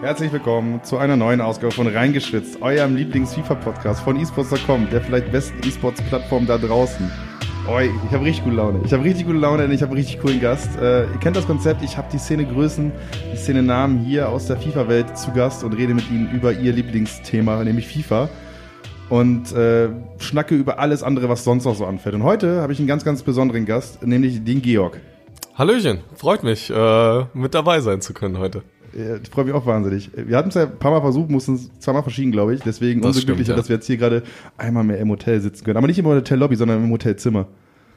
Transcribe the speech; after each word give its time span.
Herzlich 0.00 0.30
willkommen 0.32 0.84
zu 0.84 0.96
einer 0.98 1.16
neuen 1.16 1.40
Ausgabe 1.40 1.74
von 1.74 1.88
Reingeschwitzt, 1.88 2.62
eurem 2.62 2.94
Lieblings-FIFA-Podcast 2.94 4.00
von 4.00 4.16
esports.com, 4.16 4.88
der 4.90 5.00
vielleicht 5.00 5.32
besten 5.32 5.58
E-Sports-Plattform 5.66 6.46
da 6.46 6.56
draußen. 6.56 7.10
Oi, 7.68 7.90
ich 8.06 8.12
habe 8.12 8.24
richtig 8.24 8.44
gute 8.44 8.54
Laune. 8.54 8.80
Ich 8.84 8.92
habe 8.92 9.02
richtig 9.02 9.26
gute 9.26 9.38
Laune 9.38 9.64
und 9.64 9.72
ich 9.72 9.82
habe 9.82 9.96
richtig 9.96 10.20
coolen 10.20 10.40
Gast. 10.40 10.78
Äh, 10.78 11.06
ihr 11.06 11.18
kennt 11.18 11.34
das 11.34 11.48
Konzept, 11.48 11.82
ich 11.82 11.96
habe 11.96 12.06
die 12.12 12.18
Szene-Größen, 12.18 12.92
die 13.32 13.36
Szene-Namen 13.36 13.98
hier 13.98 14.28
aus 14.28 14.46
der 14.46 14.56
FIFA-Welt 14.56 15.18
zu 15.18 15.32
Gast 15.32 15.64
und 15.64 15.72
rede 15.72 15.94
mit 15.94 16.08
ihnen 16.10 16.30
über 16.30 16.52
ihr 16.52 16.72
Lieblingsthema, 16.72 17.64
nämlich 17.64 17.88
FIFA. 17.88 18.28
Und 19.08 19.50
äh, 19.50 19.88
schnacke 20.20 20.54
über 20.54 20.78
alles 20.78 21.02
andere, 21.02 21.28
was 21.28 21.42
sonst 21.42 21.64
noch 21.64 21.74
so 21.74 21.86
anfällt. 21.86 22.14
Und 22.14 22.22
heute 22.22 22.60
habe 22.60 22.72
ich 22.72 22.78
einen 22.78 22.86
ganz, 22.86 23.04
ganz 23.04 23.24
besonderen 23.24 23.66
Gast, 23.66 24.06
nämlich 24.06 24.44
den 24.44 24.62
Georg. 24.62 25.00
Hallöchen, 25.56 26.02
freut 26.14 26.44
mich, 26.44 26.70
äh, 26.70 27.24
mit 27.34 27.52
dabei 27.52 27.80
sein 27.80 28.00
zu 28.00 28.14
können 28.14 28.38
heute. 28.38 28.62
Ich 29.22 29.30
freue 29.30 29.44
mich 29.44 29.54
auch 29.54 29.66
wahnsinnig. 29.66 30.10
Wir 30.14 30.36
hatten 30.36 30.48
es 30.48 30.54
ja 30.54 30.62
ein 30.62 30.78
paar 30.78 30.90
Mal 30.90 31.00
versucht, 31.00 31.30
mussten 31.30 31.54
es 31.54 31.70
zweimal 31.78 32.02
verschieben, 32.02 32.32
glaube 32.32 32.54
ich. 32.54 32.62
Deswegen 32.62 33.00
Das 33.00 33.08
umso 33.08 33.20
stimmt, 33.20 33.36
glücklicher, 33.36 33.52
ja. 33.52 33.56
dass 33.56 33.68
wir 33.68 33.76
jetzt 33.76 33.86
hier 33.86 33.96
gerade 33.96 34.22
einmal 34.56 34.84
mehr 34.84 34.98
im 34.98 35.08
Hotel 35.10 35.40
sitzen 35.40 35.64
können. 35.64 35.76
Aber 35.76 35.86
nicht 35.86 35.98
im 35.98 36.06
Hotellobby, 36.06 36.56
sondern 36.56 36.82
im 36.82 36.90
Hotelzimmer. 36.90 37.46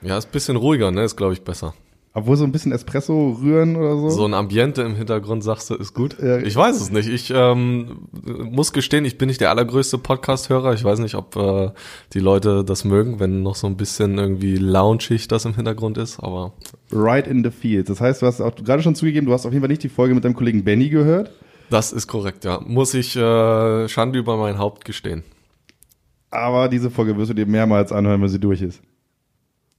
Ja, 0.01 0.17
ist 0.17 0.27
ein 0.27 0.31
bisschen 0.31 0.55
ruhiger, 0.55 0.91
ne? 0.91 1.03
Ist, 1.03 1.15
glaube 1.15 1.33
ich, 1.33 1.41
besser. 1.43 1.73
Obwohl 2.13 2.35
so 2.35 2.43
ein 2.43 2.51
bisschen 2.51 2.73
Espresso 2.73 3.37
rühren 3.41 3.77
oder 3.77 3.95
so. 3.95 4.09
So 4.09 4.25
ein 4.25 4.33
Ambiente 4.33 4.81
im 4.81 4.95
Hintergrund, 4.95 5.45
sagst 5.45 5.69
du, 5.69 5.75
ist 5.75 5.93
gut? 5.93 6.17
Ja. 6.21 6.39
Ich 6.39 6.53
weiß 6.53 6.81
es 6.81 6.91
nicht. 6.91 7.07
Ich 7.07 7.31
ähm, 7.33 8.09
muss 8.51 8.73
gestehen, 8.73 9.05
ich 9.05 9.17
bin 9.17 9.27
nicht 9.27 9.39
der 9.39 9.49
allergrößte 9.49 9.97
Podcast-Hörer. 9.97 10.73
Ich 10.73 10.83
weiß 10.83 10.99
nicht, 10.99 11.15
ob 11.15 11.37
äh, 11.37 11.71
die 12.11 12.19
Leute 12.19 12.65
das 12.65 12.83
mögen, 12.83 13.21
wenn 13.21 13.43
noch 13.43 13.55
so 13.55 13.65
ein 13.65 13.77
bisschen 13.77 14.17
irgendwie 14.17 14.57
loungig 14.57 15.29
das 15.29 15.45
im 15.45 15.55
Hintergrund 15.55 15.97
ist, 15.97 16.19
aber 16.19 16.51
Right 16.91 17.27
in 17.27 17.45
the 17.45 17.51
field. 17.51 17.87
Das 17.87 18.01
heißt, 18.01 18.21
du 18.21 18.25
hast 18.25 18.41
auch 18.41 18.55
gerade 18.55 18.83
schon 18.83 18.95
zugegeben, 18.95 19.25
du 19.25 19.31
hast 19.31 19.45
auf 19.45 19.53
jeden 19.53 19.61
Fall 19.61 19.69
nicht 19.69 19.83
die 19.83 19.89
Folge 19.89 20.13
mit 20.13 20.25
deinem 20.25 20.35
Kollegen 20.35 20.65
Benny 20.65 20.89
gehört. 20.89 21.31
das 21.69 21.93
ist 21.93 22.07
korrekt, 22.07 22.43
ja. 22.43 22.59
Muss 22.65 22.93
ich 22.93 23.15
äh, 23.15 23.87
Schande 23.87 24.19
über 24.19 24.35
mein 24.35 24.57
Haupt 24.57 24.83
gestehen. 24.83 25.23
Aber 26.29 26.67
diese 26.67 26.89
Folge 26.89 27.15
wirst 27.15 27.29
du 27.29 27.35
dir 27.35 27.45
mehrmals 27.45 27.93
anhören, 27.93 28.21
wenn 28.21 28.27
sie 28.27 28.39
durch 28.39 28.61
ist. 28.61 28.81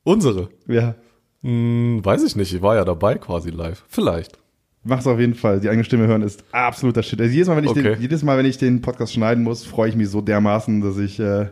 Unsere? 0.02 0.48
Ja. 0.66 0.94
Hm, 1.42 2.00
weiß 2.04 2.22
ich 2.24 2.36
nicht, 2.36 2.52
ich 2.54 2.62
war 2.62 2.76
ja 2.76 2.84
dabei 2.84 3.16
quasi 3.16 3.50
live. 3.50 3.84
Vielleicht. 3.88 4.38
Mach's 4.84 5.06
auf 5.06 5.18
jeden 5.20 5.34
Fall. 5.34 5.60
Die 5.60 5.68
eigene 5.68 5.84
Stimme 5.84 6.06
hören 6.08 6.22
ist 6.22 6.44
absoluter 6.52 7.02
Shit. 7.02 7.20
Also 7.20 7.32
jedes 7.32 7.48
Mal, 7.48 7.56
wenn 7.56 7.64
ich, 7.64 7.70
Okay. 7.70 7.82
den, 7.82 8.00
jedes 8.00 8.22
Mal, 8.24 8.36
wenn 8.38 8.46
ich 8.46 8.58
den 8.58 8.80
Podcast 8.80 9.12
schneiden 9.12 9.44
muss, 9.44 9.64
freue 9.64 9.88
ich 9.88 9.94
mich 9.96 10.08
so 10.08 10.20
dermaßen, 10.20 10.80
dass 10.80 10.98
ich 10.98 11.20
äh, 11.20 11.50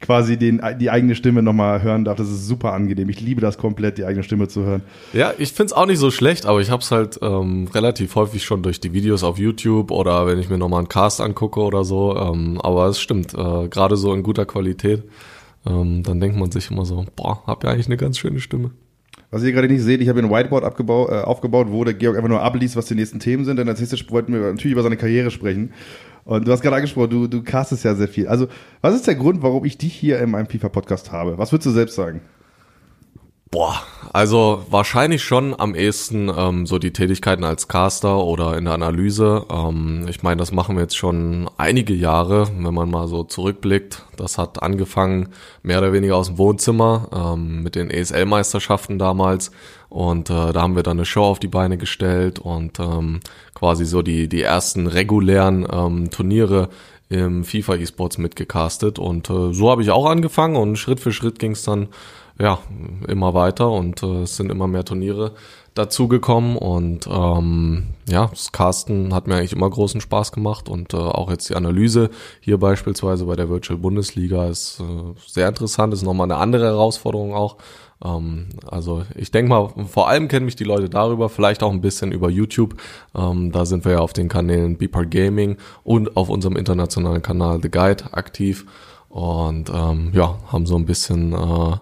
quasi 0.00 0.36
den, 0.36 0.60
die 0.78 0.88
eigene 0.88 1.16
Stimme 1.16 1.42
nochmal 1.42 1.82
hören 1.82 2.04
darf. 2.04 2.18
Das 2.18 2.28
ist 2.28 2.46
super 2.46 2.72
angenehm. 2.74 3.08
Ich 3.08 3.20
liebe 3.20 3.40
das 3.40 3.58
komplett, 3.58 3.98
die 3.98 4.04
eigene 4.04 4.22
Stimme 4.22 4.46
zu 4.46 4.62
hören. 4.64 4.82
Ja, 5.12 5.32
ich 5.38 5.52
find's 5.52 5.72
auch 5.72 5.86
nicht 5.86 5.98
so 5.98 6.12
schlecht, 6.12 6.46
aber 6.46 6.60
ich 6.60 6.70
hab's 6.70 6.92
halt 6.92 7.18
ähm, 7.20 7.68
relativ 7.74 8.14
häufig 8.14 8.44
schon 8.44 8.62
durch 8.62 8.78
die 8.78 8.92
Videos 8.92 9.24
auf 9.24 9.38
YouTube 9.38 9.90
oder 9.90 10.26
wenn 10.28 10.38
ich 10.38 10.48
mir 10.48 10.58
nochmal 10.58 10.78
einen 10.78 10.88
Cast 10.88 11.20
angucke 11.20 11.58
oder 11.60 11.82
so. 11.84 12.16
Ähm, 12.16 12.60
aber 12.60 12.86
es 12.86 13.00
stimmt, 13.00 13.34
äh, 13.34 13.66
gerade 13.68 13.96
so 13.96 14.14
in 14.14 14.22
guter 14.22 14.46
Qualität, 14.46 15.02
ähm, 15.66 16.04
dann 16.04 16.20
denkt 16.20 16.38
man 16.38 16.52
sich 16.52 16.70
immer 16.70 16.84
so, 16.84 17.04
boah, 17.16 17.42
hab 17.44 17.64
ja 17.64 17.70
eigentlich 17.70 17.86
eine 17.86 17.96
ganz 17.96 18.18
schöne 18.18 18.38
Stimme. 18.38 18.70
Was 19.30 19.42
ihr 19.42 19.52
gerade 19.52 19.68
nicht 19.68 19.82
seht, 19.82 20.00
ich 20.00 20.08
habe 20.08 20.20
ein 20.20 20.30
Whiteboard 20.30 20.64
abgebau 20.64 21.10
äh, 21.10 21.20
aufgebaut, 21.20 21.66
wo 21.70 21.84
der 21.84 21.94
Georg 21.94 22.16
einfach 22.16 22.30
nur 22.30 22.42
abliest, 22.42 22.76
was 22.76 22.86
die 22.86 22.94
nächsten 22.94 23.20
Themen 23.20 23.44
sind. 23.44 23.58
Denn 23.58 23.68
als 23.68 23.78
nächstes 23.78 24.10
wollten 24.10 24.32
wir 24.32 24.40
natürlich 24.40 24.72
über 24.72 24.82
seine 24.82 24.96
Karriere 24.96 25.30
sprechen. 25.30 25.72
Und 26.24 26.46
du 26.46 26.52
hast 26.52 26.62
gerade 26.62 26.76
angesprochen, 26.76 27.10
du, 27.10 27.26
du 27.26 27.42
castest 27.42 27.84
ja 27.84 27.94
sehr 27.94 28.08
viel. 28.08 28.28
Also, 28.28 28.48
was 28.80 28.94
ist 28.94 29.06
der 29.06 29.14
Grund, 29.14 29.42
warum 29.42 29.64
ich 29.64 29.78
dich 29.78 29.94
hier 29.94 30.18
in 30.18 30.30
meinem 30.30 30.46
FIFA-Podcast 30.46 31.12
habe? 31.12 31.38
Was 31.38 31.52
würdest 31.52 31.66
du 31.66 31.70
selbst 31.70 31.94
sagen? 31.94 32.20
Boah, 33.50 33.82
also 34.12 34.66
wahrscheinlich 34.68 35.22
schon 35.22 35.58
am 35.58 35.74
ehesten 35.74 36.30
ähm, 36.36 36.66
so 36.66 36.78
die 36.78 36.92
Tätigkeiten 36.92 37.44
als 37.44 37.66
Caster 37.66 38.18
oder 38.18 38.58
in 38.58 38.66
der 38.66 38.74
Analyse. 38.74 39.46
Ähm, 39.50 40.04
ich 40.06 40.22
meine, 40.22 40.38
das 40.38 40.52
machen 40.52 40.76
wir 40.76 40.82
jetzt 40.82 40.98
schon 40.98 41.48
einige 41.56 41.94
Jahre, 41.94 42.48
wenn 42.58 42.74
man 42.74 42.90
mal 42.90 43.08
so 43.08 43.24
zurückblickt. 43.24 44.04
Das 44.16 44.36
hat 44.36 44.62
angefangen 44.62 45.30
mehr 45.62 45.78
oder 45.78 45.94
weniger 45.94 46.16
aus 46.16 46.26
dem 46.26 46.36
Wohnzimmer 46.36 47.08
ähm, 47.14 47.62
mit 47.62 47.74
den 47.74 47.88
ESL-Meisterschaften 47.88 48.98
damals. 48.98 49.50
Und 49.88 50.28
äh, 50.28 50.52
da 50.52 50.60
haben 50.60 50.76
wir 50.76 50.82
dann 50.82 50.98
eine 50.98 51.06
Show 51.06 51.24
auf 51.24 51.40
die 51.40 51.48
Beine 51.48 51.78
gestellt 51.78 52.38
und 52.38 52.78
ähm, 52.78 53.20
quasi 53.54 53.86
so 53.86 54.02
die, 54.02 54.28
die 54.28 54.42
ersten 54.42 54.86
regulären 54.86 55.66
ähm, 55.72 56.10
Turniere 56.10 56.68
im 57.08 57.44
FIFA 57.44 57.76
E-Sports 57.76 58.18
mitgecastet. 58.18 58.98
Und 58.98 59.30
äh, 59.30 59.54
so 59.54 59.70
habe 59.70 59.80
ich 59.80 59.90
auch 59.90 60.04
angefangen 60.04 60.56
und 60.56 60.76
Schritt 60.76 61.00
für 61.00 61.12
Schritt 61.12 61.38
ging 61.38 61.52
es 61.52 61.62
dann 61.62 61.88
ja, 62.40 62.58
immer 63.08 63.34
weiter 63.34 63.70
und 63.70 64.02
äh, 64.02 64.22
es 64.22 64.36
sind 64.36 64.50
immer 64.50 64.66
mehr 64.66 64.84
Turniere 64.84 65.32
dazugekommen 65.74 66.56
und 66.56 67.06
ähm, 67.08 67.88
ja, 68.08 68.26
das 68.26 68.52
Casten 68.52 69.14
hat 69.14 69.26
mir 69.26 69.36
eigentlich 69.36 69.52
immer 69.52 69.70
großen 69.70 70.00
Spaß 70.00 70.32
gemacht 70.32 70.68
und 70.68 70.92
äh, 70.92 70.96
auch 70.96 71.30
jetzt 71.30 71.50
die 71.50 71.54
Analyse 71.54 72.10
hier 72.40 72.58
beispielsweise 72.58 73.26
bei 73.26 73.36
der 73.36 73.48
Virtual 73.48 73.78
Bundesliga 73.78 74.46
ist 74.46 74.80
äh, 74.80 75.14
sehr 75.26 75.48
interessant, 75.48 75.92
ist 75.94 76.02
nochmal 76.02 76.26
eine 76.26 76.36
andere 76.36 76.66
Herausforderung 76.66 77.34
auch. 77.34 77.56
Ähm, 78.04 78.48
also 78.68 79.04
ich 79.14 79.30
denke 79.30 79.50
mal, 79.50 79.70
vor 79.88 80.08
allem 80.08 80.28
kennen 80.28 80.46
mich 80.46 80.56
die 80.56 80.64
Leute 80.64 80.88
darüber, 80.88 81.28
vielleicht 81.28 81.62
auch 81.62 81.72
ein 81.72 81.80
bisschen 81.80 82.12
über 82.12 82.28
YouTube. 82.28 82.76
Ähm, 83.14 83.52
da 83.52 83.64
sind 83.64 83.84
wir 83.84 83.92
ja 83.92 83.98
auf 83.98 84.12
den 84.12 84.28
Kanälen 84.28 84.78
Beepart 84.78 85.10
Gaming 85.10 85.58
und 85.84 86.16
auf 86.16 86.28
unserem 86.28 86.56
internationalen 86.56 87.22
Kanal 87.22 87.60
The 87.62 87.70
Guide 87.70 88.12
aktiv 88.12 88.66
und 89.08 89.70
ähm, 89.70 90.10
ja, 90.12 90.38
haben 90.48 90.66
so 90.66 90.76
ein 90.76 90.86
bisschen 90.86 91.32
äh, 91.32 91.76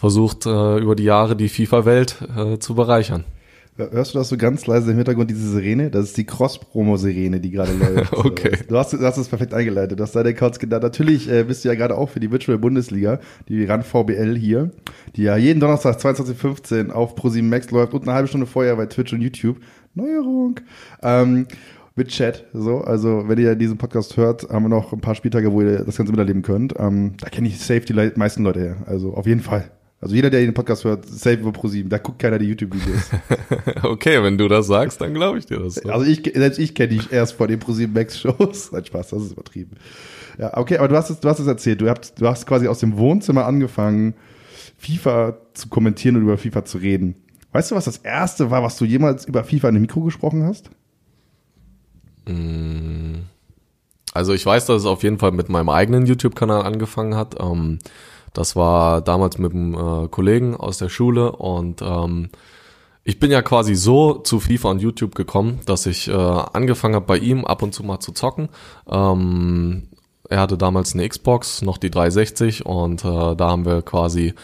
versucht, 0.00 0.46
äh, 0.46 0.78
über 0.78 0.96
die 0.96 1.04
Jahre 1.04 1.36
die 1.36 1.50
FIFA-Welt 1.50 2.16
äh, 2.34 2.58
zu 2.58 2.74
bereichern. 2.74 3.24
Hörst 3.76 4.14
du 4.14 4.18
das 4.18 4.28
so 4.28 4.36
ganz 4.36 4.66
leise 4.66 4.90
im 4.90 4.96
Hintergrund, 4.96 5.30
diese 5.30 5.48
Sirene? 5.48 5.90
Das 5.90 6.04
ist 6.04 6.16
die 6.16 6.24
Cross-Promo-Sirene, 6.24 7.40
die 7.40 7.50
gerade 7.50 7.72
läuft. 7.72 8.12
Okay. 8.16 8.58
Du 8.68 8.76
hast, 8.76 8.92
du 8.92 8.98
hast 8.98 9.16
es 9.16 9.28
perfekt 9.28 9.54
eingeleitet. 9.54 10.00
Hast 10.00 10.16
deine 10.16 10.30
Accounts 10.30 10.58
genannt. 10.58 10.82
Natürlich 10.82 11.30
äh, 11.30 11.44
bist 11.44 11.64
du 11.64 11.68
ja 11.68 11.74
gerade 11.74 11.96
auch 11.96 12.08
für 12.08 12.20
die 12.20 12.30
Virtual 12.30 12.58
Bundesliga, 12.58 13.20
die 13.48 13.64
RAN 13.64 13.82
VBL 13.82 14.36
hier, 14.36 14.70
die 15.16 15.22
ja 15.22 15.36
jeden 15.36 15.60
Donnerstag 15.60 15.98
22.15 15.98 16.90
auf 16.90 17.14
ProSieben 17.14 17.48
Max 17.48 17.70
läuft 17.70 17.92
und 17.94 18.02
eine 18.02 18.14
halbe 18.14 18.28
Stunde 18.28 18.46
vorher 18.46 18.76
bei 18.76 18.86
Twitch 18.86 19.12
und 19.12 19.20
YouTube. 19.20 19.58
Neuerung. 19.94 20.60
Ähm, 21.02 21.46
mit 21.94 22.08
Chat, 22.08 22.46
so. 22.54 22.78
Also, 22.78 23.24
wenn 23.28 23.38
ihr 23.38 23.54
diesen 23.54 23.76
Podcast 23.76 24.16
hört, 24.16 24.48
haben 24.48 24.64
wir 24.64 24.68
noch 24.70 24.92
ein 24.92 25.00
paar 25.00 25.14
Spieltage, 25.14 25.52
wo 25.52 25.60
ihr 25.60 25.84
das 25.84 25.96
Ganze 25.96 26.12
miterleben 26.12 26.42
könnt. 26.42 26.74
Ähm, 26.78 27.14
da 27.20 27.28
kenne 27.28 27.48
ich 27.48 27.58
safe 27.58 27.80
die 27.80 27.94
meisten 28.16 28.44
Leute 28.44 28.60
her. 28.60 28.76
Also, 28.86 29.14
auf 29.14 29.26
jeden 29.26 29.40
Fall. 29.40 29.70
Also, 30.00 30.14
jeder, 30.14 30.30
der 30.30 30.40
den 30.40 30.54
Podcast 30.54 30.84
hört, 30.84 31.06
safe 31.06 31.36
über 31.36 31.52
ProSieben. 31.52 31.90
Da 31.90 31.98
guckt 31.98 32.18
keiner 32.18 32.38
die 32.38 32.46
YouTube-Videos. 32.46 33.10
okay, 33.82 34.22
wenn 34.22 34.38
du 34.38 34.48
das 34.48 34.66
sagst, 34.66 35.00
dann 35.00 35.12
glaube 35.12 35.38
ich 35.38 35.46
dir 35.46 35.58
das. 35.58 35.74
So. 35.74 35.90
Also 35.90 36.06
ich, 36.06 36.22
selbst 36.34 36.58
ich 36.58 36.74
kenne 36.74 36.88
dich 36.88 37.12
erst 37.12 37.34
von 37.34 37.48
den 37.48 37.58
ProSieben 37.58 37.92
Max 37.92 38.18
Shows. 38.18 38.72
Nein, 38.72 38.84
Spaß, 38.84 39.10
das 39.10 39.22
ist 39.22 39.32
übertrieben. 39.32 39.76
Ja, 40.38 40.56
okay, 40.56 40.78
aber 40.78 40.88
du 40.88 40.96
hast 40.96 41.10
es, 41.10 41.20
du 41.20 41.28
hast 41.28 41.38
es 41.38 41.46
erzählt. 41.46 41.82
Du 41.82 41.90
hast, 41.90 42.20
du 42.20 42.26
hast 42.26 42.46
quasi 42.46 42.66
aus 42.66 42.78
dem 42.78 42.96
Wohnzimmer 42.96 43.44
angefangen, 43.44 44.14
FIFA 44.78 45.36
zu 45.52 45.68
kommentieren 45.68 46.16
und 46.16 46.22
über 46.22 46.38
FIFA 46.38 46.64
zu 46.64 46.78
reden. 46.78 47.16
Weißt 47.52 47.70
du, 47.70 47.74
was 47.74 47.84
das 47.84 47.98
erste 47.98 48.50
war, 48.50 48.62
was 48.62 48.78
du 48.78 48.86
jemals 48.86 49.26
über 49.26 49.44
FIFA 49.44 49.68
in 49.68 49.74
einem 49.74 49.82
Mikro 49.82 50.00
gesprochen 50.00 50.44
hast? 50.44 50.70
Also 54.14 54.32
ich 54.32 54.46
weiß, 54.46 54.66
dass 54.66 54.82
es 54.82 54.86
auf 54.86 55.02
jeden 55.02 55.18
Fall 55.18 55.32
mit 55.32 55.48
meinem 55.48 55.68
eigenen 55.68 56.06
YouTube-Kanal 56.06 56.62
angefangen 56.62 57.16
hat. 57.16 57.36
Ähm, 57.40 57.78
das 58.32 58.56
war 58.56 59.00
damals 59.00 59.38
mit 59.38 59.52
einem 59.52 59.74
äh, 59.74 60.08
Kollegen 60.08 60.56
aus 60.56 60.78
der 60.78 60.88
Schule 60.88 61.32
und 61.32 61.82
ähm, 61.82 62.30
ich 63.02 63.18
bin 63.18 63.30
ja 63.30 63.42
quasi 63.42 63.74
so 63.74 64.14
zu 64.14 64.40
FIFA 64.40 64.70
und 64.70 64.82
YouTube 64.82 65.14
gekommen, 65.14 65.60
dass 65.66 65.86
ich 65.86 66.08
äh, 66.08 66.12
angefangen 66.12 66.94
habe 66.94 67.06
bei 67.06 67.18
ihm 67.18 67.44
ab 67.44 67.62
und 67.62 67.72
zu 67.74 67.82
mal 67.82 67.98
zu 68.00 68.12
zocken. 68.12 68.50
Ähm, 68.88 69.88
er 70.28 70.40
hatte 70.40 70.56
damals 70.56 70.94
eine 70.94 71.08
Xbox, 71.08 71.62
noch 71.62 71.76
die 71.76 71.90
360 71.90 72.66
und 72.66 73.04
äh, 73.04 73.34
da 73.34 73.48
haben 73.48 73.64
wir 73.64 73.82
quasi 73.82 74.34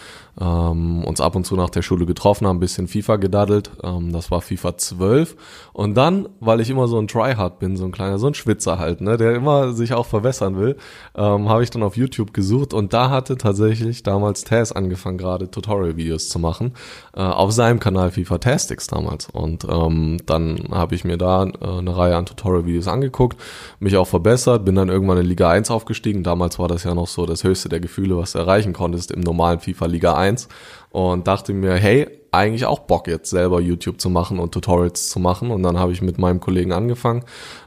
ähm, 0.41 1.05
uns 1.05 1.21
ab 1.21 1.35
und 1.35 1.45
zu 1.47 1.57
nach 1.57 1.71
der 1.71 1.83
Schule 1.83 2.05
getroffen, 2.05 2.47
haben 2.47 2.57
ein 2.57 2.61
bisschen 2.61 2.89
FIFA 2.89 3.17
gedaddelt. 3.17 3.71
Ähm, 3.83 4.13
das 4.13 4.31
war 4.31 4.43
FIFA 4.43 4.77
12. 4.77 5.37
Und 5.73 5.95
dann, 5.95 6.29
weil 6.41 6.61
ich 6.61 6.69
immer 6.69 6.89
so 6.89 6.99
ein 6.99 7.09
Tryhard 7.09 7.59
bin, 7.59 7.77
so 7.77 7.87
ein 7.87 7.93
kleiner, 7.93 8.19
so 8.19 8.27
ein 8.27 8.35
Schwitzer 8.35 8.79
halt, 8.79 9.00
ne, 9.00 9.17
der 9.17 9.35
immer 9.35 9.73
sich 9.73 9.94
auch 9.94 10.06
verwässern 10.06 10.59
will, 10.59 10.77
ähm, 11.15 11.49
habe 11.49 11.62
ich 11.62 11.71
dann 11.71 11.83
auf 11.83 11.97
YouTube 11.97 12.35
gesucht 12.35 12.75
und 12.75 12.93
da 12.93 13.11
hatte 13.11 13.38
tatsächlich 13.38 14.03
damals 14.03 14.44
Taz 14.44 14.73
angefangen, 14.73 15.19
gerade 15.19 15.50
Tutorial-Videos 15.50 16.29
zu 16.29 16.39
machen, 16.39 16.73
äh, 17.15 17.21
auf 17.21 17.53
seinem 17.53 17.81
Kanal 17.81 18.11
FIFA 18.11 18.39
Tastics 18.39 18.87
damals. 18.89 19.29
Und 19.32 19.65
ähm, 19.65 20.19
dann 20.27 20.69
habe 20.71 20.94
ich 20.94 21.05
mir 21.05 21.17
da 21.17 21.44
äh, 21.44 21.79
eine 21.79 21.97
Reihe 21.97 22.17
an 22.17 22.27
Tutorial-Videos 22.27 22.89
angeguckt, 22.89 23.41
mich 23.81 23.97
auch 23.97 24.06
verbessert, 24.06 24.65
bin 24.67 24.75
dann 24.75 24.91
irgendwann 24.91 25.19
in 25.19 25.27
Liga 25.27 25.49
1 25.49 25.71
aufgestiegen. 25.71 26.23
Damals 26.23 26.59
war 26.59 26.69
das 26.69 26.85
ja 26.85 26.94
noch 26.94 27.06
so 27.06 27.25
das 27.25 27.43
höchste 27.43 27.71
der 27.71 27.81
Gefühle, 27.81 28.19
was 28.19 28.32
du 28.32 28.39
erreichen 28.39 28.75
konntest 28.75 29.11
im 29.11 29.21
normalen 29.21 29.61
FIFA 29.61 29.87
Liga 29.87 30.15
1 30.15 30.25
und 30.90 31.26
dachte 31.26 31.52
mir, 31.52 31.75
hey, 31.75 32.06
eigentlich 32.37 32.67
auch 32.67 32.81
Bock 32.81 33.08
jetzt 33.08 33.31
selber 33.31 33.61
YouTube 33.61 34.00
zu 34.00 34.11
machen 34.11 34.38
und 34.38 34.52
Tutorials 34.52 35.08
zu 35.08 35.19
machen 35.19 35.50
und 35.50 35.62
dann 35.62 35.78
habe 35.78 35.93
ich 35.93 36.02
mit 36.02 36.19
meinem 36.19 36.40
Kollegen 36.40 36.73
angefangen 36.73 37.25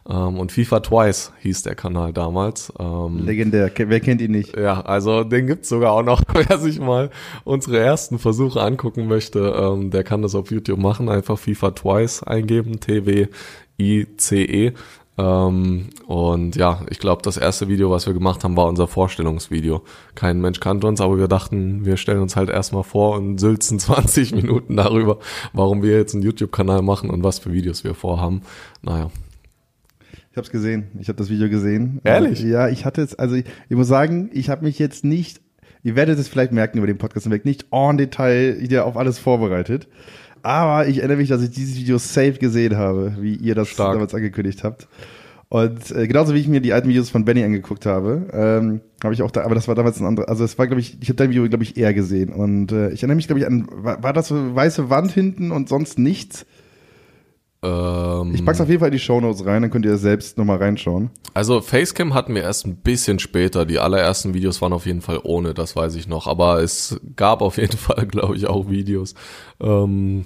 ähm, 0.10 0.40
und 0.40 0.52
FIFA 0.52 0.82
Twice 0.82 1.34
hieß 1.40 1.64
der 1.64 1.76
Kanal 1.76 2.14
damals. 2.14 2.72
Ähm, 2.80 3.26
Legendär. 3.26 3.72
Wer 3.76 4.00
kennt 4.00 4.22
ihn 4.22 4.32
nicht? 4.32 4.58
ja, 4.58 4.82
also 4.82 5.24
den 5.24 5.48
gibt's 5.48 5.70
sogar 5.70 5.94
auch 5.94 6.04
noch, 6.04 6.22
wer 6.34 6.58
sich 6.60 6.80
mal 6.80 7.10
unsere 7.44 7.80
ersten 7.80 8.20
Versuche 8.20 8.62
angucken 8.62 9.08
möchte, 9.08 9.40
ähm, 9.40 9.90
der 9.92 10.04
kann 10.04 10.22
das 10.22 10.36
auf 10.36 10.52
YouTube 10.52 10.80
machen, 10.80 11.10
einfach 11.10 11.40
FIFA 11.40 11.72
Twice 11.72 12.24
eingeben, 12.24 12.80
T-W-I-C-E. 12.80 14.74
Ähm, 15.20 15.90
und 16.08 16.56
ja, 16.56 16.82
ich 16.90 17.00
glaube, 17.00 17.22
das 17.24 17.36
erste 17.36 17.68
Video, 17.68 17.92
was 17.92 18.08
wir 18.08 18.14
gemacht 18.14 18.44
haben, 18.44 18.56
war 18.56 18.68
unser 18.68 18.88
Vorstellungsvideo. 18.88 19.82
Kein 20.16 20.40
Mensch 20.40 20.62
kannte 20.62 20.88
uns, 20.88 21.02
aber 21.02 21.18
wir 21.18 21.28
dachten, 21.28 21.84
wir 21.84 21.98
stellen 21.98 22.22
uns 22.22 22.38
halt 22.38 22.50
erstmal 22.50 22.84
vor 22.84 23.18
und 23.18 23.38
sülzen 23.38 23.80
20 23.80 24.32
Minuten 24.36 24.78
darüber, 24.78 25.20
warum 25.52 25.84
wir 25.84 25.98
jetzt 25.98 26.14
einen 26.14 26.24
YouTube-Kanal 26.24 26.82
machen 26.84 27.10
und 27.10 27.22
was 27.22 27.40
für 27.40 27.52
Videos 27.52 27.84
wir 27.84 27.96
vorhaben. 27.96 28.44
Naja. 28.82 29.12
Ich 30.32 30.38
habe 30.38 30.46
es 30.46 30.52
gesehen. 30.52 30.88
Ich 31.00 31.10
habe 31.10 31.18
das 31.18 31.30
Video 31.30 31.50
gesehen. 31.50 32.00
Ehrlich? 32.06 32.40
Ja, 32.42 32.70
ich 32.70 32.86
hatte 32.86 33.02
es, 33.02 33.16
also 33.16 33.36
ich, 33.36 33.46
ich 33.68 33.76
muss 33.76 33.88
sagen, 33.88 34.30
ich 34.32 34.50
habe 34.50 34.64
mich 34.64 34.80
jetzt 34.80 35.04
nicht, 35.04 35.42
ihr 35.84 35.98
werdet 35.98 36.18
es 36.18 36.30
vielleicht 36.30 36.54
merken 36.54 36.78
über 36.78 36.88
den 36.88 36.98
Podcast 36.98 37.26
hinweg, 37.26 37.44
nicht 37.44 37.66
en 37.72 37.98
Detail 37.98 38.58
wieder 38.62 38.86
auf 38.86 38.96
alles 38.96 39.20
vorbereitet. 39.20 39.90
Aber 40.44 40.88
ich 40.88 41.00
erinnere 41.00 41.18
mich, 41.18 41.30
dass 41.30 41.42
ich 41.42 41.52
dieses 41.52 41.76
Video 41.76 41.98
safe 41.98 42.34
gesehen 42.34 42.78
habe, 42.78 43.16
wie 43.20 43.36
ihr 43.36 43.56
das 43.56 43.70
Stark. 43.70 43.94
damals 43.94 44.14
angekündigt 44.14 44.64
habt. 44.64 44.88
Und 45.50 45.90
äh, 45.92 46.08
genauso 46.08 46.36
wie 46.36 46.40
ich 46.40 46.48
mir 46.48 46.62
die 46.62 46.74
alten 46.74 46.90
Videos 46.90 47.10
von 47.10 47.26
Benny 47.26 47.44
angeguckt 47.44 47.88
habe, 47.88 48.28
ähm, 48.32 48.82
habe 49.04 49.16
ich 49.16 49.24
auch 49.24 49.32
da, 49.32 49.42
aber 49.42 49.56
das 49.56 49.68
war 49.68 49.74
damals 49.74 50.00
ein 50.00 50.06
anderes, 50.06 50.30
also 50.30 50.44
es 50.44 50.60
war, 50.60 50.68
glaube 50.68 50.80
ich, 50.80 50.98
ich 51.02 51.10
habe 51.10 51.16
dein 51.16 51.32
Video, 51.32 51.48
glaube 51.50 51.64
ich, 51.64 51.76
eher 51.76 51.92
gesehen. 51.96 52.32
Und 52.32 52.72
äh, 52.72 52.92
ich 52.92 53.02
erinnere 53.02 53.16
mich, 53.16 53.26
glaube 53.26 53.40
ich, 53.40 53.48
an, 53.48 53.68
war, 53.72 54.04
war 54.04 54.14
das 54.14 54.28
so 54.28 54.56
weiße 54.56 54.92
Wand 54.92 55.12
hinten 55.12 55.52
und 55.52 55.68
sonst 55.68 55.98
nichts? 55.98 56.46
Ähm, 57.62 58.34
Ich 58.34 58.46
pack's 58.46 58.62
auf 58.62 58.70
jeden 58.70 58.80
Fall 58.80 58.90
in 58.90 58.94
die 58.94 59.00
Shownotes 59.00 59.46
rein, 59.46 59.62
dann 59.62 59.72
könnt 59.72 59.86
ihr 59.86 59.98
selbst 59.98 60.38
nochmal 60.38 60.58
reinschauen. 60.58 61.10
Also 61.34 61.62
Facecam 61.62 62.14
hatten 62.14 62.34
wir 62.36 62.44
erst 62.44 62.66
ein 62.66 62.78
bisschen 62.78 63.20
später. 63.20 63.66
Die 63.66 63.80
allerersten 63.80 64.34
Videos 64.34 64.62
waren 64.62 64.74
auf 64.74 64.86
jeden 64.86 65.02
Fall 65.02 65.20
ohne, 65.24 65.54
das 65.54 65.76
weiß 65.76 65.96
ich 65.96 66.08
noch. 66.08 66.28
Aber 66.28 66.62
es 66.62 67.00
gab 67.16 67.42
auf 67.42 67.58
jeden 67.58 67.78
Fall, 67.78 68.06
glaube 68.08 68.36
ich, 68.36 68.48
auch 68.48 68.70
Videos, 68.70 69.14
ähm, 69.60 70.26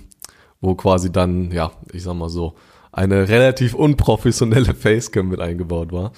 wo 0.62 0.76
quasi 0.76 1.12
dann, 1.12 1.52
ja, 1.52 1.72
ich 1.92 2.04
sag 2.04 2.14
mal 2.14 2.30
so, 2.30 2.54
eine 2.92 3.28
relativ 3.28 3.74
unprofessionelle 3.74 4.76
Facecam 4.76 5.30
mit 5.30 5.40
eingebaut 5.40 5.92
war. 5.92 6.12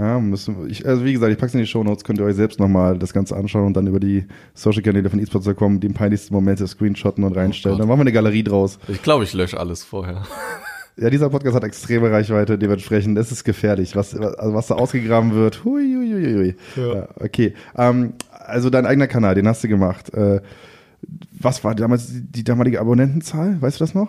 Ja. 0.00 0.18
Müssen, 0.18 0.70
ich, 0.70 0.86
also 0.86 1.04
wie 1.04 1.12
gesagt, 1.12 1.30
ich 1.30 1.38
pack's 1.38 1.52
in 1.52 1.60
die 1.60 1.66
Shownotes, 1.66 2.04
könnt 2.04 2.18
ihr 2.18 2.24
euch 2.24 2.36
selbst 2.36 2.58
nochmal 2.58 2.98
das 2.98 3.12
Ganze 3.12 3.36
anschauen 3.36 3.66
und 3.66 3.74
dann 3.74 3.86
über 3.86 4.00
die 4.00 4.24
Social-Kanäle 4.54 5.10
von 5.10 5.18
esports.com 5.20 5.78
die 5.78 5.88
peinlichsten 5.90 6.34
Momente 6.34 6.66
screenshotten 6.66 7.22
und 7.22 7.36
reinstellen. 7.36 7.76
Gott. 7.76 7.82
dann 7.82 7.88
machen 7.88 7.98
wir 7.98 8.04
eine 8.04 8.12
Galerie 8.12 8.42
draus. 8.42 8.78
Ich 8.88 9.02
glaube, 9.02 9.24
ich 9.24 9.34
lösche 9.34 9.60
alles 9.60 9.84
vorher. 9.84 10.22
Ja, 10.96 11.10
dieser 11.10 11.28
Podcast 11.28 11.54
hat 11.54 11.64
extreme 11.64 12.10
Reichweite, 12.10 12.58
dementsprechend 12.58 13.18
ist 13.18 13.30
es 13.30 13.44
gefährlich, 13.44 13.94
was, 13.94 14.14
also 14.14 14.54
was 14.54 14.66
da 14.68 14.74
ausgegraben 14.74 15.34
wird. 15.34 15.64
Hui, 15.64 15.94
hui, 15.94 16.12
hui, 16.12 16.34
hui. 16.34 16.56
Ja. 16.76 16.94
Ja, 16.94 17.08
okay. 17.20 17.54
Ähm, 17.76 18.14
also 18.30 18.70
dein 18.70 18.86
eigener 18.86 19.06
Kanal, 19.06 19.34
den 19.34 19.46
hast 19.46 19.62
du 19.62 19.68
gemacht. 19.68 20.12
Äh, 20.14 20.40
was 21.32 21.62
war 21.62 21.74
damals 21.74 22.08
die, 22.08 22.20
die 22.20 22.44
damalige 22.44 22.80
Abonnentenzahl? 22.80 23.60
Weißt 23.60 23.80
du 23.80 23.84
das 23.84 23.94
noch? 23.94 24.08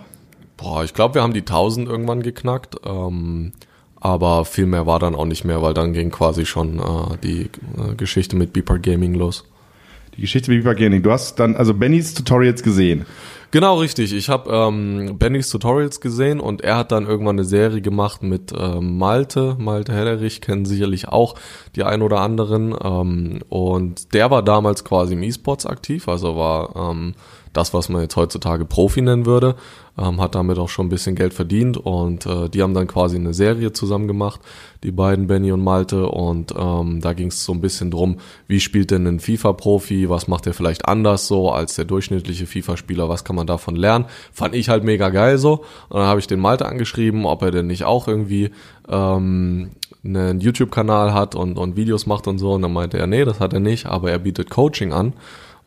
Boah, 0.57 0.83
ich 0.83 0.93
glaube, 0.93 1.15
wir 1.15 1.23
haben 1.23 1.33
die 1.33 1.41
1000 1.41 1.87
irgendwann 1.87 2.21
geknackt. 2.23 2.75
Ähm, 2.85 3.53
aber 4.01 4.45
viel 4.45 4.65
mehr 4.65 4.85
war 4.85 4.99
dann 4.99 5.15
auch 5.15 5.25
nicht 5.25 5.45
mehr, 5.45 5.61
weil 5.61 5.73
dann 5.73 5.93
ging 5.93 6.09
quasi 6.09 6.45
schon 6.45 6.79
äh, 6.79 7.17
die 7.23 7.43
äh, 7.43 7.95
Geschichte 7.95 8.35
mit 8.35 8.51
Beeper 8.51 8.79
Gaming 8.79 9.13
los. 9.13 9.45
Die 10.17 10.21
Geschichte 10.21 10.51
mit 10.51 10.59
Viva 10.59 10.73
Gaming. 10.73 11.03
Du 11.03 11.11
hast 11.11 11.39
dann 11.39 11.55
also 11.55 11.73
Bennys 11.73 12.13
Tutorials 12.13 12.63
gesehen. 12.63 13.05
Genau, 13.51 13.77
richtig. 13.79 14.13
Ich 14.13 14.29
habe 14.29 14.49
ähm, 14.49 15.17
Bennys 15.17 15.49
Tutorials 15.49 16.01
gesehen 16.01 16.39
und 16.39 16.61
er 16.61 16.77
hat 16.77 16.91
dann 16.91 17.05
irgendwann 17.05 17.35
eine 17.35 17.43
Serie 17.43 17.81
gemacht 17.81 18.23
mit 18.23 18.53
ähm, 18.57 18.97
Malte. 18.97 19.55
Malte 19.59 19.93
Hellerich 19.93 20.41
kennen 20.41 20.65
sicherlich 20.65 21.07
auch 21.09 21.35
die 21.75 21.83
ein 21.83 22.01
oder 22.01 22.19
anderen. 22.19 22.75
Ähm, 22.81 23.39
und 23.49 24.13
der 24.13 24.31
war 24.31 24.41
damals 24.41 24.83
quasi 24.83 25.13
im 25.13 25.23
E-Sports 25.23 25.65
aktiv, 25.65 26.07
also 26.07 26.35
war 26.35 26.75
ähm, 26.75 27.13
das, 27.53 27.73
was 27.73 27.89
man 27.89 28.01
jetzt 28.01 28.15
heutzutage 28.15 28.65
Profi 28.65 29.01
nennen 29.01 29.25
würde, 29.25 29.55
ähm, 29.97 30.21
hat 30.21 30.35
damit 30.35 30.57
auch 30.57 30.69
schon 30.69 30.85
ein 30.85 30.89
bisschen 30.89 31.15
Geld 31.15 31.33
verdient 31.33 31.77
und 31.77 32.25
äh, 32.25 32.49
die 32.49 32.61
haben 32.61 32.73
dann 32.73 32.87
quasi 32.87 33.17
eine 33.17 33.33
Serie 33.33 33.73
zusammen 33.73 34.07
gemacht, 34.07 34.39
die 34.83 34.91
beiden 34.91 35.27
Benny 35.27 35.51
und 35.51 35.63
Malte 35.63 36.07
und 36.07 36.53
ähm, 36.57 37.01
da 37.01 37.13
ging 37.13 37.27
es 37.27 37.43
so 37.43 37.51
ein 37.51 37.61
bisschen 37.61 37.91
drum, 37.91 38.17
wie 38.47 38.59
spielt 38.59 38.91
denn 38.91 39.05
ein 39.05 39.19
FIFA-Profi, 39.19 40.09
was 40.09 40.27
macht 40.27 40.47
er 40.47 40.53
vielleicht 40.53 40.87
anders 40.87 41.27
so 41.27 41.51
als 41.51 41.75
der 41.75 41.85
durchschnittliche 41.85 42.45
FIFA-Spieler, 42.45 43.09
was 43.09 43.23
kann 43.23 43.35
man 43.35 43.47
davon 43.47 43.75
lernen, 43.75 44.05
fand 44.31 44.55
ich 44.55 44.69
halt 44.69 44.83
mega 44.83 45.09
geil 45.09 45.37
so 45.37 45.65
und 45.89 45.99
dann 45.99 46.07
habe 46.07 46.19
ich 46.19 46.27
den 46.27 46.39
Malte 46.39 46.65
angeschrieben, 46.65 47.25
ob 47.25 47.41
er 47.41 47.51
denn 47.51 47.67
nicht 47.67 47.83
auch 47.83 48.07
irgendwie 48.07 48.51
ähm, 48.87 49.71
einen 50.03 50.39
YouTube-Kanal 50.39 51.13
hat 51.13 51.35
und, 51.35 51.57
und 51.57 51.75
Videos 51.75 52.05
macht 52.05 52.27
und 52.27 52.39
so 52.39 52.53
und 52.53 52.61
dann 52.61 52.73
meinte 52.73 52.97
er, 52.97 53.07
nee, 53.07 53.25
das 53.25 53.39
hat 53.39 53.53
er 53.53 53.59
nicht, 53.59 53.85
aber 53.85 54.09
er 54.09 54.19
bietet 54.19 54.49
Coaching 54.49 54.93
an 54.93 55.13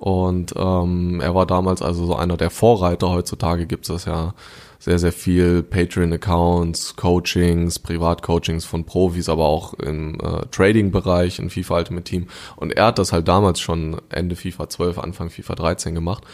und 0.05 0.53
ähm, 0.55 1.23
er 1.23 1.35
war 1.35 1.47
damals 1.47 1.81
also 1.81 2.05
so 2.05 2.15
einer 2.15 2.37
der 2.37 2.51
Vorreiter. 2.51 3.09
Heutzutage 3.09 3.65
gibt 3.65 3.89
es 3.89 4.05
ja 4.05 4.35
sehr, 4.79 4.99
sehr 4.99 5.12
viel 5.12 5.62
Patreon-Accounts, 5.62 6.97
Coachings, 6.97 7.79
Privatcoachings 7.79 8.67
von 8.67 8.85
Profis, 8.85 9.31
aber 9.31 9.47
auch 9.47 9.73
im 9.73 10.21
äh, 10.21 10.45
Trading-Bereich 10.51 11.39
in 11.39 11.49
FIFA 11.49 11.79
Ultimate 11.79 12.05
Team. 12.05 12.27
Und 12.56 12.75
er 12.75 12.85
hat 12.85 12.99
das 12.99 13.15
halt 13.15 13.29
damals 13.29 13.61
schon 13.61 13.97
Ende 14.11 14.37
FIFA 14.37 14.69
12, 14.69 14.99
Anfang 14.99 15.31
FIFA 15.31 15.55
13 15.55 15.95
gemacht. 15.95 16.25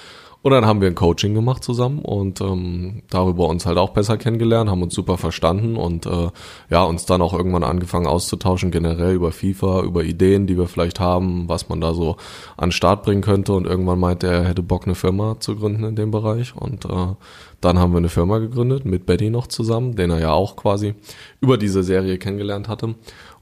Und 0.43 0.53
dann 0.53 0.65
haben 0.65 0.81
wir 0.81 0.89
ein 0.89 0.95
Coaching 0.95 1.35
gemacht 1.35 1.63
zusammen 1.63 1.99
und 1.99 2.41
ähm, 2.41 3.03
darüber 3.11 3.47
uns 3.49 3.67
halt 3.67 3.77
auch 3.77 3.91
besser 3.91 4.17
kennengelernt, 4.17 4.71
haben 4.71 4.83
uns 4.83 4.95
super 4.95 5.19
verstanden 5.19 5.77
und 5.77 6.07
äh, 6.07 6.29
ja, 6.71 6.83
uns 6.83 7.05
dann 7.05 7.21
auch 7.21 7.35
irgendwann 7.35 7.63
angefangen 7.63 8.07
auszutauschen, 8.07 8.71
generell 8.71 9.15
über 9.15 9.33
FIFA, 9.33 9.83
über 9.83 10.03
Ideen, 10.03 10.47
die 10.47 10.57
wir 10.57 10.67
vielleicht 10.67 10.99
haben, 10.99 11.47
was 11.47 11.69
man 11.69 11.83
da 11.83 11.93
so 11.93 12.17
an 12.57 12.73
Start 12.73 13.03
bringen 13.03 13.21
könnte. 13.21 13.53
Und 13.53 13.67
irgendwann 13.67 14.01
meinte 14.01 14.29
er, 14.29 14.43
er 14.43 14.49
hätte 14.49 14.63
Bock, 14.63 14.87
eine 14.87 14.95
Firma 14.95 15.39
zu 15.41 15.57
gründen 15.57 15.85
in 15.85 15.97
dem 15.97 16.11
Bereich. 16.11 16.57
Und 16.57 16.87
äh, 16.87 17.15
dann 17.61 17.79
haben 17.79 17.93
wir 17.93 17.99
eine 17.99 18.09
Firma 18.09 18.39
gegründet, 18.39 18.87
mit 18.87 19.05
Betty 19.05 19.29
noch 19.29 19.47
zusammen, 19.47 19.95
den 19.95 20.11
er 20.11 20.21
ja 20.21 20.33
auch 20.33 20.57
quasi 20.57 20.95
über 21.43 21.59
diese 21.59 21.83
Serie 21.83 22.17
kennengelernt 22.17 22.67
hatte. 22.67 22.95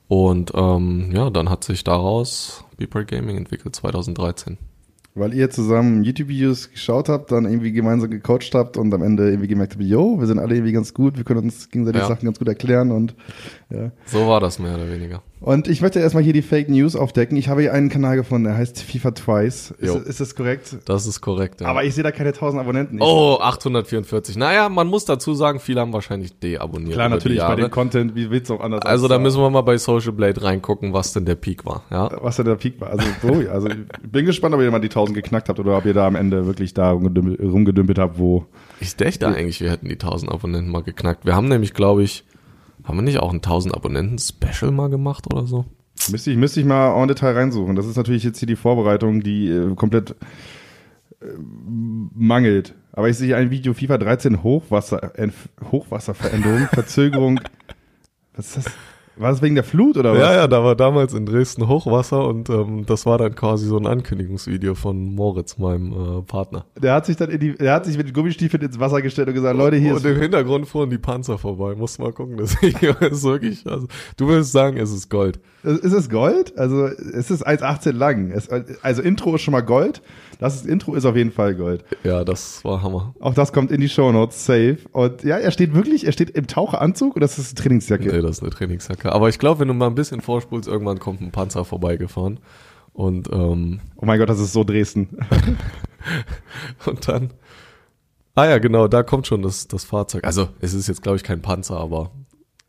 Und 0.08 0.50
ähm, 0.54 1.10
ja, 1.12 1.30
dann 1.30 1.48
hat 1.48 1.62
sich 1.62 1.84
daraus 1.84 2.64
Beeper 2.76 3.04
Gaming 3.04 3.36
entwickelt 3.36 3.76
2013. 3.76 4.58
Weil 5.18 5.34
ihr 5.34 5.50
zusammen 5.50 6.04
YouTube-Videos 6.04 6.70
geschaut 6.70 7.08
habt, 7.08 7.32
dann 7.32 7.44
irgendwie 7.44 7.72
gemeinsam 7.72 8.10
gecoacht 8.10 8.54
habt 8.54 8.76
und 8.76 8.92
am 8.94 9.02
Ende 9.02 9.28
irgendwie 9.28 9.48
gemerkt 9.48 9.74
habt, 9.74 9.84
yo, 9.84 10.18
wir 10.18 10.26
sind 10.26 10.38
alle 10.38 10.54
irgendwie 10.54 10.72
ganz 10.72 10.94
gut, 10.94 11.16
wir 11.16 11.24
können 11.24 11.40
uns 11.40 11.70
gegenseitig 11.70 12.02
Ja. 12.02 12.08
Sachen 12.08 12.24
ganz 12.24 12.38
gut 12.38 12.48
erklären 12.48 12.90
und 12.90 13.14
ja. 13.70 13.90
So 14.06 14.26
war 14.26 14.40
das 14.40 14.58
mehr 14.58 14.74
oder 14.74 14.90
weniger. 14.90 15.22
Und 15.40 15.68
ich 15.68 15.80
möchte 15.80 16.00
erstmal 16.00 16.22
hier 16.24 16.32
die 16.32 16.42
Fake 16.42 16.68
News 16.68 16.96
aufdecken. 16.96 17.36
Ich 17.36 17.48
habe 17.48 17.60
hier 17.60 17.72
einen 17.72 17.88
Kanal 17.90 18.16
gefunden, 18.16 18.44
der 18.44 18.56
heißt 18.56 18.82
FIFA 18.82 19.12
Twice. 19.12 19.70
Ist, 19.78 19.94
ist 19.94 20.20
das 20.20 20.34
korrekt? 20.34 20.78
Das 20.84 21.06
ist 21.06 21.20
korrekt. 21.20 21.60
Ja. 21.60 21.68
Aber 21.68 21.84
ich 21.84 21.94
sehe 21.94 22.02
da 22.02 22.10
keine 22.10 22.30
1000 22.32 22.60
Abonnenten. 22.60 22.96
Ich- 22.98 23.02
Oh, 23.04 23.38
844. 23.40 24.36
Naja, 24.36 24.68
man 24.68 24.88
muss 24.88 25.04
dazu 25.04 25.34
sagen, 25.34 25.60
viele 25.60 25.80
haben 25.80 25.92
wahrscheinlich 25.92 26.36
deabonniert. 26.38 26.94
Klar, 26.94 27.08
natürlich 27.08 27.38
bei 27.38 27.54
dem 27.54 27.70
Content, 27.70 28.14
wie 28.16 28.30
willst 28.30 28.50
du 28.50 28.54
auch 28.54 28.60
anders 28.60 28.82
Also 28.82 29.06
da 29.06 29.18
müssen 29.18 29.40
wir 29.40 29.48
mal 29.50 29.60
bei 29.62 29.78
Social 29.78 30.12
Blade 30.12 30.42
reingucken, 30.42 30.92
was 30.92 31.12
denn 31.12 31.24
der 31.24 31.36
Peak 31.36 31.64
war. 31.64 31.82
Ja. 31.90 32.10
was 32.20 32.36
denn 32.36 32.46
der 32.46 32.56
Peak 32.56 32.80
war. 32.80 32.90
Also, 32.90 33.06
so, 33.22 33.50
also 33.50 33.68
ich 33.68 33.76
bin 34.10 34.26
gespannt, 34.26 34.54
ob 34.54 34.60
ihr 34.60 34.70
mal 34.70 34.80
die 34.80 34.88
1000 34.88 35.14
geknackt 35.14 35.48
habt 35.48 35.60
oder 35.60 35.76
ob 35.78 35.84
ihr 35.86 35.94
da 35.94 36.06
am 36.06 36.16
Ende 36.16 36.46
wirklich 36.46 36.74
da 36.74 36.90
rumgedümpelt, 36.90 37.40
rumgedümpelt 37.40 37.98
habt, 37.98 38.18
wo. 38.18 38.46
Ich 38.80 38.96
dachte 38.96 39.28
eigentlich, 39.28 39.60
wir 39.60 39.70
hätten 39.70 39.88
die 39.88 39.98
1000 39.98 40.30
Abonnenten 40.32 40.70
mal 40.70 40.82
geknackt. 40.82 41.24
Wir 41.24 41.34
haben 41.36 41.48
nämlich, 41.48 41.74
glaube 41.74 42.02
ich, 42.02 42.24
haben 42.88 42.96
wir 42.96 43.02
nicht 43.02 43.18
auch 43.18 43.30
ein 43.30 43.36
1000 43.36 43.74
Abonnenten 43.74 44.18
Special 44.18 44.72
mal 44.72 44.88
gemacht 44.88 45.32
oder 45.32 45.46
so? 45.46 45.66
Müsste 46.10 46.30
ich, 46.30 46.36
müsste 46.36 46.60
ich 46.60 46.66
mal 46.66 47.00
en 47.00 47.08
Detail 47.08 47.34
reinsuchen. 47.34 47.76
Das 47.76 47.86
ist 47.86 47.96
natürlich 47.96 48.24
jetzt 48.24 48.38
hier 48.38 48.46
die 48.46 48.56
Vorbereitung, 48.56 49.22
die 49.22 49.48
äh, 49.48 49.74
komplett 49.74 50.12
äh, 51.20 51.26
mangelt. 51.38 52.74
Aber 52.92 53.08
ich 53.08 53.18
sehe 53.18 53.36
ein 53.36 53.50
Video 53.50 53.74
FIFA 53.74 53.98
13 53.98 54.42
Hochwasser, 54.42 55.12
Hochwasserveränderung, 55.70 56.68
Verzögerung. 56.72 57.40
Was 58.34 58.56
ist 58.56 58.66
das? 58.66 58.72
War 59.18 59.30
das 59.30 59.42
wegen 59.42 59.54
der 59.54 59.64
Flut 59.64 59.96
oder 59.96 60.12
was? 60.12 60.20
Ja, 60.20 60.32
ja, 60.32 60.46
da 60.46 60.62
war 60.62 60.76
damals 60.76 61.14
in 61.14 61.26
Dresden 61.26 61.68
Hochwasser 61.68 62.26
und 62.26 62.48
ähm, 62.50 62.84
das 62.86 63.06
war 63.06 63.18
dann 63.18 63.34
quasi 63.34 63.66
so 63.66 63.76
ein 63.76 63.86
Ankündigungsvideo 63.86 64.74
von 64.74 65.14
Moritz, 65.14 65.58
meinem 65.58 65.92
äh, 65.92 66.22
Partner. 66.22 66.66
Der 66.80 66.94
hat 66.94 67.06
sich 67.06 67.16
dann 67.16 67.30
in 67.30 67.40
die, 67.40 67.54
der 67.54 67.74
hat 67.74 67.86
sich 67.86 67.96
mit 67.96 68.06
den 68.06 68.14
Gummistiefeln 68.14 68.62
ins 68.62 68.78
Wasser 68.78 69.02
gestellt 69.02 69.28
und 69.28 69.34
gesagt, 69.34 69.56
Leute, 69.56 69.76
hier 69.76 69.92
und 69.92 69.98
ist 69.98 70.06
im 70.06 70.20
Hintergrund 70.20 70.68
fuhren 70.68 70.90
die 70.90 70.98
Panzer 70.98 71.38
vorbei. 71.38 71.74
Musst 71.74 71.98
mal 71.98 72.12
gucken, 72.12 72.36
das 72.36 72.54
ist 72.62 73.24
wirklich, 73.24 73.66
also, 73.66 73.86
du 74.16 74.28
würdest 74.28 74.52
sagen, 74.52 74.76
es 74.76 74.92
ist 74.92 75.10
Gold. 75.10 75.40
Ist 75.64 75.92
es 75.92 76.08
Gold? 76.08 76.56
Also 76.56 76.86
es 76.86 77.30
ist 77.30 77.46
1,18 77.46 77.92
lang. 77.92 78.30
Es, 78.30 78.48
also 78.82 79.02
Intro 79.02 79.34
ist 79.34 79.42
schon 79.42 79.52
mal 79.52 79.60
Gold. 79.60 80.02
Das 80.38 80.54
ist, 80.54 80.66
Intro 80.66 80.94
ist 80.94 81.04
auf 81.04 81.16
jeden 81.16 81.32
Fall 81.32 81.56
Gold. 81.56 81.84
Ja, 82.04 82.24
das 82.24 82.64
war 82.64 82.82
Hammer. 82.82 83.14
Auch 83.18 83.34
das 83.34 83.52
kommt 83.52 83.72
in 83.72 83.80
die 83.80 83.88
Shownotes, 83.88 84.46
safe. 84.46 84.78
Und 84.92 85.24
ja, 85.24 85.36
er 85.36 85.50
steht 85.50 85.74
wirklich, 85.74 86.06
er 86.06 86.12
steht 86.12 86.30
im 86.30 86.46
Taucheranzug 86.46 87.16
und 87.16 87.20
das 87.20 87.38
ist 87.38 87.48
eine 87.48 87.64
Trainingsjacke. 87.64 88.08
Nee, 88.08 88.22
das 88.22 88.38
ist 88.38 88.42
eine 88.42 88.50
Trainingsjacke. 88.50 89.07
Aber 89.12 89.28
ich 89.28 89.38
glaube, 89.38 89.60
wenn 89.60 89.68
du 89.68 89.74
mal 89.74 89.86
ein 89.86 89.94
bisschen 89.94 90.20
vorspulst, 90.20 90.68
irgendwann 90.68 90.98
kommt 90.98 91.20
ein 91.20 91.30
Panzer 91.30 91.64
vorbeigefahren. 91.64 92.40
Und, 92.92 93.28
ähm, 93.32 93.80
Oh 93.96 94.06
mein 94.06 94.18
Gott, 94.18 94.28
das 94.28 94.40
ist 94.40 94.52
so 94.52 94.64
Dresden. 94.64 95.18
und 96.86 97.08
dann. 97.08 97.32
Ah 98.34 98.46
ja, 98.46 98.58
genau, 98.58 98.88
da 98.88 99.02
kommt 99.02 99.26
schon 99.26 99.42
das, 99.42 99.68
das 99.68 99.84
Fahrzeug. 99.84 100.24
Also, 100.24 100.48
es 100.60 100.74
ist 100.74 100.86
jetzt, 100.88 101.02
glaube 101.02 101.16
ich, 101.16 101.24
kein 101.24 101.42
Panzer, 101.42 101.78
aber 101.78 102.12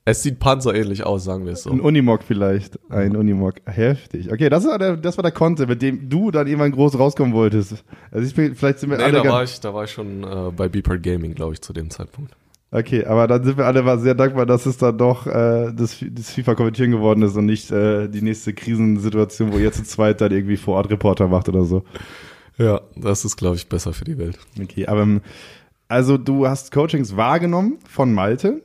es 0.09 0.23
sieht 0.23 0.39
panzerähnlich 0.39 1.05
aus, 1.05 1.23
sagen 1.23 1.45
wir 1.45 1.53
es 1.53 1.63
so. 1.63 1.69
Ein 1.69 1.81
Unimog 1.81 2.23
vielleicht. 2.23 2.79
Ein 2.89 3.15
Unimog. 3.15 3.55
Heftig. 3.65 4.31
Okay, 4.31 4.49
das 4.49 4.65
war 4.65 4.79
der, 4.79 4.97
das 4.97 5.17
war 5.17 5.21
der 5.21 5.31
Content, 5.31 5.69
mit 5.69 5.83
dem 5.83 6.09
du 6.09 6.31
dann 6.31 6.47
irgendwann 6.47 6.71
groß 6.71 6.97
rauskommen 6.97 7.33
wolltest. 7.33 7.83
Also 8.09 8.25
ich 8.25 8.33
bin, 8.33 8.55
vielleicht 8.55 8.79
sind 8.79 8.89
wir 8.89 8.97
Nee, 8.97 9.03
alle 9.03 9.21
da 9.21 9.29
war 9.29 9.43
ich, 9.43 9.59
da 9.59 9.71
war 9.71 9.83
ich 9.83 9.91
schon 9.91 10.23
äh, 10.23 10.51
bei 10.55 10.67
Beeper 10.67 10.97
Gaming, 10.97 11.35
glaube 11.35 11.53
ich, 11.53 11.61
zu 11.61 11.73
dem 11.73 11.91
Zeitpunkt. 11.91 12.35
Okay, 12.71 13.03
aber 13.05 13.25
dann 13.25 13.43
sind 13.43 13.57
wir 13.57 13.65
alle 13.65 13.81
mal 13.81 13.97
sehr 13.97 14.13
dankbar, 14.13 14.45
dass 14.45 14.67
es 14.67 14.77
dann 14.77 14.95
doch 14.97 15.25
äh, 15.25 15.73
das, 15.73 15.97
das 16.11 16.29
FIFA-Kommentieren 16.31 16.91
geworden 16.91 17.23
ist 17.23 17.35
und 17.35 17.47
nicht 17.47 17.71
äh, 17.71 18.07
die 18.07 18.21
nächste 18.21 18.53
Krisensituation, 18.53 19.51
wo 19.51 19.57
ihr 19.57 19.71
zu 19.71 19.83
zweit 19.83 20.21
dann 20.21 20.31
irgendwie 20.31 20.57
vor 20.57 20.75
Ort 20.75 20.91
Reporter 20.91 21.27
macht 21.27 21.49
oder 21.49 21.63
so. 21.63 21.83
Ja, 22.59 22.81
das 22.95 23.25
ist, 23.25 23.37
glaube 23.37 23.55
ich, 23.55 23.69
besser 23.69 23.93
für 23.93 24.05
die 24.05 24.19
Welt. 24.19 24.37
Okay, 24.61 24.85
aber 24.85 25.01
ähm, 25.01 25.21
also 25.87 26.19
du 26.19 26.47
hast 26.47 26.71
Coachings 26.71 27.17
wahrgenommen 27.17 27.79
von 27.87 28.13
Malte. 28.13 28.61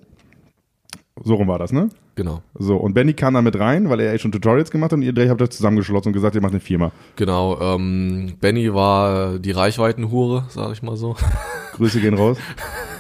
So 1.22 1.36
rum 1.36 1.48
war 1.48 1.58
das, 1.58 1.72
ne? 1.72 1.88
Genau. 2.16 2.42
So, 2.54 2.76
und 2.76 2.94
Benny 2.94 3.14
kam 3.14 3.34
da 3.34 3.42
mit 3.42 3.58
rein, 3.58 3.90
weil 3.90 4.00
er 4.00 4.12
ja 4.12 4.18
schon 4.18 4.30
Tutorials 4.30 4.70
gemacht 4.70 4.92
hat 4.92 4.98
und 4.98 5.02
ihr 5.02 5.12
drei 5.12 5.28
habt 5.28 5.42
euch 5.42 5.50
zusammengeschlossen 5.50 6.08
und 6.08 6.12
gesagt, 6.12 6.34
ihr 6.34 6.40
macht 6.40 6.52
eine 6.52 6.60
Firma. 6.60 6.92
Genau, 7.16 7.60
ähm, 7.60 8.34
Benny 8.40 8.72
war 8.72 9.38
die 9.38 9.50
Reichweitenhure, 9.50 10.44
sag 10.48 10.72
ich 10.72 10.82
mal 10.82 10.96
so. 10.96 11.16
Grüße 11.76 12.00
gehen 12.00 12.14
raus. 12.14 12.38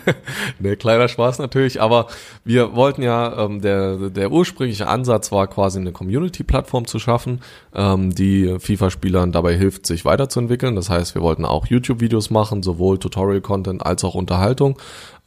ne, 0.58 0.76
kleiner 0.76 1.08
Spaß 1.08 1.38
natürlich, 1.38 1.80
aber 1.80 2.08
wir 2.44 2.74
wollten 2.74 3.02
ja, 3.02 3.44
ähm, 3.44 3.60
der, 3.60 4.10
der 4.10 4.32
ursprüngliche 4.32 4.88
Ansatz 4.88 5.32
war 5.32 5.46
quasi 5.46 5.78
eine 5.78 5.92
Community-Plattform 5.92 6.86
zu 6.86 6.98
schaffen, 6.98 7.40
ähm, 7.74 8.14
die 8.14 8.56
FIFA-Spielern 8.58 9.32
dabei 9.32 9.56
hilft, 9.56 9.86
sich 9.86 10.04
weiterzuentwickeln. 10.04 10.74
Das 10.76 10.90
heißt, 10.90 11.14
wir 11.14 11.22
wollten 11.22 11.44
auch 11.44 11.66
YouTube-Videos 11.66 12.30
machen, 12.30 12.62
sowohl 12.62 12.98
Tutorial-Content 12.98 13.84
als 13.84 14.04
auch 14.04 14.14
Unterhaltung. 14.14 14.78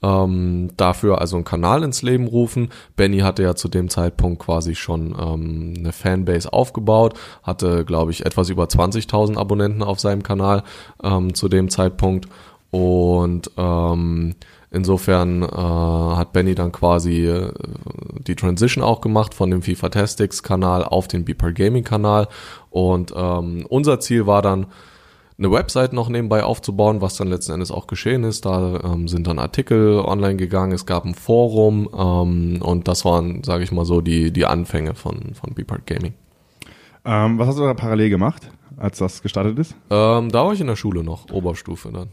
Ähm, 0.04 0.70
dafür 0.78 1.20
also 1.20 1.38
einen 1.38 1.46
Kanal 1.46 1.84
ins 1.84 2.02
Leben 2.02 2.28
rufen. 2.28 2.70
Benny 2.96 3.20
hatte 3.20 3.44
ja 3.44 3.56
zu 3.56 3.68
dem 3.68 3.90
Zeitpunkt 3.90 4.40
quasi 4.44 4.76
schon 4.76 5.16
ähm, 5.20 5.74
eine 5.78 5.92
Fanbase 5.92 6.54
aufgebaut, 6.54 7.16
hatte, 7.44 7.84
glaube 7.84 8.12
ich, 8.12 8.26
etwas 8.26 8.50
über 8.50 8.66
20.000 8.66 9.38
Abonnenten 9.38 9.82
auf 9.82 10.00
seinem 10.00 10.24
Kanal 10.24 10.64
ähm, 11.04 11.34
zu 11.34 11.50
dem 11.50 11.70
Zeitpunkt 11.70 12.28
und 12.70 13.50
ähm, 13.58 14.36
Insofern 14.70 15.44
äh, 15.44 15.48
hat 15.48 16.34
Benny 16.34 16.54
dann 16.54 16.74
quasi 16.74 17.26
äh, 17.26 17.54
die 18.20 18.36
Transition 18.36 18.84
auch 18.84 19.00
gemacht 19.00 19.34
von 19.34 19.50
dem 19.50 19.62
FIFA 19.62 19.90
Tastics 19.90 20.44
Kanal 20.44 20.84
auf 20.84 21.08
den 21.08 21.24
Beeper 21.24 21.54
Gaming 21.54 21.86
Kanal 21.86 22.28
und 22.70 23.14
ähm, 23.16 23.66
unser 23.70 24.02
Ziel 24.02 24.28
war 24.28 24.42
dann 24.42 24.68
eine 25.38 25.52
Website 25.52 25.94
noch 25.94 26.10
nebenbei 26.10 26.44
aufzubauen, 26.44 27.02
was 27.02 27.16
dann 27.16 27.28
letzten 27.28 27.54
Endes 27.54 27.72
auch 27.72 27.88
geschehen 27.88 28.24
ist. 28.24 28.46
Da 28.46 28.80
ähm, 28.84 29.08
sind 29.08 29.28
dann 29.28 29.40
Artikel 29.40 30.00
online 30.00 30.36
gegangen, 30.36 30.72
es 30.72 30.86
gab 30.86 31.06
ein 31.06 31.14
Forum 31.14 31.90
ähm, 31.96 32.62
und 32.62 32.88
das 32.88 33.06
waren, 33.06 33.44
sage 33.44 33.64
ich 33.64 33.72
mal 33.72 33.86
so, 33.86 34.02
die 34.02 34.32
die 34.32 34.46
Anfänge 34.46 34.96
von 34.96 35.34
von 35.34 35.54
Beeper 35.54 35.78
Gaming. 35.86 36.14
Ähm, 37.06 37.38
was 37.38 37.48
hast 37.48 37.60
du 37.60 37.64
da 37.64 37.74
parallel 37.74 38.10
gemacht, 38.10 38.50
als 38.78 38.98
das 38.98 39.22
gestartet 39.22 39.58
ist? 39.60 39.76
Ähm, 39.90 40.30
da 40.30 40.46
war 40.46 40.54
ich 40.54 40.62
in 40.62 40.68
der 40.68 40.76
Schule 40.76 41.04
noch, 41.04 41.32
Oberstufe 41.32 41.92
dann. 41.92 42.10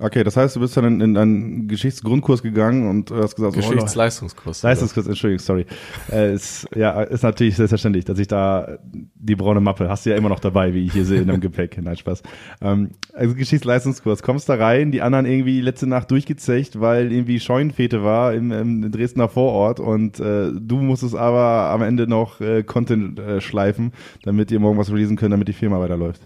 Okay, 0.00 0.22
das 0.22 0.36
heißt, 0.36 0.54
du 0.54 0.60
bist 0.60 0.76
dann 0.76 0.84
in, 0.84 1.00
in 1.00 1.16
einen 1.16 1.68
Geschichtsgrundkurs 1.68 2.42
gegangen 2.42 2.88
und 2.88 3.10
hast 3.10 3.34
gesagt, 3.34 3.54
oh, 3.54 3.60
Geschichtsleistungskurs. 3.60 4.62
Leistungskurs, 4.62 5.06
Entschuldigung, 5.08 5.44
sorry. 5.44 5.66
äh, 6.12 6.34
ist, 6.34 6.68
ja, 6.74 7.02
ist 7.02 7.24
natürlich 7.24 7.56
selbstverständlich, 7.56 8.04
dass 8.04 8.18
ich 8.18 8.28
da 8.28 8.78
die 8.82 9.34
braune 9.34 9.60
Mappe 9.60 9.88
hast 9.88 10.06
du 10.06 10.10
ja 10.10 10.16
immer 10.16 10.28
noch 10.28 10.38
dabei, 10.38 10.72
wie 10.72 10.84
ich 10.84 10.92
hier 10.92 11.04
sehe 11.04 11.20
in 11.20 11.28
einem 11.28 11.40
Gepäck. 11.48 11.80
Nein, 11.82 11.96
Spaß. 11.96 12.22
Ähm, 12.60 12.90
also 13.12 13.34
Geschichtsleistungskurs, 13.34 14.22
kommst 14.22 14.48
da 14.48 14.54
rein, 14.54 14.92
die 14.92 15.02
anderen 15.02 15.26
irgendwie 15.26 15.60
letzte 15.60 15.88
Nacht 15.88 16.10
durchgezecht, 16.10 16.80
weil 16.80 17.12
irgendwie 17.12 17.40
Scheunenfete 17.40 18.04
war 18.04 18.34
im, 18.34 18.52
im 18.52 18.92
Dresdner 18.92 19.28
Vorort 19.28 19.80
und 19.80 20.20
äh, 20.20 20.52
du 20.52 20.76
musstest 20.76 21.16
aber 21.16 21.70
am 21.70 21.82
Ende 21.82 22.06
noch 22.06 22.40
äh, 22.40 22.62
Content 22.62 23.18
äh, 23.18 23.40
schleifen, 23.40 23.92
damit 24.22 24.52
ihr 24.52 24.60
morgen 24.60 24.78
was 24.78 24.90
releasen 24.92 25.16
könnt, 25.16 25.32
damit 25.32 25.48
die 25.48 25.52
Firma 25.52 25.80
weiterläuft. 25.80 26.20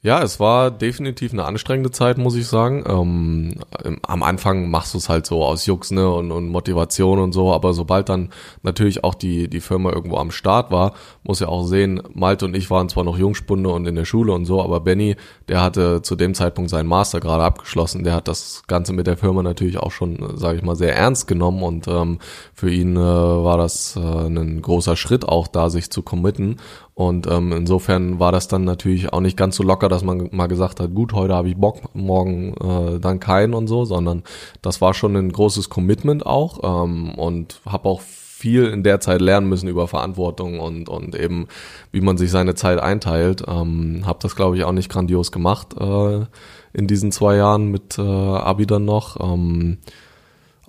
Ja, 0.00 0.22
es 0.22 0.38
war 0.38 0.70
definitiv 0.70 1.32
eine 1.32 1.44
anstrengende 1.44 1.90
Zeit, 1.90 2.18
muss 2.18 2.36
ich 2.36 2.46
sagen. 2.46 2.84
Ähm, 2.86 3.56
am 4.02 4.22
Anfang 4.22 4.70
machst 4.70 4.94
du 4.94 4.98
es 4.98 5.08
halt 5.08 5.26
so 5.26 5.44
aus 5.44 5.66
Jux 5.66 5.90
ne, 5.90 6.08
und, 6.08 6.30
und 6.30 6.48
Motivation 6.48 7.18
und 7.18 7.32
so, 7.32 7.52
aber 7.52 7.74
sobald 7.74 8.08
dann 8.08 8.28
natürlich 8.62 9.02
auch 9.02 9.16
die, 9.16 9.48
die 9.48 9.60
Firma 9.60 9.90
irgendwo 9.90 10.18
am 10.18 10.30
Start 10.30 10.70
war, 10.70 10.94
muss 11.24 11.40
ja 11.40 11.48
auch 11.48 11.64
sehen, 11.64 12.00
Malte 12.14 12.44
und 12.44 12.54
ich 12.54 12.70
waren 12.70 12.88
zwar 12.88 13.02
noch 13.02 13.18
Jungspunde 13.18 13.70
und 13.70 13.86
in 13.86 13.96
der 13.96 14.04
Schule 14.04 14.32
und 14.32 14.44
so, 14.44 14.62
aber 14.62 14.78
Benny, 14.78 15.16
der 15.48 15.62
hatte 15.62 16.00
zu 16.00 16.14
dem 16.14 16.32
Zeitpunkt 16.34 16.70
seinen 16.70 16.88
Master 16.88 17.18
gerade 17.18 17.42
abgeschlossen, 17.42 18.04
der 18.04 18.14
hat 18.14 18.28
das 18.28 18.62
Ganze 18.68 18.92
mit 18.92 19.08
der 19.08 19.16
Firma 19.16 19.42
natürlich 19.42 19.78
auch 19.78 19.90
schon, 19.90 20.38
sage 20.38 20.58
ich 20.58 20.62
mal, 20.62 20.76
sehr 20.76 20.94
ernst 20.94 21.26
genommen. 21.26 21.64
Und 21.64 21.88
ähm, 21.88 22.20
für 22.54 22.70
ihn 22.70 22.96
äh, 22.96 23.00
war 23.00 23.58
das 23.58 23.96
äh, 23.96 24.00
ein 24.00 24.62
großer 24.62 24.94
Schritt 24.94 25.28
auch 25.28 25.48
da, 25.48 25.70
sich 25.70 25.90
zu 25.90 26.02
committen 26.02 26.58
und 26.98 27.28
ähm, 27.28 27.52
insofern 27.52 28.18
war 28.18 28.32
das 28.32 28.48
dann 28.48 28.64
natürlich 28.64 29.12
auch 29.12 29.20
nicht 29.20 29.36
ganz 29.36 29.54
so 29.54 29.62
locker, 29.62 29.88
dass 29.88 30.02
man 30.02 30.30
mal 30.32 30.48
gesagt 30.48 30.80
hat, 30.80 30.92
gut, 30.96 31.12
heute 31.12 31.32
habe 31.32 31.48
ich 31.48 31.56
Bock, 31.56 31.94
morgen 31.94 32.54
äh, 32.54 32.98
dann 32.98 33.20
keinen 33.20 33.54
und 33.54 33.68
so, 33.68 33.84
sondern 33.84 34.24
das 34.62 34.80
war 34.80 34.94
schon 34.94 35.14
ein 35.14 35.30
großes 35.30 35.70
Commitment 35.70 36.26
auch 36.26 36.58
ähm, 36.64 37.14
und 37.14 37.60
habe 37.64 37.88
auch 37.88 38.00
viel 38.00 38.64
in 38.64 38.82
der 38.82 38.98
Zeit 38.98 39.20
lernen 39.20 39.48
müssen 39.48 39.68
über 39.68 39.86
Verantwortung 39.86 40.58
und, 40.58 40.88
und 40.88 41.14
eben, 41.14 41.46
wie 41.92 42.00
man 42.00 42.16
sich 42.16 42.32
seine 42.32 42.56
Zeit 42.56 42.80
einteilt. 42.80 43.44
Ähm, 43.46 44.02
habe 44.04 44.18
das, 44.20 44.34
glaube 44.34 44.56
ich, 44.56 44.64
auch 44.64 44.72
nicht 44.72 44.90
grandios 44.90 45.30
gemacht 45.30 45.76
äh, 45.78 46.26
in 46.72 46.88
diesen 46.88 47.12
zwei 47.12 47.36
Jahren 47.36 47.70
mit 47.70 47.96
äh, 47.96 48.02
Abi 48.02 48.66
dann 48.66 48.86
noch. 48.86 49.20
Ähm, 49.20 49.78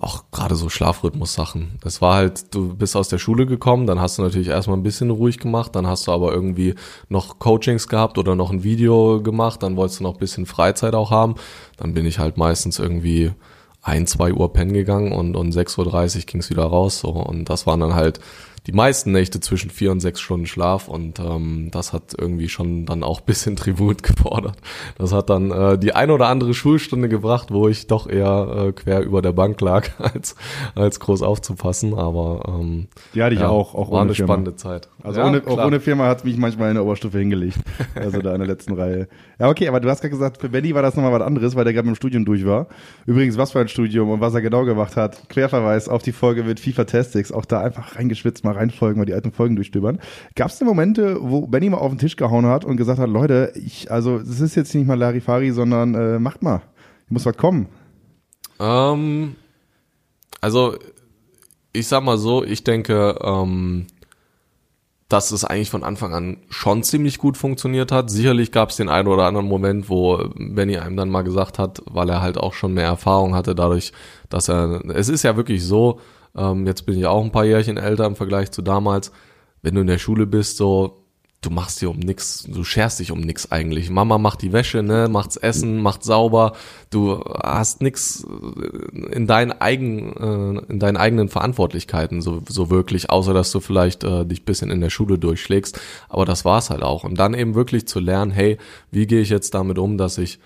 auch 0.00 0.24
gerade 0.32 0.56
so 0.56 0.68
Schlafrhythmus-Sachen. 0.68 1.78
Das 1.82 2.00
war 2.00 2.14
halt, 2.14 2.54
du 2.54 2.74
bist 2.74 2.96
aus 2.96 3.08
der 3.08 3.18
Schule 3.18 3.46
gekommen, 3.46 3.86
dann 3.86 4.00
hast 4.00 4.18
du 4.18 4.22
natürlich 4.22 4.48
erstmal 4.48 4.78
ein 4.78 4.82
bisschen 4.82 5.10
ruhig 5.10 5.38
gemacht, 5.38 5.76
dann 5.76 5.86
hast 5.86 6.06
du 6.06 6.12
aber 6.12 6.32
irgendwie 6.32 6.74
noch 7.08 7.38
Coachings 7.38 7.86
gehabt 7.86 8.16
oder 8.16 8.34
noch 8.34 8.50
ein 8.50 8.62
Video 8.62 9.22
gemacht, 9.22 9.62
dann 9.62 9.76
wolltest 9.76 10.00
du 10.00 10.04
noch 10.04 10.14
ein 10.14 10.20
bisschen 10.20 10.46
Freizeit 10.46 10.94
auch 10.94 11.10
haben. 11.10 11.34
Dann 11.76 11.92
bin 11.92 12.06
ich 12.06 12.18
halt 12.18 12.38
meistens 12.38 12.78
irgendwie 12.78 13.32
ein, 13.82 14.06
zwei 14.06 14.32
Uhr 14.32 14.52
pennen 14.52 14.72
gegangen 14.72 15.12
und, 15.12 15.36
und 15.36 15.54
6.30 15.54 16.16
Uhr 16.16 16.22
ging's 16.26 16.50
wieder 16.50 16.64
raus. 16.64 17.00
So. 17.00 17.10
Und 17.10 17.48
das 17.48 17.66
waren 17.66 17.80
dann 17.80 17.94
halt 17.94 18.20
die 18.66 18.72
meisten 18.72 19.12
Nächte 19.12 19.40
zwischen 19.40 19.70
vier 19.70 19.90
und 19.90 20.00
sechs 20.00 20.20
Stunden 20.20 20.46
Schlaf 20.46 20.88
und 20.88 21.18
ähm, 21.18 21.70
das 21.70 21.92
hat 21.92 22.14
irgendwie 22.18 22.48
schon 22.48 22.86
dann 22.86 23.02
auch 23.02 23.20
bisschen 23.20 23.56
Tribut 23.60 24.02
gefordert. 24.02 24.56
Das 24.98 25.12
hat 25.12 25.30
dann 25.30 25.50
äh, 25.50 25.78
die 25.78 25.94
ein 25.94 26.10
oder 26.10 26.28
andere 26.28 26.54
Schulstunde 26.54 27.08
gebracht, 27.08 27.50
wo 27.50 27.68
ich 27.68 27.86
doch 27.86 28.08
eher 28.08 28.68
äh, 28.68 28.72
quer 28.72 29.02
über 29.02 29.22
der 29.22 29.32
Bank 29.32 29.60
lag, 29.60 29.88
als, 29.98 30.34
als 30.74 31.00
groß 31.00 31.22
aufzupassen, 31.22 31.94
aber 31.94 32.58
ähm, 32.60 32.88
die 33.14 33.22
hatte 33.22 33.34
ich 33.34 33.40
ja, 33.40 33.48
auch, 33.48 33.74
auch 33.74 33.90
war 33.90 34.02
eine 34.02 34.14
Firma. 34.14 34.34
spannende 34.34 34.56
Zeit. 34.56 34.88
Also 35.02 35.20
ja, 35.20 35.26
ohne, 35.26 35.42
auch 35.46 35.64
ohne 35.64 35.80
Firma 35.80 36.06
hat 36.06 36.24
mich 36.24 36.36
manchmal 36.36 36.68
in 36.68 36.74
der 36.74 36.84
Oberstufe 36.84 37.18
hingelegt, 37.18 37.58
also 37.94 38.20
da 38.20 38.32
in 38.32 38.40
der 38.40 38.48
letzten 38.48 38.74
Reihe. 38.74 39.08
Ja, 39.38 39.48
okay, 39.48 39.68
aber 39.68 39.80
du 39.80 39.88
hast 39.88 40.02
gerade 40.02 40.10
gesagt, 40.10 40.38
für 40.38 40.50
Benny 40.50 40.74
war 40.74 40.82
das 40.82 40.96
nochmal 40.96 41.12
was 41.12 41.22
anderes, 41.22 41.56
weil 41.56 41.64
der 41.64 41.72
gerade 41.72 41.88
im 41.88 41.94
Studium 41.94 42.26
durch 42.26 42.44
war. 42.44 42.66
Übrigens, 43.06 43.38
was 43.38 43.52
für 43.52 43.60
ein 43.60 43.68
Studium 43.68 44.10
und 44.10 44.20
was 44.20 44.34
er 44.34 44.42
genau 44.42 44.64
gemacht 44.64 44.96
hat, 44.96 45.28
Querverweis 45.30 45.88
auf 45.88 46.02
die 46.02 46.12
Folge 46.12 46.44
mit 46.44 46.60
FIFA 46.60 46.84
Testix, 46.84 47.32
auch 47.32 47.46
da 47.46 47.60
einfach 47.62 47.96
reingeschwitzt 47.96 48.44
mal 48.44 48.49
reinfolgen, 48.52 48.98
mal 48.98 49.06
die 49.06 49.14
alten 49.14 49.32
Folgen 49.32 49.56
durchstöbern. 49.56 50.00
Gab 50.34 50.48
es 50.48 50.58
denn 50.58 50.66
Momente, 50.66 51.18
wo 51.20 51.46
Benny 51.46 51.70
mal 51.70 51.78
auf 51.78 51.90
den 51.90 51.98
Tisch 51.98 52.16
gehauen 52.16 52.46
hat 52.46 52.64
und 52.64 52.76
gesagt 52.76 52.98
hat, 52.98 53.08
Leute, 53.08 53.52
ich, 53.54 53.90
also 53.90 54.18
das 54.18 54.40
ist 54.40 54.54
jetzt 54.54 54.74
nicht 54.74 54.86
mal 54.86 54.98
Larifari, 54.98 55.50
sondern 55.52 55.94
äh, 55.94 56.18
macht 56.18 56.42
mal, 56.42 56.62
muss 57.08 57.26
was 57.26 57.36
kommen? 57.36 57.68
Ähm, 58.58 59.36
also 60.40 60.76
ich 61.72 61.86
sag 61.86 62.02
mal 62.02 62.18
so, 62.18 62.44
ich 62.44 62.64
denke, 62.64 63.16
ähm, 63.22 63.86
dass 65.10 65.32
es 65.32 65.44
eigentlich 65.44 65.70
von 65.70 65.82
Anfang 65.82 66.14
an 66.14 66.36
schon 66.50 66.84
ziemlich 66.84 67.18
gut 67.18 67.36
funktioniert 67.36 67.90
hat. 67.90 68.10
Sicherlich 68.10 68.52
gab 68.52 68.70
es 68.70 68.76
den 68.76 68.88
einen 68.88 69.08
oder 69.08 69.24
anderen 69.24 69.48
Moment, 69.48 69.88
wo 69.88 70.30
Benny 70.36 70.78
einem 70.78 70.96
dann 70.96 71.10
mal 71.10 71.22
gesagt 71.22 71.58
hat, 71.58 71.82
weil 71.90 72.08
er 72.08 72.22
halt 72.22 72.38
auch 72.38 72.54
schon 72.54 72.74
mehr 72.74 72.86
Erfahrung 72.86 73.34
hatte, 73.34 73.56
dadurch, 73.56 73.92
dass 74.28 74.48
er, 74.48 74.82
es 74.94 75.08
ist 75.08 75.24
ja 75.24 75.36
wirklich 75.36 75.64
so, 75.64 75.98
ähm, 76.36 76.66
jetzt 76.66 76.86
bin 76.86 76.98
ich 76.98 77.06
auch 77.06 77.24
ein 77.24 77.32
paar 77.32 77.44
Jährchen 77.44 77.76
älter 77.76 78.06
im 78.06 78.16
Vergleich 78.16 78.50
zu 78.50 78.62
damals, 78.62 79.12
wenn 79.62 79.74
du 79.74 79.82
in 79.82 79.86
der 79.86 79.98
Schule 79.98 80.26
bist, 80.26 80.56
so, 80.56 81.00
du 81.42 81.48
machst 81.48 81.80
dir 81.80 81.90
um 81.90 81.98
nix, 81.98 82.44
du 82.46 82.64
scherst 82.64 83.00
dich 83.00 83.12
um 83.12 83.20
nix 83.20 83.50
eigentlich. 83.50 83.88
Mama 83.88 84.18
macht 84.18 84.42
die 84.42 84.52
Wäsche, 84.52 84.82
ne, 84.82 85.08
macht's 85.10 85.36
Essen, 85.36 85.80
macht 85.80 86.04
sauber. 86.04 86.52
Du 86.90 87.24
hast 87.42 87.80
nix 87.80 88.24
äh, 88.24 89.14
in 89.14 89.26
deinen 89.26 89.52
eigen, 89.52 90.12
äh, 90.16 90.72
in 90.72 90.78
deinen 90.78 90.96
eigenen 90.96 91.28
Verantwortlichkeiten 91.28 92.20
so, 92.20 92.42
so 92.46 92.68
wirklich, 92.68 93.10
außer 93.10 93.32
dass 93.32 93.50
du 93.52 93.60
vielleicht 93.60 94.04
äh, 94.04 94.26
dich 94.26 94.44
bisschen 94.44 94.70
in 94.70 94.80
der 94.80 94.90
Schule 94.90 95.18
durchschlägst. 95.18 95.80
Aber 96.08 96.26
das 96.26 96.44
war's 96.44 96.68
halt 96.68 96.82
auch. 96.82 97.04
Und 97.04 97.18
dann 97.18 97.34
eben 97.34 97.54
wirklich 97.54 97.88
zu 97.88 98.00
lernen, 98.00 98.30
hey, 98.30 98.58
wie 98.90 99.06
gehe 99.06 99.22
ich 99.22 99.30
jetzt 99.30 99.54
damit 99.54 99.78
um, 99.78 99.96
dass 99.96 100.18
ich 100.18 100.40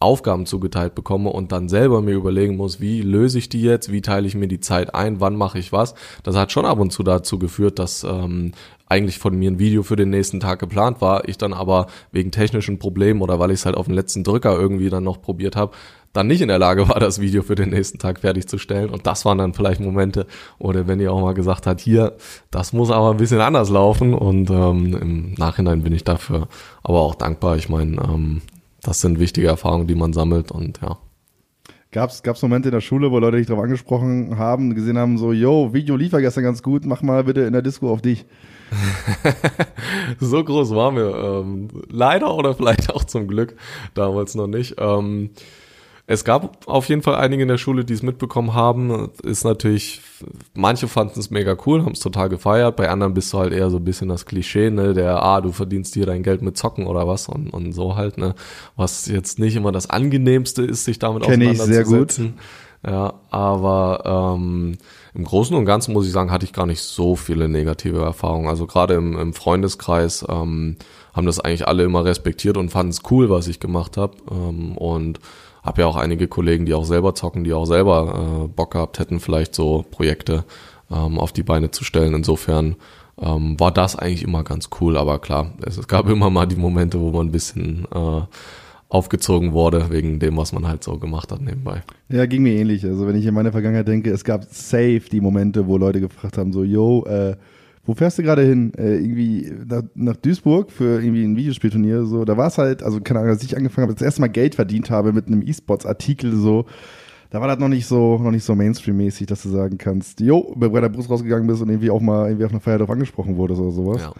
Aufgaben 0.00 0.46
zugeteilt 0.46 0.94
bekomme 0.94 1.30
und 1.30 1.52
dann 1.52 1.68
selber 1.68 2.02
mir 2.02 2.14
überlegen 2.14 2.56
muss, 2.56 2.80
wie 2.80 3.02
löse 3.02 3.38
ich 3.38 3.48
die 3.48 3.62
jetzt, 3.62 3.92
wie 3.92 4.02
teile 4.02 4.26
ich 4.26 4.34
mir 4.34 4.48
die 4.48 4.60
Zeit 4.60 4.94
ein, 4.94 5.20
wann 5.20 5.36
mache 5.36 5.58
ich 5.58 5.72
was. 5.72 5.94
Das 6.22 6.36
hat 6.36 6.52
schon 6.52 6.66
ab 6.66 6.78
und 6.78 6.92
zu 6.92 7.02
dazu 7.02 7.38
geführt, 7.38 7.78
dass 7.78 8.04
ähm, 8.04 8.52
eigentlich 8.86 9.18
von 9.18 9.36
mir 9.36 9.50
ein 9.50 9.58
Video 9.58 9.82
für 9.82 9.96
den 9.96 10.10
nächsten 10.10 10.40
Tag 10.40 10.58
geplant 10.58 11.00
war, 11.00 11.28
ich 11.28 11.38
dann 11.38 11.52
aber 11.52 11.86
wegen 12.12 12.30
technischen 12.30 12.78
Problemen 12.78 13.22
oder 13.22 13.38
weil 13.38 13.50
ich 13.50 13.60
es 13.60 13.66
halt 13.66 13.76
auf 13.76 13.86
den 13.86 13.94
letzten 13.94 14.24
Drücker 14.24 14.58
irgendwie 14.58 14.90
dann 14.90 15.04
noch 15.04 15.22
probiert 15.22 15.56
habe, 15.56 15.72
dann 16.14 16.28
nicht 16.28 16.40
in 16.40 16.48
der 16.48 16.58
Lage 16.58 16.88
war, 16.88 17.00
das 17.00 17.20
Video 17.20 17.42
für 17.42 17.56
den 17.56 17.70
nächsten 17.70 17.98
Tag 17.98 18.20
fertigzustellen. 18.20 18.88
Und 18.88 19.06
das 19.06 19.24
waren 19.24 19.38
dann 19.38 19.52
vielleicht 19.52 19.80
Momente, 19.80 20.26
oder 20.58 20.86
wenn 20.86 21.00
ihr 21.00 21.12
auch 21.12 21.20
mal 21.20 21.34
gesagt 21.34 21.66
hat, 21.66 21.80
hier, 21.80 22.16
das 22.50 22.72
muss 22.72 22.90
aber 22.90 23.10
ein 23.10 23.16
bisschen 23.16 23.40
anders 23.40 23.68
laufen. 23.68 24.14
Und 24.14 24.48
ähm, 24.48 24.96
im 24.96 25.34
Nachhinein 25.34 25.82
bin 25.82 25.92
ich 25.92 26.04
dafür 26.04 26.48
aber 26.84 27.00
auch 27.00 27.16
dankbar. 27.16 27.56
Ich 27.56 27.68
meine, 27.68 27.96
ähm, 27.96 28.42
das 28.84 29.00
sind 29.00 29.18
wichtige 29.18 29.48
Erfahrungen, 29.48 29.86
die 29.86 29.94
man 29.94 30.12
sammelt 30.12 30.52
und 30.52 30.80
ja. 30.80 30.98
Gab's 31.90 32.22
gab's 32.24 32.42
Momente 32.42 32.68
in 32.68 32.72
der 32.74 32.80
Schule, 32.80 33.12
wo 33.12 33.18
Leute 33.20 33.36
dich 33.36 33.46
darauf 33.46 33.62
angesprochen 33.62 34.36
haben, 34.36 34.74
gesehen 34.74 34.98
haben, 34.98 35.16
so, 35.16 35.32
yo, 35.32 35.72
Video 35.72 35.94
lief 35.96 36.12
ja 36.12 36.18
gestern 36.18 36.42
ganz 36.42 36.62
gut, 36.62 36.84
mach 36.84 37.02
mal 37.02 37.22
bitte 37.24 37.42
in 37.42 37.52
der 37.52 37.62
Disco 37.62 37.90
auf 37.90 38.02
dich. 38.02 38.24
so 40.20 40.42
groß 40.42 40.74
waren 40.74 40.96
wir 40.96 41.14
ähm, 41.14 41.68
leider 41.88 42.34
oder 42.34 42.54
vielleicht 42.54 42.90
auch 42.92 43.04
zum 43.04 43.28
Glück 43.28 43.56
damals 43.94 44.34
noch 44.34 44.48
nicht. 44.48 44.74
Ähm, 44.78 45.30
es 46.06 46.24
gab 46.24 46.66
auf 46.68 46.88
jeden 46.90 47.00
Fall 47.00 47.14
einige 47.14 47.42
in 47.42 47.48
der 47.48 47.56
Schule, 47.56 47.84
die 47.84 47.94
es 47.94 48.02
mitbekommen 48.02 48.52
haben. 48.52 49.10
Ist 49.22 49.44
natürlich, 49.44 50.02
manche 50.52 50.86
fanden 50.86 51.18
es 51.18 51.30
mega 51.30 51.56
cool, 51.64 51.82
haben 51.82 51.92
es 51.92 52.00
total 52.00 52.28
gefeiert. 52.28 52.76
Bei 52.76 52.90
anderen 52.90 53.14
bist 53.14 53.32
du 53.32 53.38
halt 53.38 53.54
eher 53.54 53.70
so 53.70 53.78
ein 53.78 53.84
bisschen 53.84 54.10
das 54.10 54.26
Klischee, 54.26 54.70
ne, 54.70 54.92
der, 54.92 55.22
ah, 55.22 55.40
du 55.40 55.50
verdienst 55.52 55.94
dir 55.94 56.04
dein 56.04 56.22
Geld 56.22 56.42
mit 56.42 56.58
Zocken 56.58 56.86
oder 56.86 57.08
was 57.08 57.28
und, 57.28 57.48
und 57.48 57.72
so 57.72 57.96
halt, 57.96 58.18
ne. 58.18 58.34
Was 58.76 59.06
jetzt 59.06 59.38
nicht 59.38 59.56
immer 59.56 59.72
das 59.72 59.88
angenehmste 59.88 60.62
ist, 60.62 60.84
sich 60.84 60.98
damit 60.98 61.22
Kenn 61.22 61.40
auseinanderzusetzen. 61.40 62.24
Ich 62.26 62.32
sehr 62.32 62.32
gut. 62.32 62.34
Ja, 62.86 63.14
aber 63.30 64.34
ähm, 64.36 64.76
im 65.14 65.24
Großen 65.24 65.56
und 65.56 65.64
Ganzen 65.64 65.94
muss 65.94 66.06
ich 66.06 66.12
sagen, 66.12 66.30
hatte 66.30 66.44
ich 66.44 66.52
gar 66.52 66.66
nicht 66.66 66.82
so 66.82 67.16
viele 67.16 67.48
negative 67.48 68.02
Erfahrungen. 68.02 68.46
Also 68.46 68.66
gerade 68.66 68.92
im, 68.92 69.18
im 69.18 69.32
Freundeskreis 69.32 70.22
ähm, 70.28 70.76
haben 71.14 71.26
das 71.26 71.40
eigentlich 71.40 71.66
alle 71.66 71.84
immer 71.84 72.04
respektiert 72.04 72.58
und 72.58 72.68
fanden 72.68 72.90
es 72.90 73.00
cool, 73.10 73.30
was 73.30 73.48
ich 73.48 73.58
gemacht 73.58 73.96
habe. 73.96 74.16
Ähm, 74.30 74.76
und 74.76 75.18
habe 75.64 75.80
ja 75.80 75.88
auch 75.88 75.96
einige 75.96 76.28
Kollegen, 76.28 76.66
die 76.66 76.74
auch 76.74 76.84
selber 76.84 77.14
zocken, 77.14 77.42
die 77.42 77.54
auch 77.54 77.64
selber 77.64 78.44
äh, 78.44 78.48
Bock 78.48 78.72
gehabt 78.72 78.98
hätten, 78.98 79.18
vielleicht 79.18 79.54
so 79.54 79.84
Projekte 79.90 80.44
ähm, 80.90 81.18
auf 81.18 81.32
die 81.32 81.42
Beine 81.42 81.70
zu 81.70 81.84
stellen. 81.84 82.14
Insofern 82.14 82.76
ähm, 83.20 83.58
war 83.58 83.72
das 83.72 83.96
eigentlich 83.96 84.22
immer 84.22 84.44
ganz 84.44 84.68
cool. 84.80 84.96
Aber 84.96 85.18
klar, 85.18 85.52
es, 85.64 85.78
es 85.78 85.88
gab 85.88 86.08
immer 86.10 86.30
mal 86.30 86.46
die 86.46 86.56
Momente, 86.56 87.00
wo 87.00 87.10
man 87.10 87.28
ein 87.28 87.32
bisschen 87.32 87.86
äh, 87.94 88.20
aufgezogen 88.90 89.52
wurde, 89.52 89.90
wegen 89.90 90.20
dem, 90.20 90.36
was 90.36 90.52
man 90.52 90.68
halt 90.68 90.84
so 90.84 90.98
gemacht 90.98 91.32
hat 91.32 91.40
nebenbei. 91.40 91.82
Ja, 92.10 92.26
ging 92.26 92.42
mir 92.42 92.54
ähnlich. 92.54 92.84
Also 92.84 93.06
wenn 93.06 93.16
ich 93.16 93.24
in 93.24 93.34
meine 93.34 93.50
Vergangenheit 93.50 93.88
denke, 93.88 94.10
es 94.10 94.22
gab 94.22 94.44
safe 94.44 95.02
die 95.10 95.20
Momente, 95.20 95.66
wo 95.66 95.78
Leute 95.78 96.00
gefragt 96.00 96.36
haben, 96.36 96.52
so, 96.52 96.62
yo, 96.62 97.04
äh, 97.06 97.36
wo 97.86 97.94
fährst 97.94 98.18
du 98.18 98.22
gerade 98.22 98.42
hin? 98.42 98.72
Äh, 98.76 98.96
irgendwie 98.96 99.52
nach, 99.66 99.82
nach, 99.94 100.16
Duisburg 100.16 100.70
für 100.70 101.02
irgendwie 101.02 101.24
ein 101.24 101.36
Videospielturnier. 101.36 102.04
So, 102.06 102.24
da 102.24 102.36
war 102.36 102.48
es 102.48 102.58
halt, 102.58 102.82
also 102.82 103.00
keine 103.00 103.20
Ahnung, 103.20 103.32
als 103.32 103.42
ich 103.42 103.56
angefangen 103.56 103.86
habe, 103.86 103.94
das 103.94 104.02
erste 104.02 104.20
Mal 104.20 104.28
Geld 104.28 104.54
verdient 104.54 104.90
habe 104.90 105.12
mit 105.12 105.26
einem 105.26 105.42
E-Sports-Artikel 105.42 106.34
so. 106.34 106.66
Da 107.30 107.40
war 107.40 107.48
das 107.48 107.58
noch 107.58 107.68
nicht 107.68 107.86
so, 107.86 108.18
noch 108.18 108.30
nicht 108.30 108.44
so 108.44 108.54
Mainstream-mäßig, 108.54 109.26
dass 109.26 109.42
du 109.42 109.48
sagen 109.48 109.76
kannst, 109.76 110.20
jo, 110.20 110.54
bei 110.56 110.68
der 110.80 110.88
Brust 110.88 111.10
rausgegangen 111.10 111.46
bist 111.46 111.62
und 111.62 111.68
irgendwie 111.68 111.90
auch 111.90 112.00
mal 112.00 112.28
irgendwie 112.28 112.44
auf 112.44 112.52
einer 112.52 112.60
Feier 112.60 112.78
drauf 112.78 112.90
angesprochen 112.90 113.36
wurde 113.36 113.54
oder 113.54 113.72
sowas. 113.72 114.02
Ja. 114.02 114.12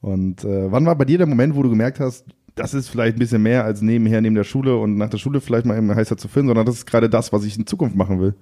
Und 0.00 0.44
äh, 0.44 0.70
wann 0.70 0.86
war 0.86 0.94
bei 0.94 1.04
dir 1.04 1.18
der 1.18 1.26
Moment, 1.26 1.56
wo 1.56 1.62
du 1.62 1.70
gemerkt 1.70 1.98
hast, 1.98 2.26
das 2.54 2.74
ist 2.74 2.88
vielleicht 2.88 3.16
ein 3.16 3.20
bisschen 3.20 3.42
mehr 3.42 3.64
als 3.64 3.82
nebenher 3.82 4.20
neben 4.20 4.34
der 4.34 4.44
Schule 4.44 4.76
und 4.76 4.96
nach 4.96 5.08
der 5.08 5.18
Schule 5.18 5.40
vielleicht 5.40 5.64
mal 5.64 5.76
im 5.76 5.94
heißer 5.94 6.16
zu 6.16 6.28
finden, 6.28 6.48
sondern 6.48 6.66
das 6.66 6.76
ist 6.76 6.86
gerade 6.86 7.08
das, 7.08 7.32
was 7.32 7.44
ich 7.44 7.56
in 7.56 7.66
Zukunft 7.66 7.96
machen 7.96 8.20
will? 8.20 8.34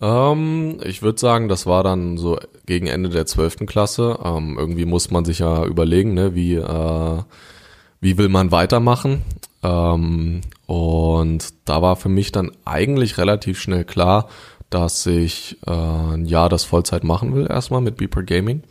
Ähm, 0.00 0.80
ich 0.82 1.02
würde 1.02 1.20
sagen, 1.20 1.48
das 1.48 1.66
war 1.66 1.82
dann 1.82 2.18
so 2.18 2.38
gegen 2.66 2.86
Ende 2.86 3.08
der 3.08 3.26
zwölften 3.26 3.66
Klasse. 3.66 4.18
Ähm, 4.24 4.56
irgendwie 4.58 4.84
muss 4.86 5.10
man 5.10 5.24
sich 5.24 5.40
ja 5.40 5.64
überlegen, 5.64 6.14
ne, 6.14 6.34
wie, 6.34 6.54
äh, 6.54 7.22
wie 8.00 8.18
will 8.18 8.28
man 8.28 8.50
weitermachen. 8.52 9.22
Ähm, 9.62 10.42
und 10.66 11.54
da 11.64 11.82
war 11.82 11.96
für 11.96 12.08
mich 12.08 12.32
dann 12.32 12.52
eigentlich 12.64 13.18
relativ 13.18 13.60
schnell 13.60 13.84
klar, 13.84 14.28
dass 14.70 15.06
ich 15.06 15.58
äh, 15.66 15.70
ein 15.70 16.26
Jahr 16.26 16.48
das 16.48 16.64
Vollzeit 16.64 17.04
machen 17.04 17.34
will, 17.34 17.46
erstmal 17.48 17.80
mit 17.80 17.96
Beeper 17.96 18.22
Gaming. 18.22 18.62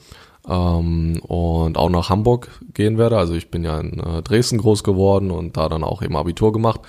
Ähm, 0.48 1.22
und 1.22 1.78
auch 1.78 1.90
nach 1.90 2.10
Hamburg 2.10 2.50
gehen 2.74 2.98
werde. 2.98 3.18
Also 3.18 3.34
ich 3.34 3.50
bin 3.50 3.64
ja 3.64 3.80
in 3.80 4.00
äh, 4.00 4.22
Dresden 4.22 4.58
groß 4.58 4.84
geworden 4.84 5.32
und 5.32 5.56
da 5.56 5.70
dann 5.70 5.86
auch 5.86 6.02
eben 6.02 6.18
Abitur 6.18 6.52
gemacht 6.52 6.82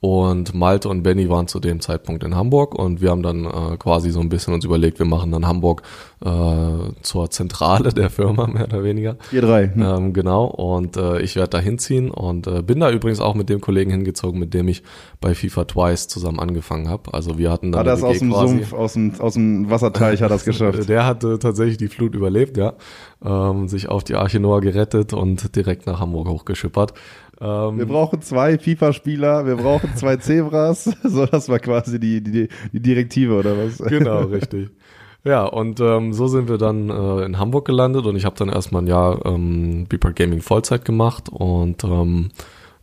und 0.00 0.54
Malte 0.54 0.88
und 0.88 1.02
Benny 1.02 1.28
waren 1.28 1.46
zu 1.46 1.60
dem 1.60 1.80
Zeitpunkt 1.80 2.24
in 2.24 2.34
Hamburg 2.34 2.74
und 2.74 3.02
wir 3.02 3.10
haben 3.10 3.22
dann 3.22 3.44
äh, 3.44 3.76
quasi 3.78 4.10
so 4.10 4.20
ein 4.20 4.30
bisschen 4.30 4.54
uns 4.54 4.64
überlegt, 4.64 4.98
wir 4.98 5.04
machen 5.04 5.30
dann 5.30 5.46
Hamburg 5.46 5.82
äh, 6.24 7.02
zur 7.02 7.30
Zentrale 7.30 7.92
der 7.92 8.08
Firma, 8.08 8.46
mehr 8.46 8.64
oder 8.64 8.82
weniger. 8.82 9.16
Ihr 9.30 9.42
drei. 9.42 9.68
Hm. 9.68 9.82
Ähm, 9.82 10.12
genau. 10.14 10.46
Und 10.46 10.96
äh, 10.96 11.20
ich 11.20 11.36
werde 11.36 11.50
da 11.50 11.58
hinziehen 11.58 12.10
und 12.10 12.46
äh, 12.46 12.62
bin 12.62 12.80
da 12.80 12.90
übrigens 12.90 13.20
auch 13.20 13.34
mit 13.34 13.50
dem 13.50 13.60
Kollegen 13.60 13.90
hingezogen, 13.90 14.40
mit 14.40 14.54
dem 14.54 14.68
ich 14.68 14.82
bei 15.20 15.34
FIFA 15.34 15.66
Twice 15.66 16.08
zusammen 16.08 16.40
angefangen 16.40 16.88
habe. 16.88 17.12
Also 17.12 17.36
wir 17.36 17.50
hatten 17.50 17.70
dann. 17.70 17.80
Hat 17.80 17.86
das 17.86 18.02
aus 18.02 18.18
dem 18.18 18.30
quasi, 18.30 18.54
Sumpf, 18.54 18.72
aus 18.72 18.92
dem, 18.94 19.20
aus 19.20 19.34
dem 19.34 19.68
Wasserteich 19.68 20.22
hat 20.22 20.30
das 20.30 20.44
geschafft. 20.46 20.88
Der 20.88 21.04
hat 21.04 21.24
äh, 21.24 21.38
tatsächlich 21.38 21.76
die 21.76 21.88
Flut 21.88 22.14
überlebt, 22.14 22.56
ja. 22.56 22.72
Ähm, 23.22 23.68
sich 23.68 23.90
auf 23.90 24.02
die 24.02 24.14
Arche 24.14 24.40
Noah 24.40 24.62
gerettet 24.62 25.12
und 25.12 25.54
direkt 25.54 25.86
nach 25.86 26.00
Hamburg 26.00 26.26
hochgeschippert. 26.28 26.94
Ähm, 27.40 27.78
wir 27.78 27.86
brauchen 27.86 28.20
zwei 28.20 28.58
FIFA-Spieler, 28.58 29.46
wir 29.46 29.56
brauchen 29.56 29.96
zwei 29.96 30.16
Zebras. 30.18 30.84
so, 31.02 31.26
das 31.26 31.48
war 31.48 31.58
quasi 31.58 31.98
die, 31.98 32.22
die, 32.22 32.48
die 32.72 32.80
Direktive, 32.80 33.34
oder 33.34 33.56
was? 33.56 33.78
Genau, 33.88 34.20
richtig. 34.22 34.70
Ja, 35.24 35.44
und 35.44 35.80
ähm, 35.80 36.12
so 36.12 36.28
sind 36.28 36.48
wir 36.48 36.56
dann 36.56 36.88
äh, 36.88 37.24
in 37.24 37.38
Hamburg 37.38 37.66
gelandet 37.66 38.06
und 38.06 38.16
ich 38.16 38.24
habe 38.24 38.36
dann 38.36 38.48
erstmal 38.48 38.82
ein 38.82 38.86
Jahr 38.86 39.24
ähm, 39.26 39.86
Beeper 39.86 40.12
Gaming 40.12 40.40
Vollzeit 40.40 40.84
gemacht 40.84 41.28
und 41.28 41.84
ähm, 41.84 42.30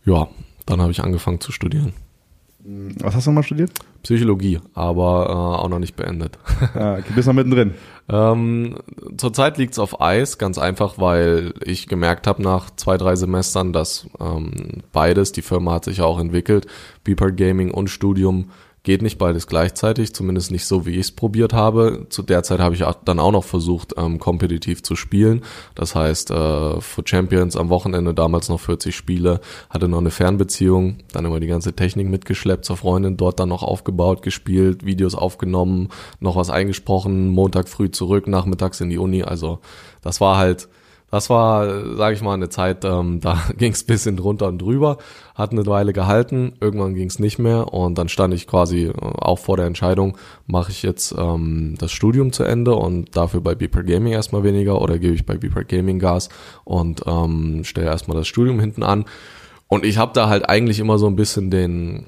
ja, 0.04 0.28
dann 0.66 0.80
habe 0.80 0.92
ich 0.92 1.02
angefangen 1.02 1.40
zu 1.40 1.50
studieren. 1.50 1.94
Was 3.00 3.14
hast 3.14 3.26
du 3.26 3.30
nochmal 3.30 3.44
studiert? 3.44 3.70
Psychologie, 4.02 4.60
aber 4.74 5.26
äh, 5.30 5.62
auch 5.62 5.68
noch 5.70 5.78
nicht 5.78 5.96
beendet. 5.96 6.38
Ah, 6.74 6.98
okay, 6.98 7.12
bist 7.14 7.26
noch 7.26 7.34
mittendrin. 7.34 7.72
ähm, 8.10 8.76
zurzeit 9.16 9.56
liegt's 9.56 9.78
auf 9.78 10.02
Eis, 10.02 10.36
ganz 10.36 10.58
einfach, 10.58 10.98
weil 10.98 11.54
ich 11.64 11.88
gemerkt 11.88 12.26
habe 12.26 12.42
nach 12.42 12.68
zwei, 12.76 12.98
drei 12.98 13.16
Semestern, 13.16 13.72
dass 13.72 14.06
ähm, 14.20 14.82
beides, 14.92 15.32
die 15.32 15.40
Firma 15.40 15.72
hat 15.72 15.84
sich 15.84 15.98
ja 15.98 16.04
auch 16.04 16.20
entwickelt, 16.20 16.66
Beeper 17.04 17.32
Gaming 17.32 17.70
und 17.70 17.88
Studium 17.88 18.50
Geht 18.88 19.02
nicht 19.02 19.18
beides 19.18 19.46
gleichzeitig, 19.46 20.14
zumindest 20.14 20.50
nicht 20.50 20.64
so, 20.64 20.86
wie 20.86 20.92
ich 20.92 21.00
es 21.00 21.12
probiert 21.12 21.52
habe. 21.52 22.06
Zu 22.08 22.22
der 22.22 22.42
Zeit 22.42 22.58
habe 22.58 22.74
ich 22.74 22.82
dann 23.04 23.18
auch 23.18 23.32
noch 23.32 23.44
versucht, 23.44 23.92
ähm, 23.98 24.18
kompetitiv 24.18 24.82
zu 24.82 24.96
spielen. 24.96 25.42
Das 25.74 25.94
heißt, 25.94 26.30
äh, 26.30 26.80
für 26.80 27.02
Champions 27.04 27.54
am 27.54 27.68
Wochenende 27.68 28.14
damals 28.14 28.48
noch 28.48 28.60
40 28.60 28.96
Spiele, 28.96 29.42
hatte 29.68 29.88
noch 29.88 29.98
eine 29.98 30.10
Fernbeziehung, 30.10 31.00
dann 31.12 31.26
immer 31.26 31.38
die 31.38 31.48
ganze 31.48 31.74
Technik 31.74 32.08
mitgeschleppt 32.08 32.64
zur 32.64 32.78
Freundin, 32.78 33.18
dort 33.18 33.38
dann 33.38 33.50
noch 33.50 33.62
aufgebaut, 33.62 34.22
gespielt, 34.22 34.86
Videos 34.86 35.14
aufgenommen, 35.14 35.90
noch 36.20 36.36
was 36.36 36.48
eingesprochen, 36.48 37.28
Montag 37.28 37.68
früh 37.68 37.90
zurück, 37.90 38.26
nachmittags 38.26 38.80
in 38.80 38.88
die 38.88 38.96
Uni. 38.96 39.22
Also 39.22 39.58
das 40.00 40.22
war 40.22 40.38
halt 40.38 40.66
das 41.10 41.30
war, 41.30 41.96
sage 41.96 42.14
ich 42.14 42.22
mal, 42.22 42.34
eine 42.34 42.50
Zeit, 42.50 42.84
ähm, 42.84 43.20
da 43.20 43.42
ging 43.56 43.72
es 43.72 43.84
bisschen 43.84 44.16
drunter 44.16 44.48
und 44.48 44.58
drüber, 44.58 44.98
hat 45.34 45.52
eine 45.52 45.64
Weile 45.66 45.92
gehalten, 45.92 46.54
irgendwann 46.60 46.94
ging 46.94 47.08
es 47.08 47.18
nicht 47.18 47.38
mehr 47.38 47.72
und 47.72 47.96
dann 47.96 48.08
stand 48.08 48.34
ich 48.34 48.46
quasi 48.46 48.86
äh, 48.86 48.92
auch 48.94 49.38
vor 49.38 49.56
der 49.56 49.66
Entscheidung, 49.66 50.18
mache 50.46 50.70
ich 50.70 50.82
jetzt 50.82 51.14
ähm, 51.16 51.76
das 51.78 51.92
Studium 51.92 52.32
zu 52.32 52.44
Ende 52.44 52.74
und 52.74 53.16
dafür 53.16 53.40
bei 53.40 53.54
Beeper 53.54 53.82
Gaming 53.82 54.12
erstmal 54.12 54.44
weniger 54.44 54.80
oder 54.80 54.98
gebe 54.98 55.14
ich 55.14 55.24
bei 55.24 55.36
Beeper 55.36 55.64
Gaming 55.64 55.98
Gas 55.98 56.28
und 56.64 57.02
ähm, 57.06 57.64
stelle 57.64 57.86
erstmal 57.86 58.16
das 58.16 58.28
Studium 58.28 58.60
hinten 58.60 58.82
an. 58.82 59.06
Und 59.66 59.84
ich 59.84 59.98
habe 59.98 60.12
da 60.14 60.28
halt 60.28 60.48
eigentlich 60.48 60.78
immer 60.80 60.98
so 60.98 61.06
ein 61.06 61.16
bisschen 61.16 61.50
den, 61.50 62.06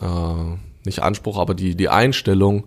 äh, 0.00 0.56
nicht 0.84 1.02
Anspruch, 1.02 1.38
aber 1.38 1.54
die, 1.54 1.76
die 1.76 1.88
Einstellung, 1.88 2.64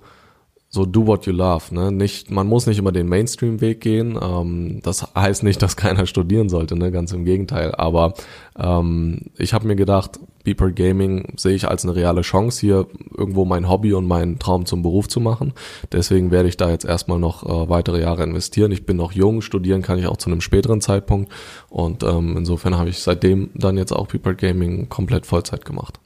so 0.77 0.85
do 0.85 1.05
what 1.07 1.25
you 1.25 1.33
love, 1.33 1.73
ne? 1.73 1.91
Nicht, 1.91 2.29
man 2.29 2.47
muss 2.47 2.67
nicht 2.67 2.77
immer 2.77 2.91
den 2.91 3.09
Mainstream-Weg 3.09 3.81
gehen. 3.81 4.17
Ähm, 4.21 4.79
das 4.83 5.13
heißt 5.15 5.43
nicht, 5.43 5.61
dass 5.61 5.75
keiner 5.75 6.05
studieren 6.05 6.49
sollte, 6.49 6.77
ne? 6.77 6.91
Ganz 6.91 7.11
im 7.11 7.25
Gegenteil. 7.25 7.73
Aber 7.75 8.13
ähm, 8.57 9.21
ich 9.37 9.53
habe 9.53 9.67
mir 9.67 9.75
gedacht, 9.75 10.19
Beeper 10.43 10.71
Gaming 10.71 11.33
sehe 11.35 11.55
ich 11.55 11.67
als 11.67 11.83
eine 11.83 11.95
reale 11.95 12.21
Chance, 12.21 12.61
hier 12.61 12.85
irgendwo 13.17 13.43
mein 13.43 13.67
Hobby 13.67 13.93
und 13.93 14.07
meinen 14.07 14.37
Traum 14.37 14.65
zum 14.65 14.83
Beruf 14.83 15.07
zu 15.07 15.19
machen. 15.19 15.53
Deswegen 15.91 16.29
werde 16.29 16.47
ich 16.47 16.57
da 16.57 16.69
jetzt 16.69 16.85
erstmal 16.85 17.19
noch 17.19 17.43
äh, 17.43 17.69
weitere 17.69 17.99
Jahre 17.99 18.23
investieren. 18.23 18.71
Ich 18.71 18.85
bin 18.85 18.95
noch 18.97 19.11
jung, 19.11 19.41
studieren 19.41 19.81
kann 19.81 19.97
ich 19.97 20.05
auch 20.07 20.17
zu 20.17 20.29
einem 20.29 20.41
späteren 20.41 20.79
Zeitpunkt. 20.79 21.31
Und 21.69 22.03
ähm, 22.03 22.37
insofern 22.37 22.77
habe 22.77 22.89
ich 22.89 22.99
seitdem 22.99 23.49
dann 23.55 23.77
jetzt 23.77 23.91
auch 23.91 24.07
Beeper 24.07 24.35
Gaming 24.35 24.89
komplett 24.89 25.25
Vollzeit 25.25 25.65
gemacht. 25.65 25.99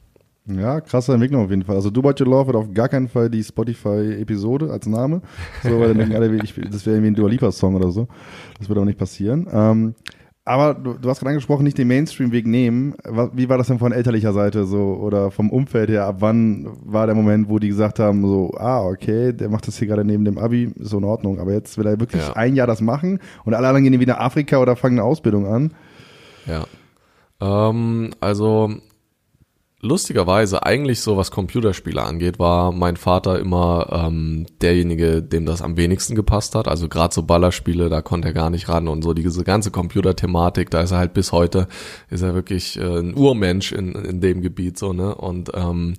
Ja, 0.46 0.80
krasse 0.80 1.12
Entwicklung 1.12 1.44
auf 1.44 1.50
jeden 1.50 1.62
Fall. 1.62 1.76
Also 1.76 1.90
Do 1.90 2.02
What 2.02 2.18
You 2.18 2.26
Love 2.26 2.48
wird 2.48 2.56
auf 2.56 2.74
gar 2.74 2.88
keinen 2.88 3.08
Fall 3.08 3.30
die 3.30 3.44
Spotify-Episode 3.44 4.72
als 4.72 4.86
Name. 4.86 5.22
So, 5.62 5.78
weil 5.78 5.88
dann 5.88 5.98
denken 5.98 6.16
alle, 6.16 6.34
ich, 6.42 6.54
das 6.54 6.84
wäre 6.84 6.96
irgendwie 6.96 7.12
ein 7.12 7.14
Dua 7.14 7.28
Lipa-Song 7.28 7.76
oder 7.76 7.90
so. 7.92 8.08
Das 8.58 8.68
wird 8.68 8.76
aber 8.76 8.86
nicht 8.86 8.98
passieren. 8.98 9.46
Ähm, 9.52 9.94
aber 10.44 10.74
du, 10.74 10.94
du 10.94 11.08
hast 11.08 11.20
gerade 11.20 11.30
angesprochen, 11.30 11.62
nicht 11.62 11.78
den 11.78 11.86
Mainstream-Weg 11.86 12.48
nehmen. 12.48 12.94
Wie 13.32 13.48
war 13.48 13.58
das 13.58 13.68
denn 13.68 13.78
von 13.78 13.92
elterlicher 13.92 14.32
Seite 14.32 14.64
so 14.64 14.94
oder 14.94 15.30
vom 15.30 15.50
Umfeld 15.50 15.88
her? 15.88 16.06
Ab 16.06 16.16
wann 16.18 16.66
war 16.84 17.06
der 17.06 17.14
Moment, 17.14 17.48
wo 17.48 17.60
die 17.60 17.68
gesagt 17.68 18.00
haben, 18.00 18.26
so, 18.26 18.52
ah, 18.56 18.84
okay, 18.84 19.32
der 19.32 19.48
macht 19.48 19.68
das 19.68 19.78
hier 19.78 19.86
gerade 19.86 20.04
neben 20.04 20.24
dem 20.24 20.38
Abi, 20.38 20.72
ist 20.74 20.90
so 20.90 20.98
in 20.98 21.04
Ordnung. 21.04 21.38
Aber 21.38 21.52
jetzt 21.52 21.78
will 21.78 21.86
er 21.86 22.00
wirklich 22.00 22.26
ja. 22.26 22.32
ein 22.32 22.56
Jahr 22.56 22.66
das 22.66 22.80
machen 22.80 23.20
und 23.44 23.54
alle 23.54 23.68
anderen 23.68 23.84
gehen 23.84 24.00
wieder 24.00 24.14
nach 24.14 24.20
Afrika 24.20 24.58
oder 24.58 24.74
fangen 24.74 24.98
eine 24.98 25.06
Ausbildung 25.06 25.46
an. 25.46 25.74
Ja. 26.46 26.64
Ähm, 27.40 28.10
also 28.18 28.74
lustigerweise 29.82 30.64
eigentlich 30.64 31.00
so 31.00 31.16
was 31.16 31.32
Computerspiele 31.32 32.00
angeht, 32.00 32.38
war 32.38 32.70
mein 32.70 32.96
Vater 32.96 33.40
immer 33.40 33.88
ähm, 33.90 34.46
derjenige, 34.60 35.22
dem 35.22 35.44
das 35.44 35.60
am 35.60 35.76
wenigsten 35.76 36.14
gepasst 36.14 36.54
hat. 36.54 36.68
Also 36.68 36.88
gerade 36.88 37.12
so 37.12 37.24
Ballerspiele, 37.24 37.88
da 37.88 38.00
konnte 38.00 38.28
er 38.28 38.34
gar 38.34 38.48
nicht 38.48 38.68
ran 38.68 38.86
und 38.86 39.02
so 39.02 39.12
diese 39.12 39.42
ganze 39.42 39.72
Computerthematik, 39.72 40.70
da 40.70 40.82
ist 40.82 40.92
er 40.92 40.98
halt 40.98 41.14
bis 41.14 41.32
heute, 41.32 41.66
ist 42.10 42.22
er 42.22 42.34
wirklich 42.34 42.78
äh, 42.78 43.00
ein 43.00 43.14
Urmensch 43.14 43.72
in, 43.72 43.92
in 43.92 44.20
dem 44.20 44.40
Gebiet 44.40 44.78
so, 44.78 44.92
ne? 44.92 45.16
Und 45.16 45.50
ähm, 45.52 45.94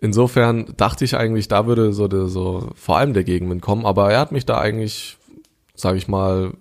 insofern 0.00 0.72
dachte 0.78 1.04
ich 1.04 1.14
eigentlich, 1.14 1.46
da 1.46 1.66
würde 1.66 1.92
so, 1.92 2.08
so 2.26 2.70
vor 2.74 2.96
allem 2.96 3.12
der 3.12 3.24
Gegenwind 3.24 3.60
kommen, 3.60 3.84
aber 3.84 4.10
er 4.10 4.20
hat 4.20 4.32
mich 4.32 4.46
da 4.46 4.58
eigentlich, 4.58 5.18
sage 5.74 5.98
ich 5.98 6.08
mal, 6.08 6.52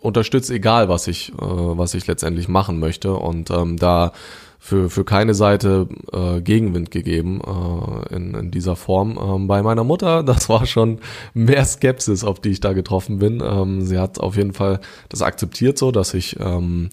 unterstützt, 0.00 0.50
egal 0.50 0.90
was 0.90 1.08
ich, 1.08 1.30
äh, 1.30 1.34
was 1.38 1.94
ich 1.94 2.06
letztendlich 2.06 2.46
machen 2.46 2.78
möchte 2.78 3.14
und 3.14 3.50
ähm, 3.50 3.78
da 3.78 4.12
für, 4.58 4.90
für 4.90 5.04
keine 5.04 5.34
Seite 5.34 5.88
äh, 6.12 6.40
Gegenwind 6.40 6.90
gegeben 6.90 7.40
äh, 7.40 8.14
in, 8.14 8.34
in 8.34 8.50
dieser 8.50 8.76
Form. 8.76 9.18
Ähm, 9.22 9.46
bei 9.46 9.62
meiner 9.62 9.84
Mutter, 9.84 10.22
das 10.24 10.48
war 10.48 10.66
schon 10.66 10.98
mehr 11.34 11.64
Skepsis, 11.64 12.24
auf 12.24 12.40
die 12.40 12.50
ich 12.50 12.60
da 12.60 12.72
getroffen 12.72 13.18
bin. 13.18 13.42
Ähm, 13.44 13.82
sie 13.82 13.98
hat 13.98 14.20
auf 14.20 14.36
jeden 14.36 14.52
Fall 14.52 14.80
das 15.08 15.22
akzeptiert 15.22 15.78
so, 15.78 15.92
dass 15.92 16.12
ich 16.12 16.38
ähm, 16.40 16.90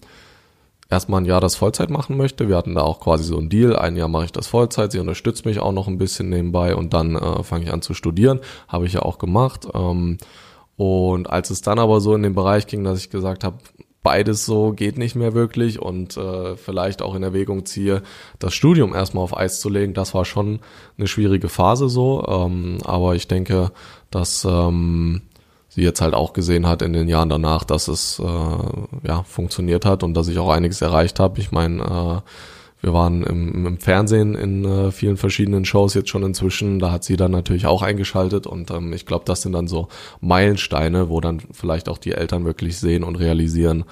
erstmal 0.89 1.21
ein 1.21 1.25
Jahr 1.25 1.41
das 1.41 1.55
Vollzeit 1.55 1.89
machen 1.89 2.17
möchte. 2.17 2.47
Wir 2.47 2.55
hatten 2.55 2.75
da 2.75 2.81
auch 2.81 2.99
quasi 2.99 3.23
so 3.23 3.37
einen 3.37 3.49
Deal. 3.49 3.75
Ein 3.75 3.97
Jahr 3.97 4.07
mache 4.07 4.25
ich 4.25 4.31
das 4.31 4.47
Vollzeit. 4.47 4.91
Sie 4.91 4.99
unterstützt 4.99 5.45
mich 5.45 5.59
auch 5.59 5.71
noch 5.71 5.87
ein 5.87 5.97
bisschen 5.97 6.29
nebenbei 6.29 6.75
und 6.75 6.93
dann 6.93 7.15
äh, 7.15 7.43
fange 7.43 7.65
ich 7.65 7.73
an 7.73 7.81
zu 7.81 7.93
studieren. 7.93 8.39
Habe 8.67 8.85
ich 8.85 8.93
ja 8.93 9.01
auch 9.01 9.17
gemacht. 9.17 9.67
Ähm, 9.73 10.17
und 10.77 11.29
als 11.29 11.49
es 11.51 11.61
dann 11.61 11.79
aber 11.79 12.01
so 12.01 12.13
in 12.15 12.23
den 12.23 12.35
Bereich 12.35 12.67
ging, 12.67 12.83
dass 12.83 12.99
ich 12.99 13.09
gesagt 13.09 13.43
habe, 13.43 13.57
beides 14.05 14.45
so 14.45 14.71
geht 14.71 14.99
nicht 14.99 15.15
mehr 15.15 15.33
wirklich 15.33 15.81
und 15.81 16.15
äh, 16.15 16.55
vielleicht 16.57 17.01
auch 17.01 17.15
in 17.15 17.23
Erwägung 17.23 17.65
ziehe, 17.65 18.03
das 18.37 18.53
Studium 18.53 18.93
erstmal 18.93 19.23
auf 19.23 19.35
Eis 19.35 19.59
zu 19.59 19.67
legen, 19.67 19.95
das 19.95 20.13
war 20.13 20.25
schon 20.25 20.59
eine 20.95 21.07
schwierige 21.07 21.49
Phase 21.49 21.89
so. 21.89 22.23
Ähm, 22.27 22.77
aber 22.85 23.15
ich 23.15 23.27
denke, 23.27 23.71
dass 24.11 24.45
ähm, 24.45 25.23
sie 25.69 25.81
jetzt 25.81 26.01
halt 26.01 26.13
auch 26.13 26.33
gesehen 26.33 26.67
hat 26.67 26.83
in 26.83 26.93
den 26.93 27.07
Jahren 27.07 27.29
danach, 27.29 27.63
dass 27.63 27.87
es 27.87 28.19
äh, 28.19 29.07
ja 29.07 29.23
funktioniert 29.23 29.85
hat 29.85 30.03
und 30.03 30.13
dass 30.13 30.27
ich 30.27 30.37
auch 30.37 30.51
einiges 30.51 30.81
erreicht 30.81 31.19
habe. 31.19 31.39
Ich 31.39 31.51
meine, 31.51 32.21
äh, 32.23 32.29
wir 32.81 32.93
waren 32.93 33.23
im, 33.23 33.65
im 33.65 33.79
Fernsehen 33.79 34.35
in 34.35 34.65
äh, 34.65 34.91
vielen 34.91 35.17
verschiedenen 35.17 35.65
Shows 35.65 35.93
jetzt 35.93 36.09
schon 36.09 36.23
inzwischen. 36.23 36.79
Da 36.79 36.91
hat 36.91 37.03
sie 37.03 37.17
dann 37.17 37.31
natürlich 37.31 37.65
auch 37.65 37.81
eingeschaltet 37.81 38.45
und 38.47 38.69
ähm, 38.71 38.93
ich 38.93 39.05
glaube, 39.05 39.25
das 39.25 39.41
sind 39.41 39.53
dann 39.53 39.67
so 39.67 39.87
Meilensteine, 40.21 41.09
wo 41.09 41.21
dann 41.21 41.41
vielleicht 41.51 41.89
auch 41.89 41.97
die 41.97 42.11
Eltern 42.11 42.45
wirklich 42.45 42.77
sehen 42.77 43.03
und 43.03 43.15
realisieren, 43.15 43.85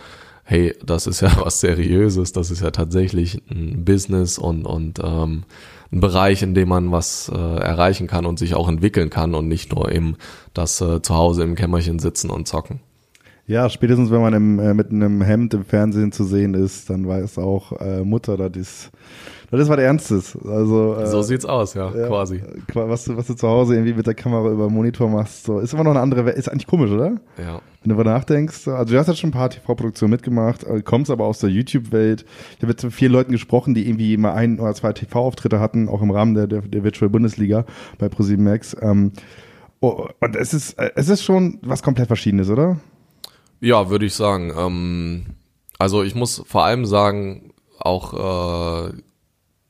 hey, 0.44 0.76
das 0.86 1.08
ist 1.08 1.22
ja 1.22 1.32
was 1.40 1.60
Seriöses, 1.60 2.34
das 2.34 2.52
ist 2.52 2.62
ja 2.62 2.72
tatsächlich 2.72 3.42
ein 3.50 3.86
Business 3.86 4.38
und, 4.38 4.66
und 4.66 5.00
ähm, 5.04 5.44
ein 5.92 6.00
Bereich, 6.00 6.42
in 6.42 6.54
dem 6.54 6.70
man 6.70 6.92
was 6.92 7.32
äh, 7.34 7.38
erreichen 7.38 8.08
kann 8.08 8.26
und 8.26 8.40
sich 8.40 8.56
auch 8.56 8.68
entwickeln 8.68 9.10
kann 9.10 9.36
und 9.36 9.48
nicht 9.48 9.74
nur 9.74 9.92
eben 9.92 10.18
das 10.54 10.82
äh, 10.82 11.02
zu 11.02 11.16
Hause 11.16 11.44
im 11.44 11.56
Kämmerchen 11.56 12.00
sitzen 12.00 12.30
und 12.30 12.48
zocken. 12.48 12.82
Ja, 13.46 13.70
spätestens 13.70 14.10
wenn 14.10 14.22
man 14.22 14.34
im, 14.34 14.60
äh, 14.60 14.74
mit 14.74 14.92
einem 14.92 15.22
Hemd 15.22 15.54
im 15.54 15.66
Fernsehen 15.66 16.14
zu 16.14 16.24
sehen 16.24 16.54
ist, 16.54 16.90
dann 16.90 17.06
weiß 17.06 17.38
auch 17.40 17.74
äh, 17.74 18.02
Mutter, 18.02 18.38
das 18.38 18.56
ist, 18.56 18.92
das 19.52 19.60
ist 19.60 19.70
was 19.70 19.80
Ernstes. 19.80 20.38
Also, 20.46 20.96
äh, 20.96 21.08
so 21.08 21.22
sieht's 21.24 21.44
aus, 21.44 21.74
ja, 21.74 21.94
ja, 21.94 22.08
quasi. 22.08 22.42
Was 22.74 23.04
du, 23.04 23.18
was 23.18 23.28
du 23.28 23.34
zu 23.34 23.46
Hause 23.46 23.74
irgendwie 23.74 23.96
mit 23.96 24.08
der 24.08 24.14
Kamera 24.14 24.50
über 24.50 24.68
den 24.68 24.74
Monitor 24.74 25.10
machst, 25.10 25.44
so, 25.44 25.60
ist 25.60 25.74
immer 25.74 25.84
noch 25.84 25.92
eine 25.92 26.00
andere 26.00 26.26
Welt. 26.26 26.38
Ist 26.38 26.48
eigentlich 26.48 26.68
komisch, 26.68 26.90
oder? 26.90 27.20
Ja. 27.38 27.60
Wenn 27.82 27.90
du 27.90 27.96
darüber 27.96 28.06
nachdenkst, 28.06 28.66
also 28.70 28.94
du 28.94 28.98
hast 28.98 29.08
jetzt 29.08 29.20
schon 29.20 29.32
ein 29.32 29.34
paar 29.34 29.50
TV-Produktionen 29.50 30.12
mitgemacht, 30.12 30.64
äh, 30.64 30.82
kommst 30.82 31.12
aber 31.12 31.26
aus 31.26 31.40
der 31.40 31.50
YouTube-Welt. 31.50 32.24
Ich 32.56 32.64
habe 32.64 32.72
jetzt 32.72 32.84
mit 32.86 32.94
vielen 32.94 33.12
Leuten 33.12 33.34
gesprochen, 33.34 33.74
die 33.74 33.86
irgendwie 33.90 34.16
mal 34.16 34.34
ein 34.36 34.58
oder 34.58 34.74
zwei 34.74 34.94
TV-Auftritte 34.94 35.60
hatten, 35.60 35.90
auch 35.90 36.02
im 36.02 36.12
Rahmen 36.12 36.34
der, 36.34 36.48
der, 36.48 36.62
der 36.62 36.86
Virtual 36.86 37.10
Bundesliga 37.10 37.66
bei 37.98 38.08
ProSieben 38.08 38.46
Max. 38.46 38.74
Ähm, 38.82 39.12
oh, 39.82 40.08
und 40.22 40.38
es 40.38 40.54
ist, 40.54 40.80
äh, 40.80 40.92
es 40.96 41.10
ist 41.10 41.24
schon 41.24 41.60
was 41.62 41.84
komplett 41.84 42.08
Verschiedenes, 42.08 42.50
oder? 42.50 42.78
Ja, 43.64 43.90
würde 43.90 44.06
ich 44.06 44.14
sagen. 44.14 44.54
Ähm, 44.58 45.26
also 45.80 46.04
ich 46.04 46.16
muss 46.16 46.44
vor 46.46 46.66
allem 46.66 46.86
sagen, 46.86 47.54
auch 47.80 48.90
äh, 48.90 48.94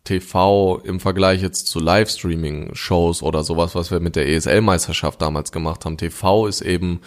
TV 0.04 0.80
im 0.84 1.00
Vergleich 1.00 1.44
jetzt 1.44 1.68
zu 1.68 1.80
Livestreaming-Shows 1.80 3.22
oder 3.22 3.44
sowas, 3.44 3.76
was 3.76 3.92
wir 3.92 4.00
mit 4.00 4.16
der 4.16 4.28
ESL-Meisterschaft 4.28 5.22
damals 5.22 5.52
gemacht 5.52 5.86
haben. 5.86 5.98
TV 5.98 6.48
ist 6.48 6.62
eben, 6.62 7.02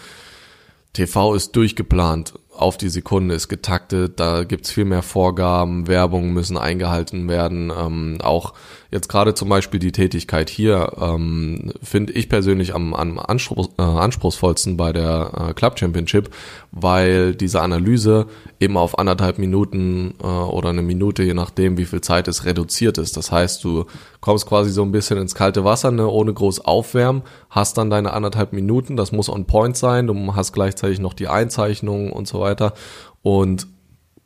TV 0.93 1.35
ist 1.35 1.57
durchgeplant 1.57 2.35
auf 2.57 2.77
die 2.77 2.89
Sekunde 2.89 3.35
ist 3.35 3.49
getaktet, 3.49 4.19
da 4.19 4.43
gibt's 4.43 4.71
viel 4.71 4.85
mehr 4.85 5.03
Vorgaben, 5.03 5.87
Werbung 5.87 6.33
müssen 6.33 6.57
eingehalten 6.57 7.27
werden. 7.27 7.71
Ähm, 7.77 8.17
auch 8.21 8.53
jetzt 8.91 9.09
gerade 9.09 9.33
zum 9.33 9.49
Beispiel 9.49 9.79
die 9.79 9.91
Tätigkeit 9.91 10.49
hier 10.49 10.93
ähm, 10.99 11.73
finde 11.81 12.13
ich 12.13 12.29
persönlich 12.29 12.73
am, 12.73 12.93
am 12.93 13.19
Anspruch, 13.19 13.69
äh, 13.77 13.81
anspruchsvollsten 13.81 14.77
bei 14.77 14.93
der 14.93 15.49
äh, 15.49 15.53
Club 15.53 15.77
Championship, 15.77 16.29
weil 16.71 17.35
diese 17.35 17.61
Analyse 17.61 18.27
eben 18.59 18.77
auf 18.77 18.97
anderthalb 18.97 19.37
Minuten 19.39 20.13
äh, 20.21 20.25
oder 20.25 20.69
eine 20.69 20.81
Minute, 20.81 21.23
je 21.23 21.33
nachdem 21.33 21.77
wie 21.77 21.85
viel 21.85 22.01
Zeit 22.01 22.27
es 22.27 22.45
reduziert 22.45 22.97
ist. 22.97 23.17
Das 23.17 23.31
heißt, 23.31 23.63
du 23.63 23.85
kommst 24.21 24.47
quasi 24.47 24.71
so 24.71 24.83
ein 24.83 24.91
bisschen 24.91 25.17
ins 25.17 25.35
kalte 25.35 25.63
Wasser, 25.63 25.91
ne, 25.91 26.07
ohne 26.07 26.33
groß 26.33 26.61
aufwärmen, 26.61 27.23
hast 27.49 27.77
dann 27.77 27.89
deine 27.89 28.13
anderthalb 28.13 28.53
Minuten, 28.53 28.95
das 28.95 29.11
muss 29.11 29.29
on 29.29 29.45
point 29.45 29.77
sein, 29.77 30.07
du 30.07 30.35
hast 30.35 30.53
gleichzeitig 30.53 30.99
noch 30.99 31.13
die 31.13 31.27
Einzeichnungen 31.27 32.11
und 32.11 32.27
so 32.27 32.39
weiter. 32.39 32.73
Und 33.21 33.67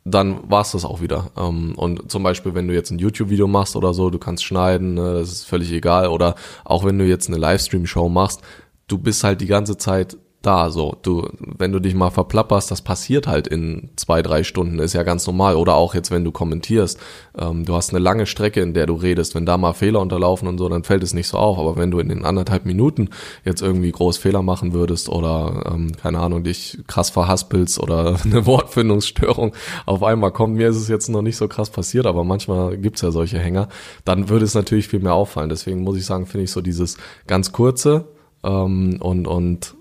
dann 0.04 0.50
war 0.50 0.62
es 0.62 0.72
das 0.72 0.84
auch 0.84 1.00
wieder. 1.00 1.30
Ähm, 1.36 1.74
und 1.76 2.10
zum 2.10 2.22
Beispiel, 2.22 2.54
wenn 2.54 2.68
du 2.68 2.74
jetzt 2.74 2.90
ein 2.90 2.98
YouTube-Video 2.98 3.46
machst 3.46 3.76
oder 3.76 3.94
so, 3.94 4.10
du 4.10 4.18
kannst 4.18 4.44
schneiden, 4.44 4.94
ne, 4.94 5.14
das 5.14 5.30
ist 5.30 5.44
völlig 5.44 5.72
egal. 5.72 6.08
Oder 6.08 6.34
auch 6.64 6.84
wenn 6.84 6.98
du 6.98 7.06
jetzt 7.06 7.28
eine 7.28 7.38
Livestream-Show 7.38 8.08
machst, 8.08 8.42
du 8.88 8.98
bist 8.98 9.22
halt 9.24 9.40
die 9.40 9.46
ganze 9.46 9.76
Zeit 9.76 10.16
da. 10.42 10.70
So, 10.70 10.96
du, 11.02 11.28
wenn 11.38 11.72
du 11.72 11.80
dich 11.80 11.94
mal 11.94 12.10
verplapperst, 12.10 12.70
das 12.70 12.82
passiert 12.82 13.26
halt 13.26 13.46
in 13.46 13.90
zwei, 13.96 14.22
drei 14.22 14.42
Stunden, 14.42 14.78
ist 14.78 14.92
ja 14.92 15.02
ganz 15.02 15.26
normal. 15.26 15.56
Oder 15.56 15.74
auch 15.74 15.94
jetzt, 15.94 16.10
wenn 16.10 16.24
du 16.24 16.32
kommentierst, 16.32 16.98
ähm, 17.38 17.64
du 17.64 17.74
hast 17.74 17.90
eine 17.90 17.98
lange 17.98 18.26
Strecke, 18.26 18.60
in 18.60 18.74
der 18.74 18.86
du 18.86 18.94
redest. 18.94 19.34
Wenn 19.34 19.46
da 19.46 19.56
mal 19.56 19.72
Fehler 19.72 20.00
unterlaufen 20.00 20.48
und 20.48 20.58
so, 20.58 20.68
dann 20.68 20.84
fällt 20.84 21.02
es 21.02 21.14
nicht 21.14 21.28
so 21.28 21.38
auf. 21.38 21.58
Aber 21.58 21.76
wenn 21.76 21.90
du 21.90 21.98
in 21.98 22.08
den 22.08 22.24
anderthalb 22.24 22.66
Minuten 22.66 23.10
jetzt 23.44 23.62
irgendwie 23.62 23.92
groß 23.92 24.18
Fehler 24.18 24.42
machen 24.42 24.72
würdest 24.72 25.08
oder 25.08 25.70
ähm, 25.72 25.92
keine 25.96 26.20
Ahnung, 26.20 26.44
dich 26.44 26.78
krass 26.86 27.10
verhaspelst 27.10 27.78
oder 27.78 28.16
eine 28.24 28.46
Wortfindungsstörung 28.46 29.54
auf 29.86 30.02
einmal 30.02 30.32
kommt, 30.32 30.56
mir 30.56 30.68
ist 30.68 30.76
es 30.76 30.88
jetzt 30.88 31.08
noch 31.08 31.22
nicht 31.22 31.36
so 31.36 31.48
krass 31.48 31.70
passiert, 31.70 32.06
aber 32.06 32.24
manchmal 32.24 32.76
gibt's 32.76 33.02
ja 33.02 33.10
solche 33.10 33.38
Hänger, 33.38 33.68
dann 34.04 34.28
würde 34.28 34.44
es 34.44 34.54
natürlich 34.54 34.88
viel 34.88 35.00
mehr 35.00 35.14
auffallen. 35.14 35.48
Deswegen 35.48 35.82
muss 35.82 35.96
ich 35.96 36.06
sagen, 36.06 36.26
finde 36.26 36.44
ich 36.44 36.50
so 36.50 36.60
dieses 36.60 36.96
ganz 37.26 37.52
kurze 37.52 38.06
ähm, 38.44 38.98
und, 39.00 39.26
und 39.26 39.74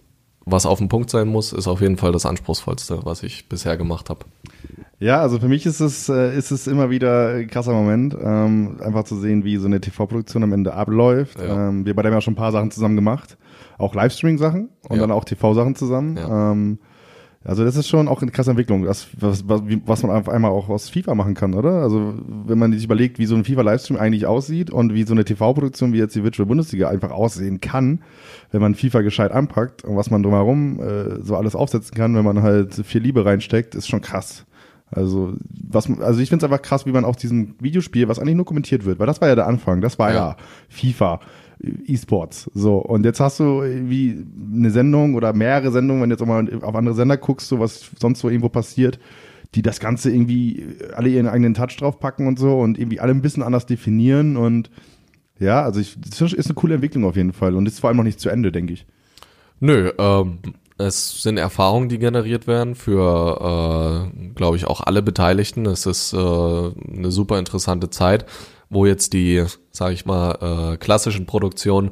was 0.46 0.66
auf 0.66 0.80
dem 0.80 0.90
Punkt 0.90 1.10
sein 1.10 1.28
muss, 1.28 1.54
ist 1.54 1.68
auf 1.68 1.82
jeden 1.82 1.98
Fall 1.98 2.12
das 2.12 2.26
Anspruchsvollste, 2.26 3.06
was 3.06 3.24
ich 3.24 3.48
bisher 3.48 3.78
gemacht 3.78 4.10
habe. 4.10 4.26
Ja, 5.00 5.22
also 5.22 5.40
für 5.40 5.48
mich 5.48 5.66
ist 5.66 5.80
es, 5.80 6.10
äh, 6.10 6.36
ist 6.38 6.52
es 6.52 6.68
immer 6.68 6.90
wieder 6.90 7.36
ein 7.36 7.48
krasser 7.48 7.74
Moment, 7.74 8.16
ähm, 8.22 8.78
einfach 8.82 9.04
zu 9.04 9.16
sehen, 9.16 9.44
wie 9.44 9.58
so 9.58 9.66
eine 9.66 9.82
TV-Produktion 9.82 10.44
am 10.44 10.54
Ende 10.54 10.74
abläuft. 10.74 11.40
Ja. 11.40 11.70
Ähm, 11.70 11.86
wir 11.86 11.96
bei 11.96 12.04
dem 12.04 12.14
ja 12.14 12.22
schon 12.22 12.34
ein 12.34 12.38
paar 12.38 12.52
Sachen 12.52 12.72
zusammen 12.72 12.96
gemacht, 12.96 13.38
auch 13.78 13.96
Livestream-Sachen 13.96 14.70
und 14.88 14.96
ja. 14.96 15.02
dann 15.02 15.12
auch 15.12 15.24
TV-Sachen 15.26 15.76
zusammen. 15.76 16.18
Ja. 16.18 16.52
Ähm, 16.52 16.80
also 17.44 17.66
das 17.66 17.76
ist 17.76 17.88
schon 17.88 18.08
auch 18.08 18.22
eine 18.22 18.30
krasse 18.30 18.52
Entwicklung, 18.52 18.84
das, 18.84 19.08
was, 19.20 19.48
was, 19.50 19.64
was 19.86 20.04
man 20.04 20.16
auf 20.16 20.30
einmal 20.30 20.52
auch 20.52 20.70
aus 20.70 20.90
FIFA 20.90 21.16
machen 21.16 21.34
kann, 21.34 21.56
oder? 21.56 21.82
Also 21.82 22.14
wenn 22.46 22.60
man 22.60 22.72
sich 22.72 22.84
überlegt, 22.84 23.18
wie 23.18 23.26
so 23.26 23.36
ein 23.36 23.44
FIFA-Livestream 23.44 23.98
eigentlich 23.98 24.28
aussieht 24.28 24.70
und 24.70 24.94
wie 24.94 25.04
so 25.04 25.14
eine 25.14 25.26
TV-Produktion 25.26 25.92
wie 25.92 25.98
jetzt 25.98 26.16
die 26.16 26.24
Virtual 26.24 26.46
Bundesliga 26.46 26.90
einfach 26.90 27.10
aussehen 27.10 27.60
kann, 27.60 28.02
wenn 28.52 28.62
man 28.62 28.76
FIFA 28.76 29.02
gescheit 29.02 29.32
anpackt 29.32 29.84
und 29.84 29.96
was 29.96 30.12
man 30.12 30.22
drumherum 30.22 30.80
äh, 30.82 31.24
so 31.24 31.36
alles 31.36 31.56
aufsetzen 31.56 31.96
kann, 31.96 32.16
wenn 32.16 32.26
man 32.26 32.44
halt 32.44 32.76
viel 32.86 33.02
Liebe 33.02 33.26
reinsteckt, 33.26 33.74
ist 33.74 33.88
schon 33.88 34.02
krass. 34.02 34.46
Also, 34.92 35.34
was, 35.50 35.90
also 36.02 36.20
ich 36.20 36.30
finde 36.30 36.46
es 36.46 36.52
einfach 36.52 36.62
krass, 36.62 36.86
wie 36.86 36.92
man 36.92 37.06
auch 37.06 37.16
diesem 37.16 37.56
Videospiel, 37.60 38.08
was 38.10 38.20
eigentlich 38.20 38.36
nur 38.36 38.46
kommentiert 38.46 38.86
wird, 38.86 39.00
weil 39.00 39.08
das 39.08 39.22
war 39.22 39.30
ja 39.30 39.36
der 39.36 39.48
Anfang, 39.48 39.80
das 39.82 39.98
war 39.98 40.10
ja, 40.10 40.16
ja 40.16 40.38
FIFA. 40.70 41.22
E-Sports. 41.64 42.50
So, 42.54 42.78
und 42.78 43.06
jetzt 43.06 43.20
hast 43.20 43.40
du 43.40 43.62
wie 43.64 44.26
eine 44.54 44.72
Sendung 44.72 45.16
oder 45.16 45.34
mehrere 45.34 45.72
Sendungen, 45.72 46.02
wenn 46.02 46.10
du 46.10 46.16
jetzt 46.16 46.22
auch 46.22 46.28
mal 46.28 46.48
auf 46.64 46.76
andere 46.76 46.96
Sender 46.96 47.18
guckst, 47.18 47.48
so 47.48 47.60
was 47.60 47.92
sonst 48.00 48.20
so 48.20 48.30
irgendwo 48.30 48.50
passiert, 48.50 49.00
die 49.56 49.62
das 49.62 49.80
Ganze 49.80 50.12
irgendwie 50.12 50.66
alle 50.96 51.10
ihren 51.10 51.28
eigenen 51.28 51.54
Touch 51.54 51.78
draufpacken 51.78 52.28
und 52.28 52.40
so 52.40 52.60
und 52.60 52.80
irgendwie 52.80 53.00
alle 53.00 53.12
ein 53.12 53.22
bisschen 53.22 53.44
anders 53.44 53.66
definieren 53.66 54.38
und 54.38 54.70
ja, 55.40 55.64
also 55.64 55.80
ich, 55.80 55.98
das 56.00 56.22
ist 56.34 56.46
eine 56.46 56.54
coole 56.54 56.76
Entwicklung 56.76 57.04
auf 57.04 57.16
jeden 57.16 57.34
Fall 57.34 57.56
und 57.56 57.68
ist 57.68 57.80
vor 57.80 57.90
allem 57.90 57.98
noch 57.98 58.04
nicht 58.04 58.20
zu 58.20 58.30
Ende, 58.30 58.52
denke 58.52 58.74
ich. 58.74 58.86
Nö, 59.60 59.92
ähm, 59.98 60.40
es 60.78 61.22
sind 61.22 61.38
Erfahrungen, 61.38 61.90
die 61.90 62.00
generiert 62.00 62.48
werden 62.48 62.76
für, 62.76 64.12
äh, 64.12 64.30
glaube 64.34 64.58
ich, 64.58 64.66
auch 64.66 64.82
alle 64.82 65.02
Beteiligten. 65.02 65.66
Es 65.66 65.86
ist 65.86 66.14
äh, 66.14 66.18
eine 66.18 67.12
super 67.12 67.40
interessante 67.40 67.90
Zeit 67.90 68.26
wo 68.72 68.88
jetzt 68.88 69.14
die, 69.14 69.46
sage 69.72 69.94
ich 69.94 70.06
mal, 70.06 70.74
äh, 70.74 70.78
klassischen 70.78 71.28
Produktionen 71.28 71.92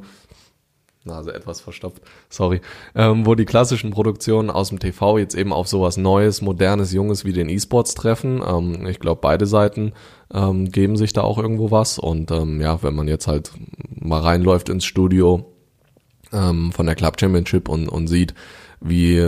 Nase 1.04 1.32
etwas 1.32 1.60
verstopft, 1.62 2.02
sorry, 2.28 2.60
ähm, 2.94 3.24
wo 3.24 3.34
die 3.34 3.46
klassischen 3.46 3.90
Produktionen 3.90 4.50
aus 4.50 4.68
dem 4.68 4.80
TV 4.80 5.16
jetzt 5.16 5.34
eben 5.34 5.52
auf 5.52 5.66
sowas 5.66 5.96
Neues, 5.96 6.42
Modernes, 6.42 6.92
Junges 6.92 7.24
wie 7.24 7.32
den 7.32 7.48
E-Sports 7.48 7.94
treffen. 7.94 8.42
Ähm, 8.46 8.86
ich 8.86 9.00
glaube, 9.00 9.20
beide 9.22 9.46
Seiten 9.46 9.92
ähm, 10.32 10.70
geben 10.70 10.98
sich 10.98 11.14
da 11.14 11.22
auch 11.22 11.38
irgendwo 11.38 11.70
was. 11.70 11.98
Und 11.98 12.30
ähm, 12.30 12.60
ja, 12.60 12.82
wenn 12.82 12.94
man 12.94 13.08
jetzt 13.08 13.26
halt 13.26 13.50
mal 13.88 14.20
reinläuft 14.20 14.68
ins 14.68 14.84
Studio 14.84 15.46
ähm, 16.32 16.70
von 16.70 16.84
der 16.84 16.96
Club 16.96 17.18
Championship 17.18 17.70
und, 17.70 17.88
und 17.88 18.06
sieht, 18.06 18.34
wie 18.80 19.22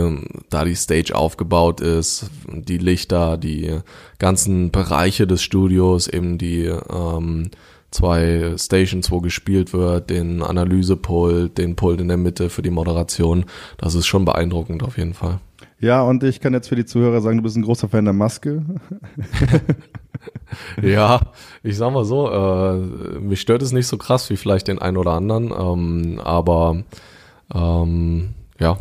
da 0.49 0.65
die 0.65 0.75
Stage 0.75 1.15
aufgebaut 1.15 1.79
ist, 1.79 2.29
die 2.51 2.77
Lichter, 2.77 3.37
die 3.37 3.79
ganzen 4.19 4.71
Bereiche 4.71 5.27
des 5.27 5.43
Studios, 5.43 6.07
eben 6.07 6.37
die 6.37 6.65
ähm, 6.65 7.51
zwei 7.91 8.55
Stations, 8.57 9.11
wo 9.11 9.21
gespielt 9.21 9.73
wird, 9.73 10.09
den 10.09 10.41
Analysepult, 10.41 11.57
den 11.57 11.75
Pult 11.75 12.01
in 12.01 12.07
der 12.07 12.17
Mitte 12.17 12.49
für 12.49 12.63
die 12.63 12.71
Moderation. 12.71 13.45
Das 13.77 13.95
ist 13.95 14.07
schon 14.07 14.25
beeindruckend 14.25 14.83
auf 14.83 14.97
jeden 14.97 15.13
Fall. 15.13 15.39
Ja, 15.79 16.01
und 16.01 16.23
ich 16.23 16.39
kann 16.39 16.53
jetzt 16.53 16.69
für 16.69 16.75
die 16.75 16.85
Zuhörer 16.85 17.21
sagen, 17.21 17.37
du 17.37 17.43
bist 17.43 17.57
ein 17.57 17.63
großer 17.63 17.89
Fan 17.89 18.05
der 18.05 18.13
Maske. 18.13 18.63
ja, 20.81 21.19
ich 21.61 21.77
sag 21.77 21.93
mal 21.93 22.05
so, 22.05 22.31
äh, 22.31 22.77
mich 23.19 23.41
stört 23.41 23.61
es 23.61 23.73
nicht 23.73 23.87
so 23.87 23.97
krass 23.97 24.29
wie 24.29 24.37
vielleicht 24.37 24.69
den 24.69 24.79
einen 24.79 24.97
oder 24.97 25.11
anderen, 25.11 25.51
ähm, 25.51 26.21
aber 26.23 26.83
ähm, 27.53 28.29
ja, 28.59 28.77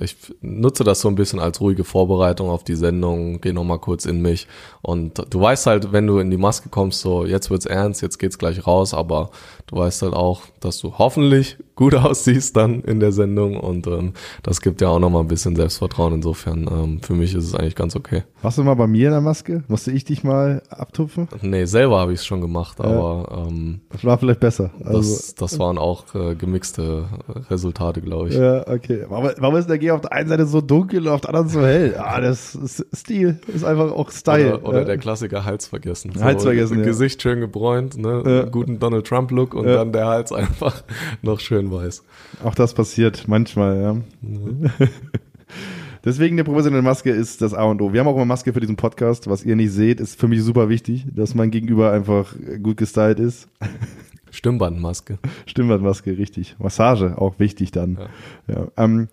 ich 0.00 0.16
nutze 0.40 0.82
das 0.82 1.00
so 1.00 1.08
ein 1.08 1.14
bisschen 1.14 1.38
als 1.38 1.60
ruhige 1.60 1.84
Vorbereitung 1.84 2.50
auf 2.50 2.64
die 2.64 2.74
Sendung, 2.74 3.40
gehe 3.40 3.54
nochmal 3.54 3.78
kurz 3.78 4.06
in 4.06 4.20
mich. 4.20 4.48
Und 4.82 5.22
du 5.32 5.40
weißt 5.40 5.66
halt, 5.66 5.92
wenn 5.92 6.06
du 6.06 6.18
in 6.18 6.30
die 6.30 6.36
Maske 6.36 6.68
kommst, 6.68 7.00
so 7.00 7.24
jetzt 7.24 7.50
wird's 7.50 7.66
ernst, 7.66 8.02
jetzt 8.02 8.18
geht's 8.18 8.38
gleich 8.38 8.66
raus, 8.66 8.92
aber 8.92 9.30
du 9.68 9.76
weißt 9.76 10.02
halt 10.02 10.14
auch, 10.14 10.42
dass 10.58 10.78
du 10.78 10.98
hoffentlich 10.98 11.58
gut 11.74 11.94
aussiehst 11.94 12.56
dann 12.56 12.82
in 12.82 13.00
der 13.00 13.12
Sendung 13.12 13.58
und 13.58 13.86
ähm, 13.86 14.12
das 14.42 14.60
gibt 14.60 14.80
ja 14.80 14.88
auch 14.88 14.98
nochmal 14.98 15.22
ein 15.22 15.28
bisschen 15.28 15.56
Selbstvertrauen. 15.56 16.14
Insofern, 16.14 16.68
ähm, 16.70 17.00
für 17.02 17.14
mich 17.14 17.34
ist 17.34 17.44
es 17.44 17.54
eigentlich 17.54 17.74
ganz 17.74 17.96
okay. 17.96 18.22
Warst 18.42 18.58
du 18.58 18.64
mal 18.64 18.74
bei 18.74 18.86
mir 18.86 19.06
in 19.06 19.12
der 19.12 19.20
Maske? 19.20 19.64
Musste 19.68 19.90
ich 19.90 20.04
dich 20.04 20.24
mal 20.24 20.62
abtupfen? 20.68 21.28
Nee, 21.42 21.64
selber 21.64 21.98
habe 21.98 22.12
ich 22.12 22.20
es 22.20 22.26
schon 22.26 22.40
gemacht, 22.40 22.78
ja. 22.78 22.84
aber 22.84 23.46
ähm, 23.48 23.80
das 23.90 24.04
war 24.04 24.18
vielleicht 24.18 24.40
besser. 24.40 24.70
Also, 24.84 24.98
das, 24.98 25.34
das 25.34 25.58
waren 25.58 25.78
auch 25.78 26.14
äh, 26.14 26.34
gemixte 26.34 27.08
Resultate, 27.50 28.00
glaube 28.00 28.28
ich. 28.28 28.34
Ja, 28.34 28.66
okay. 28.68 29.04
Warum, 29.08 29.30
warum 29.38 29.56
ist 29.56 29.68
der 29.68 29.78
G 29.78 29.90
auf 29.90 30.02
der 30.02 30.12
einen 30.12 30.28
Seite 30.28 30.46
so 30.46 30.60
dunkel 30.60 31.00
und 31.06 31.08
auf 31.08 31.22
der 31.22 31.30
anderen 31.30 31.48
so 31.48 31.62
hell? 31.62 31.96
Ah, 31.98 32.20
das 32.20 32.54
ist 32.54 32.84
Stil, 32.94 33.40
ist 33.52 33.64
einfach 33.64 33.92
auch 33.92 34.10
Style. 34.10 34.58
Oder, 34.58 34.68
oder 34.68 34.78
ja. 34.80 34.84
der 34.84 34.98
Klassiker 34.98 35.44
Hals 35.44 35.66
vergessen. 35.66 36.12
So, 36.14 36.22
Hals 36.22 36.42
vergessen, 36.42 36.80
ja. 36.80 36.84
Gesicht 36.84 37.22
schön 37.22 37.40
gebräunt, 37.40 37.96
ne? 37.96 38.48
guten 38.50 38.78
Donald 38.78 39.06
Trump 39.06 39.30
Look 39.30 39.54
und 39.54 39.66
dann 39.66 39.92
der 39.92 40.06
Hals 40.06 40.32
einfach 40.32 40.82
noch 41.22 41.40
schön 41.40 41.63
weiß. 41.70 42.02
Auch 42.42 42.54
das 42.54 42.74
passiert 42.74 43.28
manchmal, 43.28 43.80
ja. 43.80 43.96
Deswegen 46.04 46.34
eine 46.34 46.44
professionelle 46.44 46.82
Maske 46.82 47.10
ist 47.10 47.40
das 47.40 47.54
A 47.54 47.64
und 47.64 47.80
O. 47.80 47.94
Wir 47.94 48.00
haben 48.00 48.08
auch 48.08 48.16
eine 48.16 48.26
Maske 48.26 48.52
für 48.52 48.60
diesen 48.60 48.76
Podcast. 48.76 49.28
Was 49.28 49.42
ihr 49.42 49.56
nicht 49.56 49.72
seht, 49.72 50.00
ist 50.00 50.20
für 50.20 50.28
mich 50.28 50.42
super 50.42 50.68
wichtig, 50.68 51.06
dass 51.10 51.34
mein 51.34 51.50
Gegenüber 51.50 51.92
einfach 51.92 52.34
gut 52.62 52.76
gestylt 52.76 53.18
ist. 53.18 53.48
Stimmbandmaske. 54.30 55.18
Stimmbandmaske, 55.46 56.18
richtig. 56.18 56.56
Massage, 56.58 57.16
auch 57.16 57.38
wichtig 57.38 57.70
dann. 57.70 57.98
Ja. 58.48 58.54
ja 58.54 58.68
ähm, 58.76 59.08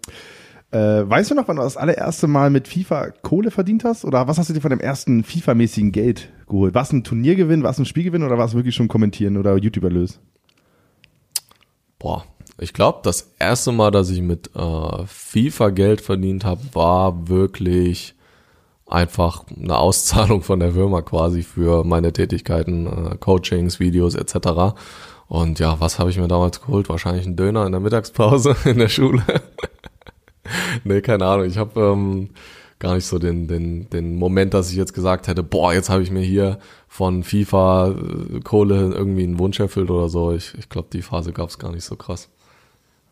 äh, 0.71 1.09
weißt 1.09 1.31
du 1.31 1.35
noch, 1.35 1.47
wann 1.47 1.57
du 1.57 1.61
das 1.61 1.77
allererste 1.77 2.27
Mal 2.27 2.49
mit 2.49 2.67
FIFA 2.67 3.11
Kohle 3.21 3.51
verdient 3.51 3.83
hast? 3.83 4.03
Oder 4.03 4.27
was 4.27 4.37
hast 4.37 4.49
du 4.49 4.53
dir 4.53 4.61
von 4.61 4.69
dem 4.69 4.79
ersten 4.79 5.23
FIFA-mäßigen 5.23 5.91
Geld 5.91 6.29
geholt? 6.47 6.73
War 6.73 6.83
es 6.83 6.91
ein 6.91 7.03
Turniergewinn, 7.03 7.63
war 7.63 7.71
es 7.71 7.79
ein 7.79 7.85
Spielgewinn 7.85 8.23
oder 8.23 8.37
war 8.37 8.45
es 8.45 8.53
wirklich 8.53 8.75
schon 8.75 8.87
kommentieren 8.87 9.37
oder 9.37 9.55
YouTube-Erlös? 9.57 10.19
Boah, 11.99 12.25
ich 12.62 12.74
glaube, 12.74 13.00
das 13.04 13.34
erste 13.39 13.71
Mal, 13.71 13.89
dass 13.89 14.12
ich 14.12 14.21
mit 14.21 14.52
äh, 14.56 15.06
FIFA 15.08 15.71
Geld 15.71 16.00
verdient 16.00 16.45
habe, 16.45 16.62
war 16.74 17.28
wirklich 17.28 18.13
einfach 18.86 19.45
eine 19.50 19.78
Auszahlung 19.78 20.43
von 20.43 20.60
der 20.60 20.74
Firma 20.74 21.02
quasi 21.02 21.41
für 21.41 21.84
meine 21.84 22.13
Tätigkeiten, 22.13 22.86
äh, 22.86 23.17
Coachings, 23.17 23.80
Videos 23.80 24.13
etc. 24.13 24.78
Und 25.28 25.58
ja, 25.58 25.80
was 25.80 25.97
habe 25.97 26.12
ich 26.12 26.19
mir 26.19 26.28
damals 26.28 26.62
geholt? 26.62 26.88
Wahrscheinlich 26.88 27.26
einen 27.26 27.36
Döner 27.36 27.65
in 27.65 27.71
der 27.71 27.82
Mittagspause 27.82 28.56
in 28.65 28.78
der 28.78 28.89
Schule. 28.89 29.24
nee, 30.84 31.02
keine 31.02 31.26
Ahnung. 31.26 31.47
Ich 31.47 31.58
habe 31.58 31.82
ähm, 31.82 32.30
gar 32.78 32.93
nicht 32.93 33.08
so 33.08 33.17
den, 33.17 33.47
den, 33.47 33.89
den 33.89 34.17
Moment, 34.17 34.54
dass 34.54 34.69
ich 34.69 34.78
jetzt 34.78 34.93
gesagt 34.93 35.28
hätte, 35.28 35.41
boah, 35.41 35.74
jetzt 35.74 35.89
habe 35.89 36.04
ich 36.04 36.12
mir 36.12 36.21
hier 36.21 36.60
von 36.88 37.24
FIFA 37.24 37.88
äh, 37.88 38.39
Kohle 38.41 38.93
irgendwie 38.93 39.24
einen 39.24 39.39
Wunsch 39.39 39.60
erfüllt 39.60 39.89
oder 39.89 40.10
so. 40.10 40.32
Ich, 40.32 40.54
ich 40.60 40.69
glaube, 40.69 40.89
die 40.93 41.02
Phase 41.02 41.34
gab 41.34 41.50
es 41.50 41.58
gar 41.58 41.71
nicht 41.71 41.86
so 41.86 41.95
krass. 41.95 42.30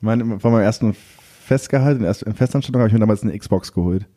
Mein, 0.01 0.39
von 0.39 0.51
meinem 0.51 0.63
ersten 0.63 0.93
Festgehalt, 0.93 2.01
in 2.01 2.33
Festanstellung 2.33 2.81
habe 2.81 2.87
ich 2.87 2.93
mir 2.93 2.99
damals 2.99 3.23
eine 3.23 3.37
Xbox 3.37 3.73
geholt. 3.73 4.07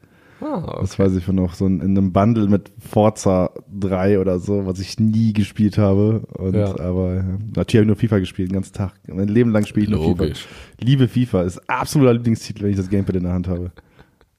Ah, 0.42 0.58
okay. 0.64 0.78
Das 0.80 0.98
weiß 0.98 1.14
ich 1.14 1.28
noch, 1.28 1.54
so 1.54 1.66
in, 1.66 1.80
in, 1.80 1.96
einem 1.96 2.12
Bundle 2.12 2.48
mit 2.48 2.72
Forza 2.78 3.50
3 3.78 4.18
oder 4.18 4.40
so, 4.40 4.66
was 4.66 4.80
ich 4.80 4.98
nie 4.98 5.32
gespielt 5.32 5.78
habe. 5.78 6.22
Und, 6.36 6.54
ja. 6.54 6.78
Aber 6.80 7.24
natürlich 7.54 7.74
habe 7.74 7.82
ich 7.82 7.86
nur 7.86 7.96
FIFA 7.96 8.18
gespielt, 8.18 8.50
den 8.50 8.54
ganzen 8.54 8.72
Tag. 8.72 8.94
Mein 9.06 9.28
Leben 9.28 9.50
lang 9.52 9.64
spiele 9.66 9.84
ich 9.86 9.90
nur 9.90 10.00
Logisch. 10.00 10.40
FIFA. 10.40 10.84
Liebe 10.84 11.08
FIFA, 11.08 11.42
ist 11.42 11.70
absoluter 11.70 12.14
Lieblingstitel, 12.14 12.64
wenn 12.64 12.70
ich 12.70 12.76
das 12.76 12.90
Gamepad 12.90 13.16
in 13.16 13.22
der 13.22 13.32
Hand 13.32 13.46
habe. 13.46 13.70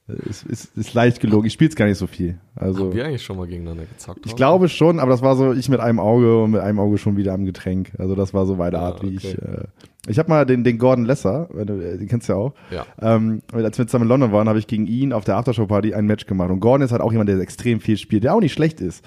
Ist, 0.08 0.44
ist, 0.44 0.78
ist 0.78 0.94
leicht 0.94 1.22
gelogen. 1.22 1.48
Ich 1.48 1.54
spiele 1.54 1.70
es 1.70 1.78
gar 1.78 1.86
nicht 1.86 1.98
so 1.98 2.08
viel. 2.08 2.38
Also, 2.56 2.86
Haben 2.86 2.94
wir 2.94 3.06
eigentlich 3.06 3.24
schon 3.24 3.38
mal 3.38 3.48
gegeneinander 3.48 3.86
gezockt? 3.86 4.26
Ich 4.26 4.36
glaube 4.36 4.68
schon, 4.68 5.00
aber 5.00 5.12
das 5.12 5.22
war 5.22 5.38
so, 5.38 5.54
ich 5.54 5.70
mit 5.70 5.80
einem 5.80 6.00
Auge 6.00 6.44
und 6.44 6.52
mit 6.52 6.60
einem 6.60 6.80
Auge 6.80 6.98
schon 6.98 7.16
wieder 7.16 7.34
am 7.34 7.46
Getränk. 7.46 7.94
Also 7.98 8.14
das 8.14 8.34
war 8.34 8.46
so 8.46 8.56
meine 8.56 8.80
Art, 8.80 9.02
ja, 9.02 9.08
okay. 9.08 9.12
wie 9.12 9.16
ich. 9.16 9.38
Äh, 9.38 9.64
ich 10.08 10.20
habe 10.20 10.28
mal 10.28 10.46
den, 10.46 10.66
den 10.66 10.78
Gordon 10.78 11.06
Lesser, 11.06 11.48
den 11.54 12.08
kennst 12.10 12.28
du 12.28 12.34
ja 12.34 12.40
auch. 12.40 12.54
Ja. 12.70 12.86
Ähm, 13.02 13.42
als 13.54 13.78
wir 13.78 13.88
zusammen 13.88 14.04
in 14.04 14.10
London 14.10 14.32
waren, 14.34 14.50
habe 14.50 14.60
ich 14.60 14.68
gegen 14.68 14.88
ihn 14.88 15.14
auf 15.14 15.24
der 15.24 15.38
Aftershow-Party 15.38 15.94
ein 15.94 16.06
Match 16.06 16.26
gemacht. 16.26 16.50
Und 16.50 16.60
Gordon 16.60 16.84
ist 16.84 16.92
halt 16.92 17.02
auch 17.02 17.14
jemand, 17.14 17.30
der 17.30 17.40
extrem 17.40 17.80
viel 17.80 17.96
spielt, 17.96 18.26
der 18.26 18.36
auch 18.36 18.42
nicht 18.42 18.52
schlecht 18.52 18.82
ist. 18.82 19.06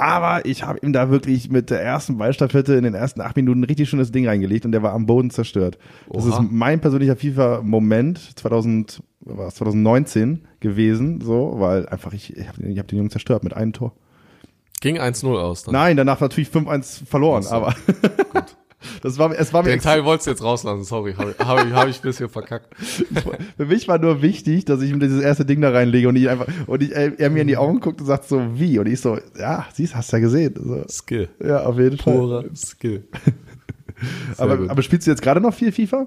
Aber 0.00 0.46
ich 0.46 0.62
habe 0.62 0.78
ihm 0.78 0.94
da 0.94 1.10
wirklich 1.10 1.50
mit 1.50 1.68
der 1.68 1.82
ersten 1.82 2.16
Ballstaffette 2.16 2.72
in 2.72 2.84
den 2.84 2.94
ersten 2.94 3.20
acht 3.20 3.36
Minuten 3.36 3.60
ein 3.60 3.64
richtig 3.64 3.90
schönes 3.90 4.10
Ding 4.10 4.26
reingelegt 4.26 4.64
und 4.64 4.72
der 4.72 4.82
war 4.82 4.94
am 4.94 5.04
Boden 5.04 5.28
zerstört. 5.28 5.76
Das 6.10 6.24
Oha. 6.24 6.40
ist 6.40 6.50
mein 6.50 6.80
persönlicher 6.80 7.16
FIFA-Moment 7.16 8.38
2000, 8.38 9.02
was 9.20 9.56
2019 9.56 10.46
gewesen, 10.60 11.20
so, 11.20 11.56
weil 11.56 11.86
einfach 11.86 12.14
ich, 12.14 12.34
ich 12.34 12.48
habe 12.48 12.74
hab 12.78 12.88
den 12.88 12.96
Jungen 12.96 13.10
zerstört 13.10 13.44
mit 13.44 13.54
einem 13.54 13.74
Tor. 13.74 13.92
Ging 14.80 14.98
1-0 14.98 15.38
aus 15.38 15.64
dann? 15.64 15.74
Nein, 15.74 15.98
danach 15.98 16.18
natürlich 16.20 16.48
5-1 16.48 17.04
verloren, 17.04 17.42
so. 17.42 17.50
aber. 17.50 17.74
Gut. 18.32 18.56
Das 19.02 19.18
war, 19.18 19.30
es 19.38 19.52
war 19.52 19.62
mir 19.62 19.70
Den 19.70 19.80
Teil 19.80 20.04
wolltest 20.04 20.26
du 20.26 20.30
jetzt 20.30 20.42
rauslassen, 20.42 20.84
sorry, 20.84 21.14
habe 21.14 21.34
hab 21.38 21.66
ich, 21.66 21.72
hab 21.72 21.88
ich 21.88 21.98
ein 21.98 22.02
bisschen 22.02 22.28
verkackt. 22.28 22.74
Für 23.56 23.66
mich 23.66 23.88
war 23.88 23.98
nur 23.98 24.22
wichtig, 24.22 24.64
dass 24.64 24.80
ich 24.80 24.90
ihm 24.90 25.00
dieses 25.00 25.22
erste 25.22 25.44
Ding 25.44 25.60
da 25.60 25.70
reinlege 25.70 26.08
und 26.08 26.16
ich 26.16 26.28
einfach, 26.28 26.46
und 26.66 26.82
ich, 26.82 26.92
er 26.92 27.30
mir 27.30 27.42
in 27.42 27.48
die 27.48 27.56
Augen 27.56 27.80
guckt 27.80 28.00
und 28.00 28.06
sagt 28.06 28.28
so, 28.28 28.42
wie? 28.54 28.78
Und 28.78 28.86
ich 28.86 29.00
so, 29.00 29.18
ja, 29.38 29.66
siehst, 29.72 29.94
hast 29.94 30.12
du 30.12 30.16
ja 30.16 30.20
gesehen. 30.20 30.54
So. 30.56 30.84
Skill. 30.88 31.28
Ja, 31.44 31.64
auf 31.64 31.78
jeden 31.78 31.98
Fall. 31.98 32.14
Purer 32.14 32.44
Skill. 32.54 33.04
aber, 34.38 34.70
aber 34.70 34.82
spielst 34.82 35.06
du 35.06 35.10
jetzt 35.10 35.22
gerade 35.22 35.40
noch 35.40 35.54
viel 35.54 35.72
FIFA? 35.72 36.06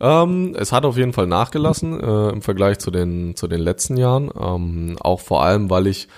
Ähm, 0.00 0.56
es 0.58 0.72
hat 0.72 0.84
auf 0.84 0.96
jeden 0.96 1.12
Fall 1.12 1.26
nachgelassen 1.28 1.98
äh, 2.00 2.30
im 2.30 2.42
Vergleich 2.42 2.78
zu 2.78 2.90
den, 2.90 3.36
zu 3.36 3.46
den 3.46 3.60
letzten 3.60 3.96
Jahren. 3.96 4.30
Ähm, 4.38 4.96
auch 5.00 5.20
vor 5.20 5.44
allem, 5.44 5.70
weil 5.70 5.86
ich 5.86 6.08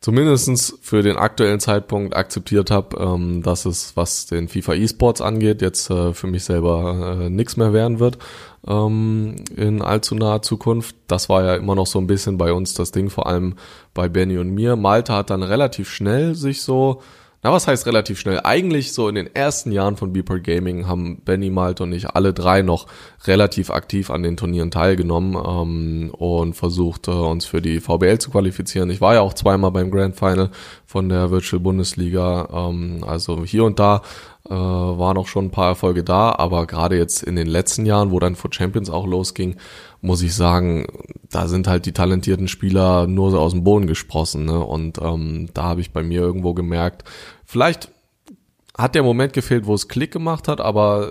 zumindestens 0.00 0.78
für 0.82 1.02
den 1.02 1.16
aktuellen 1.16 1.60
Zeitpunkt 1.60 2.14
akzeptiert 2.14 2.70
habe, 2.70 2.96
ähm, 2.98 3.42
dass 3.42 3.64
es, 3.64 3.96
was 3.96 4.26
den 4.26 4.48
FIFA 4.48 4.74
E-Sports 4.74 5.20
angeht, 5.20 5.62
jetzt 5.62 5.90
äh, 5.90 6.12
für 6.12 6.26
mich 6.26 6.44
selber 6.44 7.18
äh, 7.20 7.30
nichts 7.30 7.56
mehr 7.56 7.72
werden 7.72 7.98
wird 7.98 8.18
ähm, 8.66 9.36
in 9.54 9.82
allzu 9.82 10.14
naher 10.14 10.42
Zukunft. 10.42 10.96
Das 11.06 11.28
war 11.28 11.44
ja 11.44 11.54
immer 11.54 11.74
noch 11.74 11.86
so 11.86 11.98
ein 11.98 12.06
bisschen 12.06 12.38
bei 12.38 12.52
uns 12.52 12.74
das 12.74 12.92
Ding, 12.92 13.10
vor 13.10 13.26
allem 13.26 13.54
bei 13.94 14.08
Benny 14.08 14.38
und 14.38 14.50
mir. 14.50 14.76
Malta 14.76 15.16
hat 15.16 15.30
dann 15.30 15.42
relativ 15.42 15.90
schnell 15.90 16.34
sich 16.34 16.62
so 16.62 17.00
na, 17.46 17.52
was 17.52 17.68
heißt 17.68 17.86
relativ 17.86 18.18
schnell? 18.18 18.40
Eigentlich 18.42 18.92
so 18.92 19.08
in 19.08 19.14
den 19.14 19.32
ersten 19.32 19.70
Jahren 19.70 19.96
von 19.96 20.12
Beeper 20.12 20.40
Gaming 20.40 20.88
haben 20.88 21.22
Benny, 21.24 21.48
Malte 21.48 21.84
und 21.84 21.92
ich 21.92 22.10
alle 22.10 22.32
drei 22.32 22.62
noch 22.62 22.88
relativ 23.24 23.70
aktiv 23.70 24.10
an 24.10 24.24
den 24.24 24.36
Turnieren 24.36 24.72
teilgenommen 24.72 25.36
ähm, 25.36 26.10
und 26.10 26.54
versucht, 26.54 27.06
äh, 27.06 27.12
uns 27.12 27.46
für 27.46 27.62
die 27.62 27.78
VBL 27.78 28.18
zu 28.18 28.32
qualifizieren. 28.32 28.90
Ich 28.90 29.00
war 29.00 29.14
ja 29.14 29.20
auch 29.20 29.32
zweimal 29.32 29.70
beim 29.70 29.92
Grand 29.92 30.16
Final 30.16 30.50
von 30.86 31.08
der 31.08 31.30
Virtual 31.30 31.60
Bundesliga. 31.60 32.48
Ähm, 32.52 33.04
also 33.06 33.44
hier 33.44 33.62
und 33.62 33.78
da 33.78 34.02
äh, 34.48 34.50
waren 34.50 35.16
auch 35.16 35.28
schon 35.28 35.46
ein 35.46 35.50
paar 35.52 35.68
Erfolge 35.68 36.02
da, 36.02 36.32
aber 36.32 36.66
gerade 36.66 36.96
jetzt 36.96 37.22
in 37.22 37.36
den 37.36 37.46
letzten 37.46 37.86
Jahren, 37.86 38.10
wo 38.10 38.18
dann 38.18 38.34
For 38.34 38.52
Champions 38.52 38.90
auch 38.90 39.06
losging, 39.06 39.56
muss 40.00 40.22
ich 40.22 40.34
sagen, 40.34 40.86
da 41.30 41.48
sind 41.48 41.66
halt 41.66 41.86
die 41.86 41.92
talentierten 41.92 42.48
Spieler 42.48 43.06
nur 43.06 43.30
so 43.30 43.40
aus 43.40 43.52
dem 43.52 43.64
Boden 43.64 43.86
gesprossen. 43.86 44.44
Ne? 44.44 44.58
Und 44.58 44.98
ähm, 45.02 45.48
da 45.54 45.64
habe 45.64 45.80
ich 45.80 45.92
bei 45.92 46.02
mir 46.02 46.20
irgendwo 46.20 46.54
gemerkt, 46.54 47.04
vielleicht 47.46 47.90
hat 48.76 48.94
der 48.94 49.02
Moment 49.02 49.32
gefehlt, 49.32 49.66
wo 49.66 49.74
es 49.74 49.88
Klick 49.88 50.12
gemacht 50.12 50.48
hat, 50.48 50.60
aber 50.60 51.10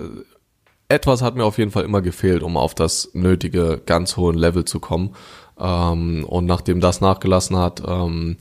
etwas 0.88 1.22
hat 1.22 1.34
mir 1.34 1.44
auf 1.44 1.58
jeden 1.58 1.72
Fall 1.72 1.84
immer 1.84 2.00
gefehlt, 2.00 2.42
um 2.42 2.56
auf 2.56 2.74
das 2.74 3.10
nötige, 3.12 3.82
ganz 3.84 4.16
hohe 4.16 4.32
Level 4.32 4.64
zu 4.64 4.78
kommen. 4.78 5.16
Ähm, 5.58 6.24
und 6.24 6.46
nachdem 6.46 6.80
das 6.80 7.00
nachgelassen 7.00 7.56
hat, 7.56 7.82
ähm, 7.86 8.36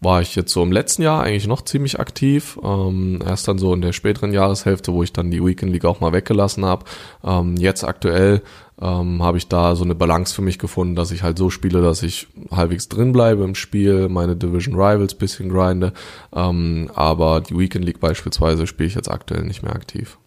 war 0.00 0.22
ich 0.22 0.36
jetzt 0.36 0.52
so 0.52 0.62
im 0.62 0.70
letzten 0.70 1.02
Jahr 1.02 1.22
eigentlich 1.22 1.48
noch 1.48 1.62
ziemlich 1.62 1.98
aktiv. 1.98 2.58
Ähm, 2.62 3.20
erst 3.26 3.48
dann 3.48 3.58
so 3.58 3.74
in 3.74 3.80
der 3.80 3.92
späteren 3.92 4.32
Jahreshälfte, 4.32 4.92
wo 4.92 5.02
ich 5.02 5.12
dann 5.12 5.30
die 5.30 5.44
Weekend 5.44 5.72
League 5.72 5.84
auch 5.84 6.00
mal 6.00 6.12
weggelassen 6.12 6.64
habe. 6.64 6.84
Ähm, 7.24 7.56
jetzt 7.56 7.82
aktuell 7.82 8.42
ähm, 8.80 9.22
habe 9.22 9.38
ich 9.38 9.48
da 9.48 9.74
so 9.74 9.82
eine 9.82 9.96
Balance 9.96 10.32
für 10.34 10.42
mich 10.42 10.58
gefunden, 10.60 10.94
dass 10.94 11.10
ich 11.10 11.24
halt 11.24 11.36
so 11.36 11.50
spiele, 11.50 11.82
dass 11.82 12.04
ich 12.04 12.28
halbwegs 12.52 12.88
drin 12.88 13.12
bleibe 13.12 13.42
im 13.42 13.56
Spiel, 13.56 14.08
meine 14.08 14.36
Division 14.36 14.76
Rivals 14.76 15.14
bisschen 15.14 15.48
grinde. 15.48 15.92
Ähm, 16.32 16.90
aber 16.94 17.40
die 17.40 17.58
Weekend 17.58 17.84
League 17.84 18.00
beispielsweise 18.00 18.68
spiele 18.68 18.86
ich 18.86 18.94
jetzt 18.94 19.10
aktuell 19.10 19.42
nicht 19.42 19.64
mehr 19.64 19.74
aktiv. 19.74 20.18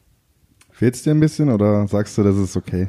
Fehlt's 0.71 1.03
dir 1.03 1.11
ein 1.11 1.19
bisschen 1.19 1.49
oder 1.49 1.87
sagst 1.87 2.17
du, 2.17 2.23
das 2.23 2.35
ist 2.35 2.57
okay? 2.57 2.87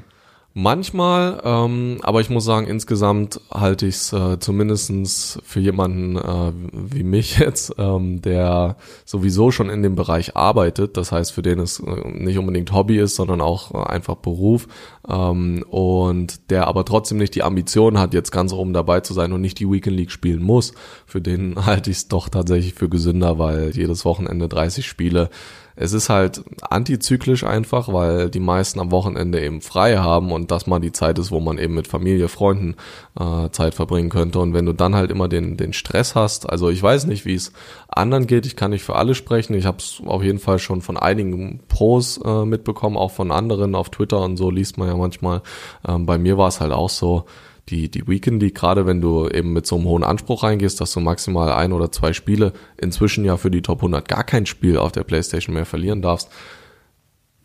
Manchmal, 0.55 1.41
ähm, 1.45 1.97
aber 2.03 2.21
ich 2.21 2.29
muss 2.29 2.45
sagen, 2.45 2.67
insgesamt 2.67 3.41
halte 3.51 3.87
ich 3.87 3.95
es 3.95 4.13
äh, 4.13 4.39
zumindest 4.39 5.41
für 5.45 5.61
jemanden 5.61 6.17
äh, 6.17 6.53
wie 6.75 7.05
mich 7.05 7.39
jetzt, 7.39 7.75
ähm, 7.79 8.21
der 8.21 8.77
sowieso 9.07 9.51
schon 9.51 9.71
in 9.71 9.83
dem 9.83 9.95
Bereich 9.95 10.37
arbeitet, 10.37 10.99
das 10.99 11.11
heißt, 11.11 11.33
für 11.33 11.41
den 11.41 11.59
es 11.59 11.81
äh, 11.81 12.07
nicht 12.07 12.37
unbedingt 12.37 12.71
Hobby 12.71 12.99
ist, 12.99 13.17
sondern 13.17 13.41
auch 13.41 13.73
äh, 13.73 13.89
einfach 13.91 14.17
Beruf. 14.17 14.69
Ähm, 15.09 15.65
und 15.71 16.51
der 16.51 16.67
aber 16.67 16.85
trotzdem 16.85 17.17
nicht 17.17 17.35
die 17.35 17.45
Ambition 17.45 17.99
hat, 17.99 18.13
jetzt 18.13 18.31
ganz 18.31 18.53
oben 18.53 18.75
dabei 18.75 19.01
zu 19.01 19.15
sein 19.15 19.33
und 19.33 19.41
nicht 19.41 19.59
die 19.59 19.71
Weekend 19.71 19.97
League 19.97 20.11
spielen 20.11 20.43
muss, 20.43 20.75
für 21.07 21.23
den 21.23 21.57
halte 21.65 21.91
ich 21.91 21.97
es 21.97 22.09
doch 22.09 22.29
tatsächlich 22.29 22.75
für 22.75 22.91
gesünder, 22.91 23.39
weil 23.39 23.71
jedes 23.71 24.05
Wochenende 24.05 24.49
30 24.49 24.87
Spiele 24.87 25.31
es 25.77 25.93
ist 25.93 26.09
halt 26.09 26.43
antizyklisch 26.63 27.45
einfach, 27.45 27.93
weil 27.93 28.31
die 28.31 28.41
meisten 28.41 28.81
am 28.81 28.91
Wochenende 28.91 29.43
eben 29.43 29.61
frei 29.61 29.97
haben 29.97 30.33
und 30.33 30.51
das 30.51 30.67
mal 30.67 30.81
die 30.81 30.93
Zeit 30.93 31.19
ist, 31.19 31.31
wo 31.31 31.41
man 31.41 31.59
eben 31.59 31.75
mit 31.75 31.89
Familie, 31.89 32.29
Freunden 32.29 32.77
äh, 33.19 33.49
Zeit 33.51 33.75
verbringen 33.75 34.11
könnte. 34.11 34.39
Und 34.39 34.55
wenn 34.55 34.67
du 34.67 34.73
dann 34.73 34.95
halt 34.95 35.11
immer 35.11 35.29
den, 35.29 35.57
den 35.57 35.73
Stress 35.73 36.15
hast, 36.15 36.49
also 36.49 36.69
ich 36.69 36.83
weiß 36.83 37.07
nicht, 37.07 37.25
wie 37.25 37.35
es 37.35 37.53
anderen 37.89 38.27
geht, 38.27 38.47
ich 38.47 38.57
kann 38.57 38.71
nicht 38.71 38.85
für 38.85 38.97
alle 38.97 39.15
sprechen. 39.15 39.55
Ich 39.55 39.67
habe 39.67 39.79
es 39.79 40.03
auf 40.05 40.23
jeden 40.23 40.39
Fall 40.39 40.59
schon 40.59 40.83
von 40.83 40.97
einigen 40.97 41.61
Pros 41.69 42.21
äh, 42.25 42.45
mitbekommen, 42.45 42.97
auch 42.97 43.11
von 43.11 43.31
anderen 43.33 43.75
auf 43.75 43.91
Twitter 43.91 44.21
und 44.21 44.37
so 44.37 44.51
liest 44.51 44.79
man 44.79 44.89
ja 44.89 44.97
manchmal. 44.97 45.43
Ähm, 45.87 46.07
bei 46.07 46.19
mir 46.19 46.37
war 46.39 46.49
es 46.49 46.61
halt 46.61 46.73
auch 46.73 46.91
so, 46.91 47.25
die, 47.69 47.91
die 47.91 48.07
Weekend 48.09 48.43
League, 48.43 48.57
gerade 48.57 48.87
wenn 48.87 49.01
du 49.01 49.29
eben 49.29 49.53
mit 49.53 49.67
so 49.67 49.77
einem 49.77 49.85
hohen 49.85 50.05
Anspruch 50.05 50.43
reingehst, 50.43 50.81
dass 50.81 50.93
du 50.93 51.01
maximal 51.01 51.53
ein 51.53 51.73
oder 51.73 51.93
zwei 51.93 52.13
Spiele, 52.13 52.53
inzwischen 52.77 53.25
ja 53.25 53.37
für 53.37 53.51
die 53.51 53.63
Top 53.63 53.79
100 53.79 54.09
gar 54.09 54.25
kein 54.25 54.47
Spiel 54.47 54.77
auf 54.77 54.93
der 54.93 55.05
Playstation 55.05 55.55
mehr 55.55 55.67
verlieren 55.67 56.03
darfst, 56.03 56.29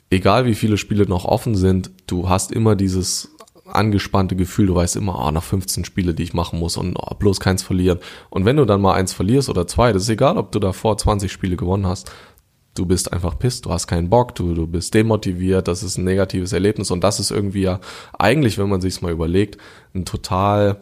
egal 0.09 0.45
wie 0.45 0.55
viele 0.55 0.77
Spiele 0.77 1.05
noch 1.07 1.25
offen 1.25 1.55
sind, 1.55 1.91
du 2.07 2.29
hast 2.29 2.51
immer 2.51 2.75
dieses 2.75 3.29
angespannte 3.67 4.35
Gefühl, 4.35 4.67
du 4.67 4.75
weißt 4.75 4.95
immer, 4.95 5.19
ah, 5.19 5.27
oh, 5.27 5.31
nach 5.31 5.43
15 5.43 5.85
Spiele, 5.85 6.13
die 6.13 6.23
ich 6.23 6.33
machen 6.33 6.59
muss 6.59 6.77
und 6.77 6.95
oh, 6.97 7.15
bloß 7.15 7.39
keins 7.39 7.63
verlieren. 7.63 7.99
Und 8.29 8.45
wenn 8.45 8.55
du 8.55 8.65
dann 8.65 8.81
mal 8.81 8.93
eins 8.93 9.13
verlierst 9.13 9.49
oder 9.49 9.67
zwei, 9.67 9.91
das 9.91 10.03
ist 10.03 10.09
egal, 10.09 10.37
ob 10.37 10.51
du 10.51 10.59
davor 10.59 10.97
20 10.97 11.31
Spiele 11.31 11.57
gewonnen 11.57 11.85
hast, 11.85 12.11
du 12.77 12.85
bist 12.85 13.11
einfach 13.13 13.37
pisst, 13.37 13.65
du 13.65 13.71
hast 13.71 13.87
keinen 13.87 14.09
Bock, 14.09 14.35
du, 14.35 14.53
du 14.53 14.67
bist 14.67 14.93
demotiviert, 14.93 15.67
das 15.67 15.83
ist 15.83 15.97
ein 15.97 16.03
negatives 16.03 16.53
Erlebnis 16.53 16.91
und 16.91 17.03
das 17.03 17.19
ist 17.19 17.31
irgendwie 17.31 17.61
ja 17.61 17.79
eigentlich, 18.17 18.57
wenn 18.57 18.69
man 18.69 18.81
sich's 18.81 19.01
mal 19.01 19.11
überlegt, 19.11 19.57
ein 19.93 20.05
total 20.05 20.77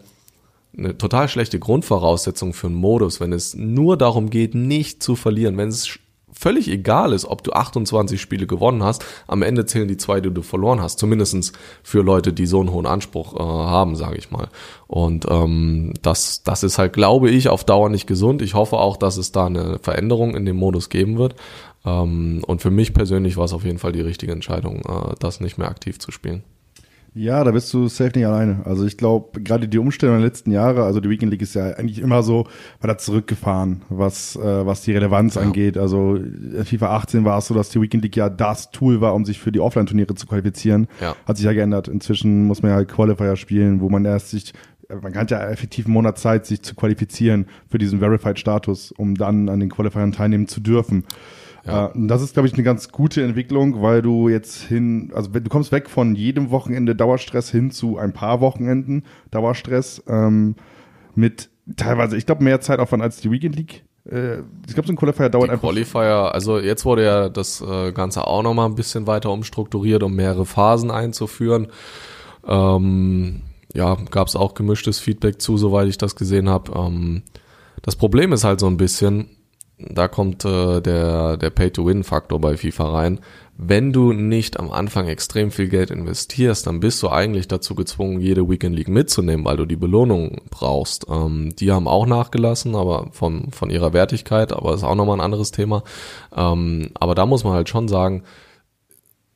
eine 0.78 0.98
total 0.98 1.30
schlechte 1.30 1.58
Grundvoraussetzung 1.58 2.54
für 2.54 2.68
einen 2.68 2.76
Modus, 2.76 3.20
wenn 3.22 3.32
es 3.32 3.54
nur 3.56 3.98
darum 3.98 4.30
geht, 4.30 4.56
nicht 4.56 5.02
zu 5.02 5.16
verlieren, 5.16 5.58
wenn 5.58 5.70
es 5.70 6.00
völlig 6.38 6.70
egal 6.70 7.14
ist, 7.14 7.26
ob 7.26 7.44
du 7.44 7.54
28 7.54 8.20
Spiele 8.20 8.46
gewonnen 8.46 8.84
hast, 8.84 9.06
am 9.26 9.42
Ende 9.42 9.66
zählen 9.66 9.88
die 9.88 9.98
zwei, 9.98 10.20
die 10.20 10.32
du 10.32 10.42
verloren 10.42 10.82
hast, 10.82 11.00
zumindestens 11.00 11.54
für 11.82 12.02
Leute, 12.02 12.34
die 12.34 12.46
so 12.46 12.60
einen 12.60 12.72
hohen 12.72 12.86
Anspruch 12.86 13.36
äh, 13.36 13.40
haben, 13.40 13.96
sage 13.96 14.18
ich 14.18 14.32
mal. 14.32 14.50
Und 14.88 15.26
ähm, 15.30 15.94
das, 16.02 16.44
das 16.44 16.64
ist 16.64 16.78
halt, 16.78 16.94
glaube 16.94 17.30
ich, 17.30 17.48
auf 17.48 17.64
Dauer 17.64 17.90
nicht 17.90 18.06
gesund. 18.06 18.42
Ich 18.42 18.54
hoffe 18.54 18.78
auch, 18.78 18.98
dass 18.98 19.18
es 19.18 19.32
da 19.32 19.46
eine 19.46 19.80
Veränderung 19.80 20.36
in 20.36 20.46
dem 20.46 20.58
Modus 20.58 20.90
geben 20.90 21.18
wird. 21.18 21.36
Ähm, 21.86 22.41
und 22.45 22.62
für 22.62 22.71
mich 22.71 22.93
persönlich 22.93 23.38
war 23.38 23.45
es 23.45 23.54
auf 23.54 23.63
jeden 23.63 23.78
Fall 23.78 23.91
die 23.91 24.02
richtige 24.02 24.32
Entscheidung, 24.32 24.82
äh, 24.88 25.15
das 25.19 25.39
nicht 25.39 25.58
mehr 25.58 25.69
aktiv 25.69 26.00
zu 26.00 26.12
spielen. 26.12 26.43
Ja, 27.17 27.45
da 27.45 27.52
bist 27.52 27.74
du 27.74 27.88
safe 27.88 28.12
nicht 28.13 28.26
alleine. 28.26 28.60
Also 28.65 28.86
ich 28.86 28.98
glaube, 28.98 29.41
gerade 29.41 29.69
die 29.69 29.78
Umstellung 29.78 30.17
der 30.17 30.26
letzten 30.26 30.52
Jahre, 30.52 30.84
also 30.84 31.00
die 31.00 31.10
Weekend 31.10 31.32
League 31.32 31.41
ist 31.41 31.56
ja 31.56 31.67
eigentlich 31.67 32.00
immer 32.00 32.24
so 32.24 32.45
weiter 32.82 32.98
zurückgefahren, 32.98 33.84
was, 33.88 34.36
äh, 34.36 34.65
was 34.65 34.82
die 34.82 34.91
Relevanz 34.91 35.36
ja. 35.36 35.41
angeht. 35.41 35.78
Also 35.78 36.17
äh, 36.17 36.65
FIFA 36.65 36.93
18 36.98 37.24
war 37.24 37.38
es 37.38 37.48
so, 37.48 37.54
dass 37.54 37.69
die 37.69 37.82
Weekend 37.82 38.04
League 38.04 38.17
ja 38.17 38.30
das 38.30 38.69
Tool 38.71 39.00
war, 39.00 39.15
um 39.15 39.24
sich 39.24 39.39
für 39.39 39.54
die 39.54 39.62
Offline-Turniere 39.62 40.13
zu 40.15 40.28
qualifizieren. 40.28 40.88
Ja. 41.00 41.15
Hat 41.26 41.38
sich 41.38 41.45
ja 41.45 41.54
geändert. 41.54 41.88
Inzwischen 41.88 42.43
muss 42.43 42.62
man 42.62 42.71
ja 42.71 42.84
Qualifier 42.84 43.38
spielen, 43.38 43.80
wo 43.80 43.89
man 43.89 44.04
erst 44.04 44.32
sich 44.32 44.54
man 45.02 45.15
hat 45.15 45.32
ja 45.32 45.43
effektiv 45.50 45.86
einen 45.86 45.93
Monat 45.93 46.19
Zeit, 46.19 46.45
sich 46.45 46.62
zu 46.62 46.76
qualifizieren 46.76 47.48
für 47.67 47.80
diesen 47.80 48.00
Verified-Status, 48.00 48.91
um 48.91 49.15
dann 49.15 49.50
an 49.50 49.60
den 49.60 49.69
Qualifiern 49.69 50.12
teilnehmen 50.12 50.48
zu 50.48 50.60
dürfen. 50.60 51.06
Ja. 51.65 51.88
Äh, 51.88 51.91
das 51.95 52.21
ist, 52.21 52.34
glaube 52.34 52.47
ich, 52.47 52.54
eine 52.54 52.63
ganz 52.63 52.89
gute 52.89 53.23
Entwicklung, 53.23 53.82
weil 53.82 54.01
du 54.01 54.30
jetzt 54.30 54.62
hin, 54.62 55.12
also 55.13 55.30
du 55.32 55.49
kommst 55.49 55.71
weg 55.71 55.89
von 55.89 56.15
jedem 56.15 56.51
Wochenende 56.51 56.95
Dauerstress 56.95 57.49
hin 57.49 57.71
zu 57.71 57.97
ein 57.97 58.13
paar 58.13 58.41
Wochenenden 58.41 59.04
Dauerstress 59.32 60.04
ähm, 60.08 60.56
mit 61.15 61.49
teilweise, 61.75 62.17
ich 62.17 62.25
glaube, 62.25 62.43
mehr 62.43 62.62
Zeitaufwand 62.62 63.01
als 63.01 63.17
die 63.17 63.32
Weekend 63.32 63.56
League. 63.56 63.84
Äh, 64.10 64.39
ich 64.67 64.73
glaube, 64.73 64.88
so 64.88 64.93
ein 64.93 64.97
Qualifier 64.97 65.30
dauert 65.30 65.47
die 65.47 65.54
einfach. 65.54 65.69
Qualifier, 65.69 66.32
also 66.34 66.60
jetzt 66.60 66.86
wurde 66.86 67.04
ja 67.04 67.30
das 67.30 67.62
äh, 67.62 67.91
Ganze 67.91 68.28
auch 68.28 68.43
nochmal 68.43 68.67
ein 68.67 68.75
bisschen 68.75 69.08
weiter 69.08 69.32
umstrukturiert, 69.32 70.04
um 70.04 70.15
mehrere 70.15 70.45
Phasen 70.45 70.91
einzuführen. 70.91 71.67
Ähm, 72.47 73.41
ja, 73.73 73.97
gab 74.12 74.28
es 74.28 74.36
auch 74.36 74.54
gemischtes 74.54 74.99
Feedback 74.99 75.41
zu, 75.41 75.58
soweit 75.58 75.88
ich 75.88 75.97
das 75.97 76.15
gesehen 76.15 76.49
habe. 76.49 76.71
Ähm, 76.78 77.23
das 77.82 77.95
Problem 77.95 78.32
ist 78.32 78.43
halt 78.43 78.60
so 78.60 78.67
ein 78.67 78.78
bisschen, 78.78 79.35
da 79.78 80.08
kommt 80.08 80.46
äh, 80.46 80.82
der, 80.82 81.38
der 81.38 81.50
Pay-to-Win-Faktor 81.50 82.40
bei 82.40 82.56
FIFA 82.56 82.90
rein. 82.90 83.20
Wenn 83.58 83.94
du 83.94 84.14
nicht 84.14 84.60
am 84.60 84.72
Anfang 84.72 85.08
extrem 85.08 85.52
viel 85.52 85.68
Geld 85.70 85.92
investierst, 85.92 86.68
dann 86.68 86.80
bist 86.80 87.02
du 87.04 87.10
eigentlich 87.10 87.48
dazu 87.48 87.76
gezwungen, 87.76 88.20
jede 88.20 88.50
Weekend 88.50 88.76
League 88.76 88.90
mitzunehmen, 88.90 89.46
weil 89.46 89.58
du 89.58 89.66
die 89.66 89.76
Belohnung 89.76 90.42
brauchst. 90.50 91.08
Ähm, 91.10 91.56
die 91.58 91.72
haben 91.72 91.88
auch 91.88 92.06
nachgelassen, 92.06 92.76
aber 92.76 93.08
von, 93.12 93.52
von 93.52 93.70
ihrer 93.70 93.94
Wertigkeit, 93.94 94.54
aber 94.54 94.74
ist 94.74 94.84
auch 94.84 94.96
nochmal 94.96 95.18
ein 95.18 95.26
anderes 95.26 95.52
Thema. 95.52 95.84
Ähm, 96.36 96.92
aber 96.96 97.16
da 97.16 97.26
muss 97.26 97.44
man 97.44 97.54
halt 97.54 97.70
schon 97.70 97.88
sagen, 97.88 98.24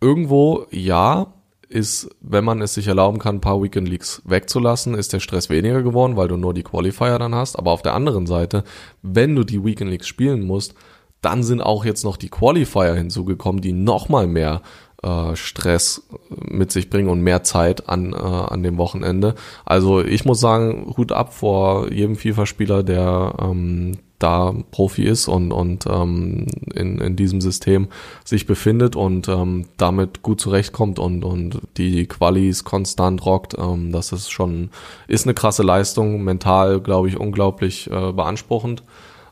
irgendwo 0.01 0.65
ja, 0.71 1.33
ist, 1.69 2.09
wenn 2.19 2.43
man 2.43 2.61
es 2.61 2.73
sich 2.73 2.87
erlauben 2.87 3.19
kann, 3.19 3.35
ein 3.35 3.41
paar 3.41 3.61
Weekend 3.61 3.87
Leagues 3.87 4.21
wegzulassen, 4.25 4.95
ist 4.95 5.13
der 5.13 5.19
Stress 5.19 5.49
weniger 5.49 5.83
geworden, 5.83 6.17
weil 6.17 6.27
du 6.27 6.35
nur 6.35 6.53
die 6.53 6.63
Qualifier 6.63 7.19
dann 7.19 7.35
hast. 7.35 7.57
Aber 7.57 7.71
auf 7.71 7.81
der 7.81 7.93
anderen 7.93 8.25
Seite, 8.25 8.63
wenn 9.01 9.35
du 9.35 9.43
die 9.43 9.63
Weekend 9.63 9.91
Leagues 9.91 10.07
spielen 10.07 10.45
musst, 10.45 10.73
dann 11.21 11.43
sind 11.43 11.61
auch 11.61 11.85
jetzt 11.85 12.03
noch 12.03 12.17
die 12.17 12.29
Qualifier 12.29 12.95
hinzugekommen, 12.95 13.61
die 13.61 13.73
nochmal 13.73 14.27
mehr 14.27 14.61
äh, 15.03 15.35
Stress 15.35 16.07
mit 16.29 16.71
sich 16.71 16.89
bringen 16.89 17.09
und 17.09 17.21
mehr 17.21 17.43
Zeit 17.43 17.87
an, 17.87 18.13
äh, 18.13 18.17
an 18.17 18.63
dem 18.63 18.77
Wochenende. 18.77 19.35
Also 19.65 20.01
ich 20.01 20.25
muss 20.25 20.39
sagen, 20.39 20.93
Hut 20.97 21.11
ab 21.11 21.33
vor 21.33 21.91
jedem 21.91 22.15
FIFA-Spieler, 22.15 22.83
der 22.83 23.35
ähm, 23.41 23.97
da 24.19 24.53
Profi 24.71 25.03
ist 25.03 25.27
und, 25.27 25.51
und 25.51 25.85
ähm, 25.87 26.45
in, 26.73 26.99
in 26.99 27.15
diesem 27.15 27.41
System 27.41 27.87
sich 28.23 28.45
befindet 28.45 28.95
und 28.95 29.27
ähm, 29.27 29.65
damit 29.77 30.21
gut 30.21 30.41
zurechtkommt 30.41 30.99
und, 30.99 31.23
und 31.23 31.61
die 31.77 32.05
Qualis 32.05 32.63
konstant 32.63 33.25
rockt. 33.25 33.55
Ähm, 33.57 33.91
das 33.91 34.11
ist 34.11 34.29
schon, 34.29 34.69
ist 35.07 35.25
eine 35.25 35.33
krasse 35.33 35.63
Leistung, 35.63 36.23
mental, 36.23 36.81
glaube 36.81 37.07
ich, 37.07 37.17
unglaublich 37.17 37.89
äh, 37.89 38.11
beanspruchend. 38.11 38.83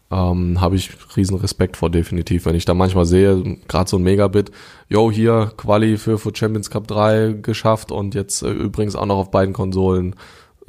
Ähm, 0.09 0.61
Habe 0.61 0.77
ich 0.77 0.91
riesen 1.17 1.37
Respekt 1.37 1.75
vor, 1.75 1.89
definitiv. 1.89 2.45
Wenn 2.45 2.55
ich 2.55 2.63
da 2.63 2.73
manchmal 2.73 3.05
sehe, 3.05 3.57
gerade 3.67 3.89
so 3.89 3.97
ein 3.97 4.03
Megabit, 4.03 4.51
yo, 4.87 5.11
hier 5.11 5.51
Quali 5.57 5.97
für, 5.97 6.17
für 6.17 6.31
Champions 6.33 6.69
Cup 6.69 6.87
3 6.87 7.39
geschafft 7.41 7.91
und 7.91 8.15
jetzt 8.15 8.41
äh, 8.41 8.49
übrigens 8.51 8.95
auch 8.95 9.05
noch 9.05 9.17
auf 9.17 9.31
beiden 9.31 9.53
Konsolen 9.53 10.15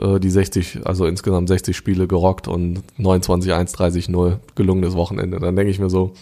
äh, 0.00 0.18
die 0.20 0.30
60, 0.30 0.80
also 0.84 1.06
insgesamt 1.06 1.48
60 1.48 1.76
Spiele 1.76 2.06
gerockt 2.06 2.48
und 2.48 2.82
29 2.98 3.52
1 3.52 3.72
30 3.72 4.08
0 4.08 4.40
gelungenes 4.54 4.94
Wochenende. 4.94 5.38
Dann 5.38 5.56
denke 5.56 5.70
ich 5.70 5.78
mir 5.78 5.90
so, 5.90 6.12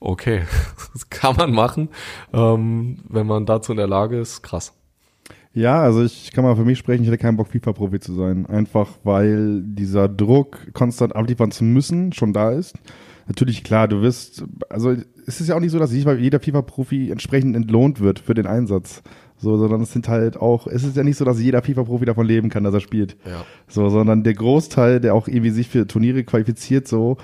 okay, 0.00 0.42
das 0.92 1.10
kann 1.10 1.36
man 1.36 1.52
machen, 1.52 1.88
ähm, 2.32 2.98
wenn 3.08 3.26
man 3.26 3.46
dazu 3.46 3.72
in 3.72 3.78
der 3.78 3.88
Lage 3.88 4.18
ist, 4.18 4.42
krass. 4.42 4.72
Ja, 5.52 5.80
also 5.80 6.04
ich 6.04 6.30
kann 6.30 6.44
mal 6.44 6.54
für 6.54 6.64
mich 6.64 6.78
sprechen, 6.78 7.02
ich 7.02 7.08
hätte 7.08 7.18
keinen 7.18 7.36
Bock, 7.36 7.48
FIFA-Profi 7.48 7.98
zu 7.98 8.14
sein. 8.14 8.46
Einfach 8.46 8.88
weil 9.02 9.62
dieser 9.62 10.08
Druck, 10.08 10.72
konstant 10.74 11.16
abliefern 11.16 11.50
zu 11.50 11.64
müssen, 11.64 12.12
schon 12.12 12.32
da 12.32 12.52
ist. 12.52 12.76
Natürlich, 13.26 13.64
klar, 13.64 13.88
du 13.88 14.00
wirst, 14.00 14.44
also 14.68 14.94
es 15.26 15.40
ist 15.40 15.48
ja 15.48 15.56
auch 15.56 15.60
nicht 15.60 15.72
so, 15.72 15.78
dass 15.78 15.92
jeder 15.92 16.40
FIFA-Profi 16.40 17.10
entsprechend 17.10 17.56
entlohnt 17.56 18.00
wird 18.00 18.20
für 18.20 18.34
den 18.34 18.46
Einsatz. 18.46 19.02
So, 19.42 19.56
sondern 19.56 19.80
es 19.80 19.92
sind 19.92 20.08
halt 20.08 20.36
auch, 20.36 20.66
es 20.66 20.84
ist 20.84 20.96
ja 20.96 21.02
nicht 21.02 21.16
so, 21.16 21.24
dass 21.24 21.40
jeder 21.40 21.62
FIFA-Profi 21.62 22.04
davon 22.04 22.26
leben 22.26 22.50
kann, 22.50 22.62
dass 22.62 22.74
er 22.74 22.80
spielt. 22.80 23.16
Ja. 23.24 23.44
So, 23.68 23.88
sondern 23.88 24.22
der 24.22 24.34
Großteil, 24.34 25.00
der 25.00 25.14
auch 25.14 25.28
irgendwie 25.28 25.50
sich 25.50 25.68
für 25.68 25.86
Turniere 25.86 26.24
qualifiziert, 26.24 26.86
so, 26.86 27.16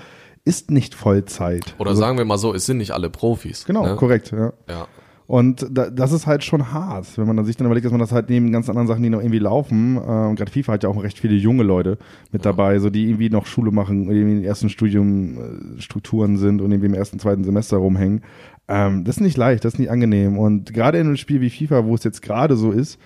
ist 0.45 0.71
nicht 0.71 0.95
Vollzeit. 0.95 1.75
Oder 1.79 1.91
also, 1.91 2.01
sagen 2.01 2.17
wir 2.17 2.25
mal 2.25 2.39
so, 2.39 2.55
es 2.55 2.65
sind 2.65 2.79
nicht 2.79 2.93
alle 2.93 3.11
Profis. 3.11 3.67
Genau, 3.67 3.85
ne? 3.85 3.97
korrekt, 3.97 4.31
ja. 4.31 4.53
ja. 4.69 4.89
Und 5.27 5.67
da, 5.71 5.91
das 5.91 6.13
ist 6.13 6.27
halt 6.27 6.45
schon 6.45 6.73
hart, 6.73 7.19
wenn 7.19 7.27
man 7.27 7.45
sich 7.45 7.57
dann 7.57 7.67
überlegt, 7.67 7.85
dass 7.85 7.93
man 7.93 8.01
das 8.01 8.13
halt 8.13 8.31
neben 8.31 8.53
ganz 8.53 8.69
anderen 8.69 8.87
Sachen, 8.87 9.03
die 9.03 9.11
noch 9.11 9.21
irgendwie 9.21 9.41
laufen, 9.41 9.97
ähm, 9.97 10.37
gerade 10.37 10.53
FIFA 10.53 10.75
hat 10.75 10.85
ja 10.85 10.89
auch 10.89 11.03
recht 11.03 11.19
viele 11.19 11.35
junge 11.35 11.65
Leute 11.65 11.99
mit 12.31 12.45
dabei, 12.45 12.79
so 12.79 12.91
die 12.91 13.07
irgendwie 13.07 13.31
noch 13.31 13.47
Schule 13.47 13.73
machen, 13.73 14.05
irgendwie 14.05 14.21
in 14.21 14.37
den 14.37 14.45
ersten 14.45 14.69
Studiumstrukturen 14.69 16.37
sind 16.37 16.61
und 16.61 16.71
irgendwie 16.71 16.87
im 16.87 16.95
ersten, 16.95 17.19
zweiten 17.19 17.43
Semester 17.43 17.79
rumhängen. 17.79 18.23
Ähm, 18.69 19.05
das 19.05 19.17
ist 19.17 19.23
nicht 19.23 19.37
leicht, 19.37 19.65
das 19.65 19.75
ist 19.75 19.79
nicht 19.81 19.91
angenehm. 19.91 20.39
Und 20.39 20.73
gerade 20.73 20.99
in 20.99 21.09
einem 21.09 21.17
Spiel 21.17 21.41
wie 21.41 21.51
FIFA, 21.51 21.85
wo 21.87 21.95
es 21.95 22.05
jetzt 22.05 22.23
gerade 22.23 22.57
so 22.57 22.71
ist, 22.71 22.99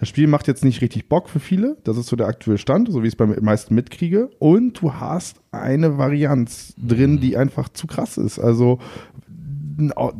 das 0.00 0.08
Spiel 0.08 0.28
macht 0.28 0.48
jetzt 0.48 0.64
nicht 0.64 0.80
richtig 0.80 1.10
Bock 1.10 1.28
für 1.28 1.40
viele. 1.40 1.76
Das 1.84 1.98
ist 1.98 2.06
so 2.06 2.16
der 2.16 2.26
aktuelle 2.26 2.56
Stand, 2.56 2.90
so 2.90 3.02
wie 3.02 3.06
ich 3.06 3.12
es 3.12 3.16
beim 3.16 3.36
meisten 3.42 3.74
mitkriege. 3.74 4.30
Und 4.38 4.80
du 4.80 4.94
hast 4.94 5.40
eine 5.52 5.98
Varianz 5.98 6.74
drin, 6.78 7.20
die 7.20 7.36
einfach 7.36 7.68
zu 7.68 7.86
krass 7.86 8.16
ist. 8.16 8.38
Also 8.38 8.78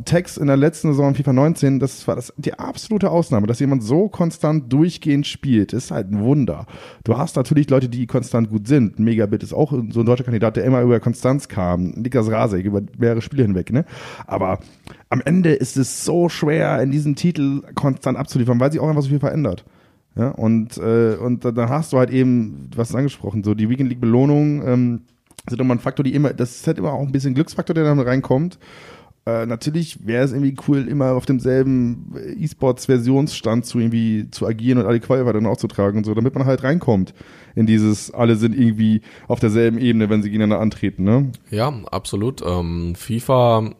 Text 0.05 0.37
in 0.37 0.47
der 0.47 0.57
letzten 0.57 0.89
Saison 0.89 1.15
FIFA 1.15 1.33
19, 1.33 1.79
das 1.79 2.07
war 2.07 2.15
das, 2.15 2.33
die 2.37 2.53
absolute 2.53 3.09
Ausnahme, 3.09 3.47
dass 3.47 3.59
jemand 3.59 3.83
so 3.83 4.07
konstant 4.09 4.71
durchgehend 4.71 5.27
spielt, 5.27 5.73
ist 5.73 5.91
halt 5.91 6.11
ein 6.11 6.21
Wunder. 6.21 6.65
Du 7.03 7.17
hast 7.17 7.35
natürlich 7.35 7.69
Leute, 7.69 7.89
die 7.89 8.07
konstant 8.07 8.49
gut 8.49 8.67
sind. 8.67 8.99
Megabit 8.99 9.43
ist 9.43 9.53
auch 9.53 9.71
so 9.71 9.99
ein 9.99 10.05
deutscher 10.05 10.23
Kandidat, 10.23 10.57
der 10.57 10.65
immer 10.65 10.81
über 10.81 10.99
Konstanz 10.99 11.47
kam. 11.47 11.89
Niklas 11.91 12.29
Rasek 12.29 12.65
über 12.65 12.81
mehrere 12.97 13.21
Spiele 13.21 13.43
hinweg, 13.43 13.71
ne? 13.71 13.85
Aber 14.27 14.59
am 15.09 15.21
Ende 15.23 15.53
ist 15.53 15.77
es 15.77 16.05
so 16.05 16.29
schwer, 16.29 16.81
in 16.81 16.91
diesen 16.91 17.15
Titel 17.15 17.61
konstant 17.75 18.17
abzuliefern, 18.17 18.59
weil 18.59 18.71
sich 18.71 18.79
auch 18.81 18.89
einfach 18.89 19.03
so 19.03 19.09
viel 19.09 19.19
verändert. 19.19 19.65
Ja, 20.15 20.29
und, 20.29 20.77
äh, 20.77 21.15
und 21.15 21.45
dann 21.45 21.69
hast 21.69 21.93
du 21.93 21.97
halt 21.97 22.09
eben, 22.09 22.69
was 22.75 22.89
ist 22.89 22.95
angesprochen, 22.95 23.43
so 23.43 23.53
die 23.53 23.69
Weekend 23.69 23.89
League 23.89 24.01
Belohnung, 24.01 24.61
ähm, 24.67 25.01
sind 25.49 25.59
immer 25.59 25.73
ein 25.73 25.79
Faktor, 25.79 26.03
die 26.03 26.13
immer, 26.13 26.33
das 26.33 26.57
ist 26.57 26.67
halt 26.67 26.77
immer 26.77 26.93
auch 26.93 27.01
ein 27.01 27.11
bisschen 27.11 27.33
Glücksfaktor, 27.33 27.73
der 27.73 27.85
dann 27.85 27.99
reinkommt. 27.99 28.59
Äh, 29.25 29.45
natürlich 29.45 30.05
wäre 30.07 30.23
es 30.23 30.31
irgendwie 30.31 30.55
cool, 30.67 30.87
immer 30.87 31.11
auf 31.11 31.27
demselben 31.27 32.15
E-Sports-Versionsstand 32.39 33.65
zu 33.65 33.79
irgendwie 33.79 34.31
zu 34.31 34.47
agieren 34.47 34.79
und 34.79 34.87
alle 34.87 34.99
Qualifier 34.99 35.33
dann 35.33 35.45
auszutragen 35.45 35.97
und 35.99 36.05
so, 36.05 36.15
damit 36.15 36.33
man 36.33 36.45
halt 36.45 36.63
reinkommt 36.63 37.13
in 37.53 37.67
dieses, 37.67 38.11
alle 38.11 38.35
sind 38.35 38.57
irgendwie 38.57 39.01
auf 39.27 39.39
derselben 39.39 39.77
Ebene, 39.77 40.09
wenn 40.09 40.23
sie 40.23 40.29
gegeneinander 40.29 40.61
antreten, 40.61 41.03
ne? 41.03 41.31
Ja, 41.49 41.71
absolut. 41.91 42.41
Ähm, 42.45 42.95
FIFA 42.95 43.75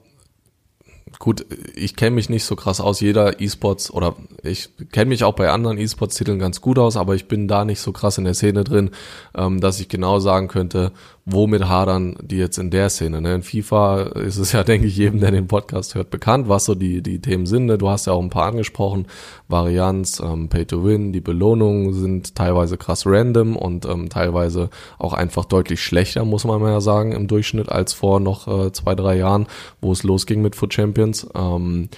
gut, 1.20 1.46
ich 1.76 1.96
kenne 1.96 2.16
mich 2.16 2.30
nicht 2.30 2.44
so 2.44 2.56
krass 2.56 2.82
aus. 2.82 3.00
Jeder 3.00 3.40
E-Sports 3.40 3.92
oder 3.92 4.16
ich 4.44 4.70
kenne 4.92 5.10
mich 5.10 5.24
auch 5.24 5.36
bei 5.36 5.50
anderen 5.50 5.78
E-Sports-Titeln 5.78 6.40
ganz 6.40 6.62
gut 6.62 6.80
aus, 6.80 6.98
aber 6.98 7.16
ich 7.16 7.28
bin 7.28 7.48
da 7.48 7.66
nicht 7.66 7.80
so 7.80 7.92
krass 7.92 8.18
in 8.18 8.24
der 8.24 8.34
Szene 8.34 8.64
drin, 8.64 8.92
ähm, 9.36 9.60
dass 9.60 9.80
ich 9.80 9.90
genau 9.90 10.20
sagen 10.20 10.48
könnte, 10.48 10.92
womit 11.26 11.68
hadern 11.68 12.16
die 12.22 12.38
jetzt 12.38 12.58
in 12.58 12.72
der 12.72 12.90
Szene. 12.90 13.22
Ne? 13.22 13.36
In 13.36 13.44
FIFA 13.44 14.02
ist 14.02 14.38
es 14.38 14.52
ja, 14.52 14.64
denke 14.66 14.88
ich, 14.88 14.98
jedem, 14.98 15.20
der 15.20 15.32
den 15.32 15.48
Podcast 15.48 15.96
hört, 15.96 16.10
bekannt, 16.10 16.50
was 16.50 16.66
so 16.66 16.76
die, 16.76 17.02
die 17.02 17.22
Themen 17.22 17.46
sind. 17.46 17.66
Ne? 17.66 17.78
Du 17.78 17.90
hast 17.90 18.08
ja 18.08 18.14
auch 18.14 18.22
ein 18.22 18.30
paar 18.30 18.48
angesprochen. 18.48 19.08
Varianz, 19.48 20.20
ähm, 20.20 20.50
Pay 20.50 20.66
to 20.66 20.84
Win, 20.84 21.14
die 21.14 21.22
Belohnungen 21.22 21.94
sind 21.94 22.36
teilweise 22.36 22.78
krass 22.78 23.06
random 23.06 23.56
und 23.56 23.86
ähm, 23.86 24.10
teilweise 24.10 24.70
auch 24.98 25.14
einfach 25.14 25.46
deutlich 25.46 25.82
schlechter, 25.84 26.26
muss 26.26 26.46
man 26.46 26.62
mal 26.62 26.72
ja 26.72 26.82
sagen, 26.82 27.12
im 27.12 27.28
Durchschnitt 27.28 27.70
als 27.70 27.94
vor 27.94 28.20
noch 28.20 28.48
äh, 28.48 28.72
zwei, 28.72 28.96
drei 28.96 29.18
Jahren, 29.18 29.48
wo 29.82 29.92
es 29.92 30.04
losging 30.04 30.42
mit 30.42 30.56
Foot 30.56 30.74
Champions. 30.74 31.28
Ähm, 31.36 31.90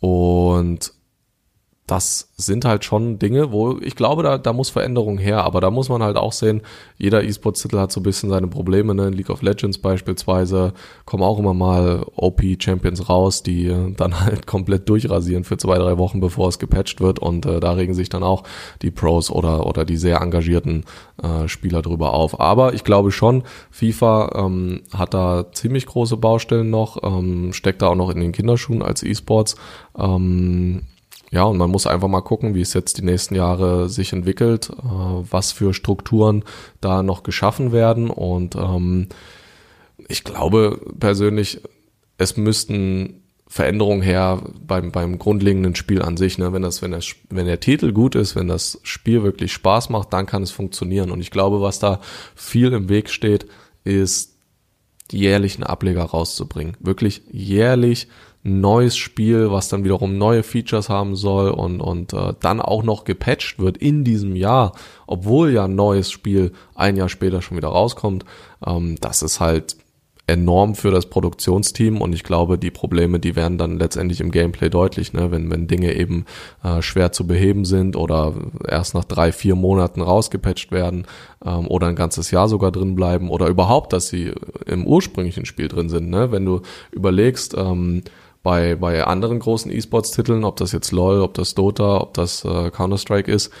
und 0.00 0.92
das 1.90 2.30
sind 2.36 2.64
halt 2.64 2.84
schon 2.84 3.18
Dinge, 3.18 3.50
wo 3.50 3.78
ich 3.80 3.96
glaube, 3.96 4.22
da, 4.22 4.38
da 4.38 4.52
muss 4.52 4.70
Veränderung 4.70 5.18
her, 5.18 5.42
aber 5.42 5.60
da 5.60 5.72
muss 5.72 5.88
man 5.88 6.04
halt 6.04 6.16
auch 6.16 6.30
sehen, 6.32 6.62
jeder 6.98 7.24
E-Sports-Titel 7.24 7.78
hat 7.78 7.90
so 7.90 7.98
ein 7.98 8.04
bisschen 8.04 8.30
seine 8.30 8.46
Probleme, 8.46 8.94
ne? 8.94 9.10
League 9.10 9.28
of 9.28 9.42
Legends 9.42 9.78
beispielsweise 9.78 10.72
kommen 11.04 11.24
auch 11.24 11.40
immer 11.40 11.52
mal 11.52 12.06
OP-Champions 12.14 13.08
raus, 13.08 13.42
die 13.42 13.74
dann 13.96 14.20
halt 14.24 14.46
komplett 14.46 14.88
durchrasieren 14.88 15.42
für 15.42 15.56
zwei, 15.56 15.78
drei 15.78 15.98
Wochen, 15.98 16.20
bevor 16.20 16.48
es 16.48 16.60
gepatcht 16.60 17.00
wird 17.00 17.18
und 17.18 17.44
äh, 17.44 17.58
da 17.58 17.72
regen 17.72 17.94
sich 17.94 18.08
dann 18.08 18.22
auch 18.22 18.44
die 18.82 18.92
Pros 18.92 19.28
oder, 19.28 19.66
oder 19.66 19.84
die 19.84 19.96
sehr 19.96 20.20
engagierten 20.20 20.84
äh, 21.20 21.48
Spieler 21.48 21.82
drüber 21.82 22.14
auf. 22.14 22.38
Aber 22.38 22.72
ich 22.72 22.84
glaube 22.84 23.10
schon, 23.10 23.42
FIFA 23.72 24.46
ähm, 24.46 24.82
hat 24.94 25.12
da 25.12 25.50
ziemlich 25.50 25.86
große 25.86 26.16
Baustellen 26.16 26.70
noch, 26.70 27.02
ähm, 27.02 27.52
steckt 27.52 27.82
da 27.82 27.88
auch 27.88 27.96
noch 27.96 28.10
in 28.10 28.20
den 28.20 28.30
Kinderschuhen 28.30 28.80
als 28.80 29.02
E-Sports. 29.02 29.56
Ähm, 29.98 30.82
ja, 31.30 31.44
und 31.44 31.58
man 31.58 31.70
muss 31.70 31.86
einfach 31.86 32.08
mal 32.08 32.22
gucken, 32.22 32.54
wie 32.54 32.60
es 32.60 32.74
jetzt 32.74 32.98
die 32.98 33.04
nächsten 33.04 33.36
Jahre 33.36 33.88
sich 33.88 34.12
entwickelt, 34.12 34.70
äh, 34.70 34.82
was 34.82 35.52
für 35.52 35.72
Strukturen 35.72 36.44
da 36.80 37.02
noch 37.02 37.22
geschaffen 37.22 37.70
werden. 37.70 38.10
Und 38.10 38.56
ähm, 38.56 39.08
ich 40.08 40.24
glaube 40.24 40.80
persönlich, 40.98 41.60
es 42.18 42.36
müssten 42.36 43.22
Veränderungen 43.46 44.02
her 44.02 44.42
beim, 44.64 44.92
beim 44.92 45.18
grundlegenden 45.18 45.74
Spiel 45.74 46.02
an 46.02 46.16
sich. 46.16 46.38
Ne? 46.38 46.52
Wenn, 46.52 46.62
das, 46.62 46.82
wenn, 46.82 46.90
das, 46.90 47.14
wenn 47.30 47.46
der 47.46 47.60
Titel 47.60 47.92
gut 47.92 48.14
ist, 48.16 48.34
wenn 48.34 48.48
das 48.48 48.80
Spiel 48.82 49.22
wirklich 49.22 49.52
Spaß 49.52 49.88
macht, 49.88 50.12
dann 50.12 50.26
kann 50.26 50.42
es 50.42 50.50
funktionieren. 50.50 51.10
Und 51.10 51.20
ich 51.20 51.30
glaube, 51.30 51.60
was 51.60 51.78
da 51.78 52.00
viel 52.34 52.72
im 52.72 52.88
Weg 52.88 53.08
steht, 53.08 53.46
ist 53.84 54.36
jährlich 55.10 55.56
einen 55.56 55.64
Ableger 55.64 56.04
rauszubringen. 56.04 56.76
Wirklich 56.80 57.22
jährlich 57.30 58.08
neues 58.42 58.96
Spiel, 58.96 59.50
was 59.50 59.68
dann 59.68 59.84
wiederum 59.84 60.16
neue 60.16 60.42
Features 60.42 60.88
haben 60.88 61.14
soll 61.14 61.50
und, 61.50 61.80
und 61.80 62.12
äh, 62.12 62.32
dann 62.40 62.60
auch 62.60 62.82
noch 62.82 63.04
gepatcht 63.04 63.58
wird 63.58 63.76
in 63.76 64.02
diesem 64.02 64.34
Jahr, 64.34 64.72
obwohl 65.06 65.50
ja 65.52 65.64
ein 65.64 65.74
neues 65.74 66.10
Spiel 66.10 66.52
ein 66.74 66.96
Jahr 66.96 67.08
später 67.08 67.42
schon 67.42 67.58
wieder 67.58 67.68
rauskommt, 67.68 68.24
ähm, 68.66 68.96
das 69.00 69.22
ist 69.22 69.40
halt 69.40 69.76
enorm 70.30 70.76
für 70.76 70.90
das 70.90 71.06
Produktionsteam 71.06 72.00
und 72.00 72.12
ich 72.12 72.22
glaube, 72.22 72.56
die 72.56 72.70
Probleme, 72.70 73.18
die 73.18 73.34
werden 73.36 73.58
dann 73.58 73.78
letztendlich 73.78 74.20
im 74.20 74.30
Gameplay 74.30 74.70
deutlich, 74.70 75.12
ne? 75.12 75.30
wenn, 75.30 75.50
wenn 75.50 75.66
Dinge 75.66 75.92
eben 75.94 76.24
äh, 76.62 76.80
schwer 76.82 77.10
zu 77.12 77.26
beheben 77.26 77.64
sind 77.64 77.96
oder 77.96 78.34
erst 78.66 78.94
nach 78.94 79.04
drei, 79.04 79.32
vier 79.32 79.56
Monaten 79.56 80.00
rausgepatcht 80.00 80.70
werden 80.70 81.06
ähm, 81.44 81.66
oder 81.66 81.88
ein 81.88 81.96
ganzes 81.96 82.30
Jahr 82.30 82.48
sogar 82.48 82.70
drin 82.70 82.94
bleiben 82.94 83.28
oder 83.28 83.48
überhaupt, 83.48 83.92
dass 83.92 84.08
sie 84.08 84.32
im 84.66 84.86
ursprünglichen 84.86 85.46
Spiel 85.46 85.68
drin 85.68 85.88
sind. 85.88 86.08
Ne? 86.08 86.30
Wenn 86.30 86.44
du 86.44 86.60
überlegst, 86.92 87.54
ähm, 87.58 88.02
bei, 88.42 88.74
bei 88.74 89.04
anderen 89.04 89.38
großen 89.38 89.70
E-Sports-Titeln, 89.70 90.44
ob 90.44 90.56
das 90.56 90.72
jetzt 90.72 90.92
LOL, 90.92 91.20
ob 91.20 91.34
das 91.34 91.54
Dota, 91.54 92.00
ob 92.00 92.14
das 92.14 92.44
äh, 92.44 92.70
Counter-Strike 92.70 93.30
ist, 93.30 93.52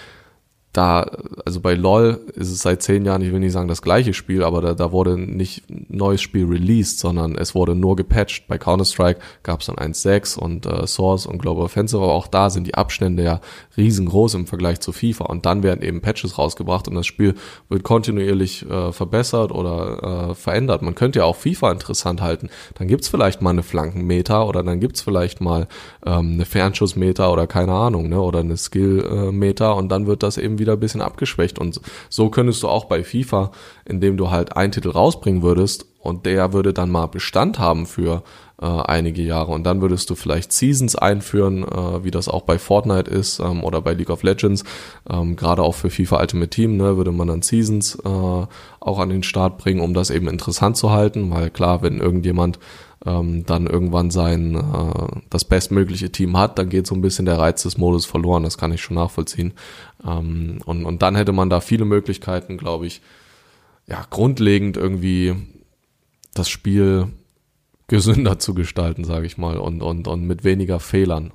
da, 0.72 1.10
also 1.44 1.60
bei 1.60 1.74
LOL 1.74 2.20
ist 2.36 2.50
es 2.50 2.60
seit 2.60 2.80
zehn 2.82 3.04
Jahren, 3.04 3.22
ich 3.22 3.32
will 3.32 3.40
nicht 3.40 3.52
sagen 3.52 3.66
das 3.66 3.82
gleiche 3.82 4.14
Spiel, 4.14 4.44
aber 4.44 4.60
da, 4.60 4.74
da 4.74 4.92
wurde 4.92 5.18
nicht 5.18 5.68
ein 5.68 5.86
neues 5.88 6.22
Spiel 6.22 6.46
released, 6.46 7.00
sondern 7.00 7.36
es 7.36 7.56
wurde 7.56 7.74
nur 7.74 7.96
gepatcht. 7.96 8.46
Bei 8.46 8.56
Counter-Strike 8.56 9.18
gab 9.42 9.60
es 9.60 9.66
dann 9.66 9.76
1.6 9.76 10.38
und 10.38 10.66
äh, 10.66 10.86
Source 10.86 11.26
und 11.26 11.38
Global 11.38 11.64
Offensive, 11.64 12.00
aber 12.00 12.12
auch 12.12 12.28
da 12.28 12.50
sind 12.50 12.68
die 12.68 12.76
Abstände 12.76 13.24
ja 13.24 13.40
riesengroß 13.76 14.34
im 14.34 14.46
Vergleich 14.46 14.78
zu 14.78 14.92
FIFA 14.92 15.24
und 15.24 15.44
dann 15.44 15.64
werden 15.64 15.82
eben 15.82 16.02
Patches 16.02 16.38
rausgebracht 16.38 16.86
und 16.86 16.94
das 16.94 17.06
Spiel 17.06 17.34
wird 17.68 17.82
kontinuierlich 17.82 18.70
äh, 18.70 18.92
verbessert 18.92 19.50
oder 19.50 20.30
äh, 20.30 20.34
verändert. 20.36 20.82
Man 20.82 20.94
könnte 20.94 21.18
ja 21.18 21.24
auch 21.24 21.36
FIFA 21.36 21.72
interessant 21.72 22.20
halten. 22.20 22.48
Dann 22.74 22.86
gibt's 22.86 23.08
vielleicht 23.08 23.42
mal 23.42 23.50
eine 23.50 23.64
Flankenmeter 23.64 24.46
oder 24.46 24.62
dann 24.62 24.78
gibt's 24.78 25.00
vielleicht 25.00 25.40
mal 25.40 25.66
ähm, 26.06 26.34
eine 26.34 26.44
Fernschussmeter 26.44 27.32
oder 27.32 27.48
keine 27.48 27.72
Ahnung, 27.72 28.08
ne, 28.08 28.20
oder 28.20 28.38
eine 28.38 28.56
Skillmeter 28.56 29.74
und 29.74 29.88
dann 29.88 30.06
wird 30.06 30.22
das 30.22 30.38
eben 30.38 30.59
wieder 30.60 30.74
ein 30.74 30.80
bisschen 30.80 31.02
abgeschwächt. 31.02 31.58
Und 31.58 31.80
so 32.08 32.30
könntest 32.30 32.62
du 32.62 32.68
auch 32.68 32.84
bei 32.84 33.02
FIFA, 33.02 33.50
indem 33.84 34.16
du 34.16 34.30
halt 34.30 34.56
einen 34.56 34.70
Titel 34.70 34.90
rausbringen 34.90 35.42
würdest 35.42 35.86
und 35.98 36.26
der 36.26 36.52
würde 36.52 36.72
dann 36.72 36.90
mal 36.90 37.06
Bestand 37.06 37.58
haben 37.58 37.86
für 37.86 38.22
äh, 38.60 38.66
einige 38.66 39.22
Jahre 39.22 39.52
und 39.52 39.64
dann 39.64 39.80
würdest 39.80 40.10
du 40.10 40.14
vielleicht 40.14 40.52
Seasons 40.52 40.96
einführen, 40.96 41.64
äh, 41.64 42.04
wie 42.04 42.10
das 42.10 42.28
auch 42.28 42.42
bei 42.42 42.58
Fortnite 42.58 43.10
ist 43.10 43.40
ähm, 43.40 43.64
oder 43.64 43.80
bei 43.80 43.94
League 43.94 44.10
of 44.10 44.22
Legends, 44.22 44.64
ähm, 45.08 45.36
gerade 45.36 45.62
auch 45.62 45.74
für 45.74 45.90
FIFA 45.90 46.20
Ultimate 46.20 46.50
Team, 46.50 46.76
ne, 46.76 46.96
würde 46.96 47.12
man 47.12 47.28
dann 47.28 47.42
Seasons 47.42 47.96
äh, 47.96 48.08
auch 48.08 48.98
an 48.98 49.08
den 49.08 49.22
Start 49.22 49.58
bringen, 49.58 49.80
um 49.80 49.94
das 49.94 50.10
eben 50.10 50.28
interessant 50.28 50.76
zu 50.76 50.90
halten, 50.90 51.30
weil 51.30 51.50
klar, 51.50 51.82
wenn 51.82 51.98
irgendjemand 51.98 52.58
ähm, 53.06 53.46
dann 53.46 53.66
irgendwann 53.66 54.10
sein 54.10 54.56
äh, 54.56 55.20
das 55.30 55.44
bestmögliche 55.44 56.12
Team 56.12 56.36
hat, 56.36 56.58
dann 56.58 56.68
geht 56.68 56.86
so 56.86 56.94
ein 56.94 57.00
bisschen 57.00 57.24
der 57.24 57.38
Reiz 57.38 57.62
des 57.62 57.78
Modus 57.78 58.04
verloren. 58.04 58.42
Das 58.42 58.58
kann 58.58 58.72
ich 58.72 58.82
schon 58.82 58.96
nachvollziehen. 58.96 59.54
Ähm, 60.06 60.58
und, 60.66 60.84
und 60.84 61.00
dann 61.00 61.16
hätte 61.16 61.32
man 61.32 61.48
da 61.48 61.60
viele 61.60 61.86
Möglichkeiten, 61.86 62.58
glaube 62.58 62.86
ich, 62.86 63.00
ja, 63.86 64.04
grundlegend 64.10 64.76
irgendwie 64.76 65.34
das 66.34 66.50
Spiel 66.50 67.08
gesünder 67.90 68.38
zu 68.38 68.54
gestalten, 68.54 69.04
sage 69.04 69.26
ich 69.26 69.36
mal, 69.36 69.58
und, 69.58 69.82
und, 69.82 70.08
und 70.08 70.26
mit 70.26 70.44
weniger 70.44 70.80
Fehlern. 70.80 71.32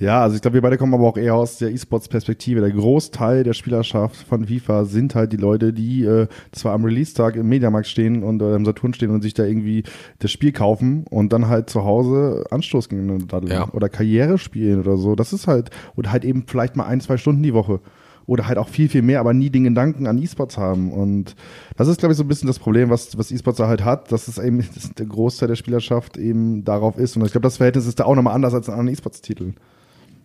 Ja, 0.00 0.22
also 0.22 0.36
ich 0.36 0.42
glaube, 0.42 0.54
wir 0.54 0.62
beide 0.62 0.78
kommen 0.78 0.94
aber 0.94 1.08
auch 1.08 1.16
eher 1.16 1.34
aus 1.34 1.58
der 1.58 1.72
E-Sports-Perspektive. 1.72 2.60
Der 2.60 2.70
Großteil 2.70 3.42
der 3.42 3.52
Spielerschaft 3.52 4.16
von 4.28 4.46
FIFA 4.46 4.84
sind 4.84 5.16
halt 5.16 5.32
die 5.32 5.36
Leute, 5.36 5.72
die 5.72 6.04
äh, 6.04 6.28
zwar 6.52 6.72
am 6.74 6.84
Release-Tag 6.84 7.34
im 7.34 7.48
Mediamarkt 7.48 7.88
stehen 7.88 8.22
und 8.22 8.40
äh, 8.40 8.54
im 8.54 8.64
Saturn 8.64 8.94
stehen 8.94 9.10
und 9.10 9.22
sich 9.22 9.34
da 9.34 9.44
irgendwie 9.44 9.82
das 10.20 10.30
Spiel 10.30 10.52
kaufen 10.52 11.04
und 11.10 11.32
dann 11.32 11.48
halt 11.48 11.68
zu 11.68 11.84
Hause 11.84 12.44
Anstoß 12.50 12.88
gegen 12.88 13.26
daddeln 13.26 13.52
ja. 13.52 13.68
oder 13.72 13.88
Karriere 13.88 14.38
spielen 14.38 14.80
oder 14.80 14.96
so. 14.96 15.16
Das 15.16 15.32
ist 15.32 15.48
halt, 15.48 15.70
oder 15.96 16.12
halt 16.12 16.24
eben 16.24 16.44
vielleicht 16.46 16.76
mal 16.76 16.86
ein, 16.86 17.00
zwei 17.00 17.16
Stunden 17.16 17.42
die 17.42 17.54
Woche 17.54 17.80
oder 18.28 18.46
halt 18.46 18.58
auch 18.58 18.68
viel, 18.68 18.90
viel 18.90 19.00
mehr, 19.00 19.20
aber 19.20 19.32
nie 19.32 19.48
den 19.48 19.64
Gedanken 19.64 20.06
an 20.06 20.18
E-Sports 20.18 20.58
haben. 20.58 20.92
Und 20.92 21.34
das 21.76 21.88
ist, 21.88 21.98
glaube 21.98 22.12
ich, 22.12 22.18
so 22.18 22.24
ein 22.24 22.28
bisschen 22.28 22.46
das 22.46 22.58
Problem, 22.58 22.90
was, 22.90 23.16
was 23.16 23.32
E-Sports 23.32 23.58
halt 23.58 23.84
hat, 23.84 24.12
dass 24.12 24.28
es 24.28 24.38
eben 24.38 24.58
dass 24.74 24.92
der 24.92 25.06
Großteil 25.06 25.48
der 25.48 25.56
Spielerschaft 25.56 26.18
eben 26.18 26.62
darauf 26.62 26.98
ist. 26.98 27.16
Und 27.16 27.24
ich 27.24 27.32
glaube, 27.32 27.46
das 27.46 27.56
Verhältnis 27.56 27.86
ist 27.86 27.98
da 27.98 28.04
auch 28.04 28.14
nochmal 28.14 28.34
anders 28.34 28.52
als 28.52 28.68
in 28.68 28.74
anderen 28.74 28.92
E-Sports-Titeln. 28.92 29.56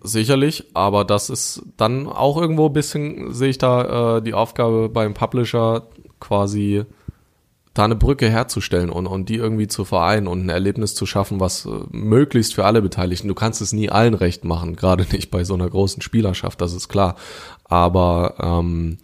Sicherlich, 0.02 0.66
aber 0.74 1.06
das 1.06 1.30
ist 1.30 1.64
dann 1.78 2.08
auch 2.08 2.36
irgendwo 2.36 2.68
ein 2.68 2.74
bisschen, 2.74 3.34
sehe 3.34 3.50
ich 3.50 3.58
da 3.58 4.18
äh, 4.18 4.22
die 4.22 4.34
Aufgabe 4.34 4.90
beim 4.90 5.14
Publisher 5.14 5.88
quasi 6.20 6.84
da 7.74 7.86
eine 7.86 7.96
Brücke 7.96 8.30
herzustellen 8.30 8.90
und, 8.90 9.08
und 9.08 9.30
die 9.30 9.36
irgendwie 9.36 9.68
zu 9.68 9.84
vereinen 9.84 10.28
und 10.28 10.46
ein 10.46 10.50
Erlebnis 10.50 10.94
zu 10.94 11.06
schaffen, 11.06 11.40
was 11.40 11.66
äh, 11.66 11.70
möglichst 11.90 12.54
für 12.54 12.66
alle 12.66 12.82
Beteiligten. 12.82 13.28
Du 13.28 13.34
kannst 13.34 13.62
es 13.62 13.74
nie 13.74 13.90
allen 13.90 14.14
recht 14.14 14.46
machen, 14.46 14.76
gerade 14.78 15.06
nicht 15.12 15.32
bei 15.32 15.44
so 15.44 15.56
einer 15.56 15.70
großen 15.70 16.02
Spielerschaft, 16.02 16.62
das 16.62 16.74
ist 16.74 16.88
klar. 16.88 17.16
Aber 17.64 18.36
ähm, 18.40 18.98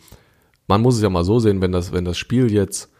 man 0.67 0.81
muss 0.81 0.95
es 0.95 1.01
ja 1.01 1.09
mal 1.09 1.23
so 1.23 1.39
sehen, 1.39 1.61
wenn 1.61 1.71
das, 1.71 1.91
wenn 1.91 2.05
das 2.05 2.17
Spiel 2.17 2.51
jetzt 2.51 2.91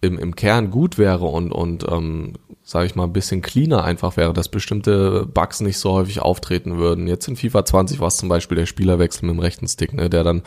im, 0.00 0.18
im 0.18 0.34
Kern 0.34 0.70
gut 0.70 0.98
wäre 0.98 1.26
und, 1.26 1.52
und 1.52 1.86
ähm, 1.88 2.34
sage 2.62 2.86
ich 2.86 2.94
mal, 2.94 3.04
ein 3.04 3.12
bisschen 3.12 3.40
cleaner 3.40 3.84
einfach 3.84 4.16
wäre, 4.16 4.32
dass 4.32 4.48
bestimmte 4.48 5.26
Bugs 5.26 5.60
nicht 5.60 5.78
so 5.78 5.92
häufig 5.92 6.20
auftreten 6.20 6.76
würden. 6.76 7.06
Jetzt 7.06 7.26
in 7.28 7.36
FIFA 7.36 7.64
20 7.64 8.00
war 8.00 8.08
es 8.08 8.16
zum 8.16 8.28
Beispiel 8.28 8.56
der 8.58 8.66
Spielerwechsel 8.66 9.26
mit 9.26 9.36
dem 9.36 9.40
rechten 9.40 9.66
Stick, 9.66 9.94
ne, 9.94 10.10
der 10.10 10.24
dann 10.24 10.42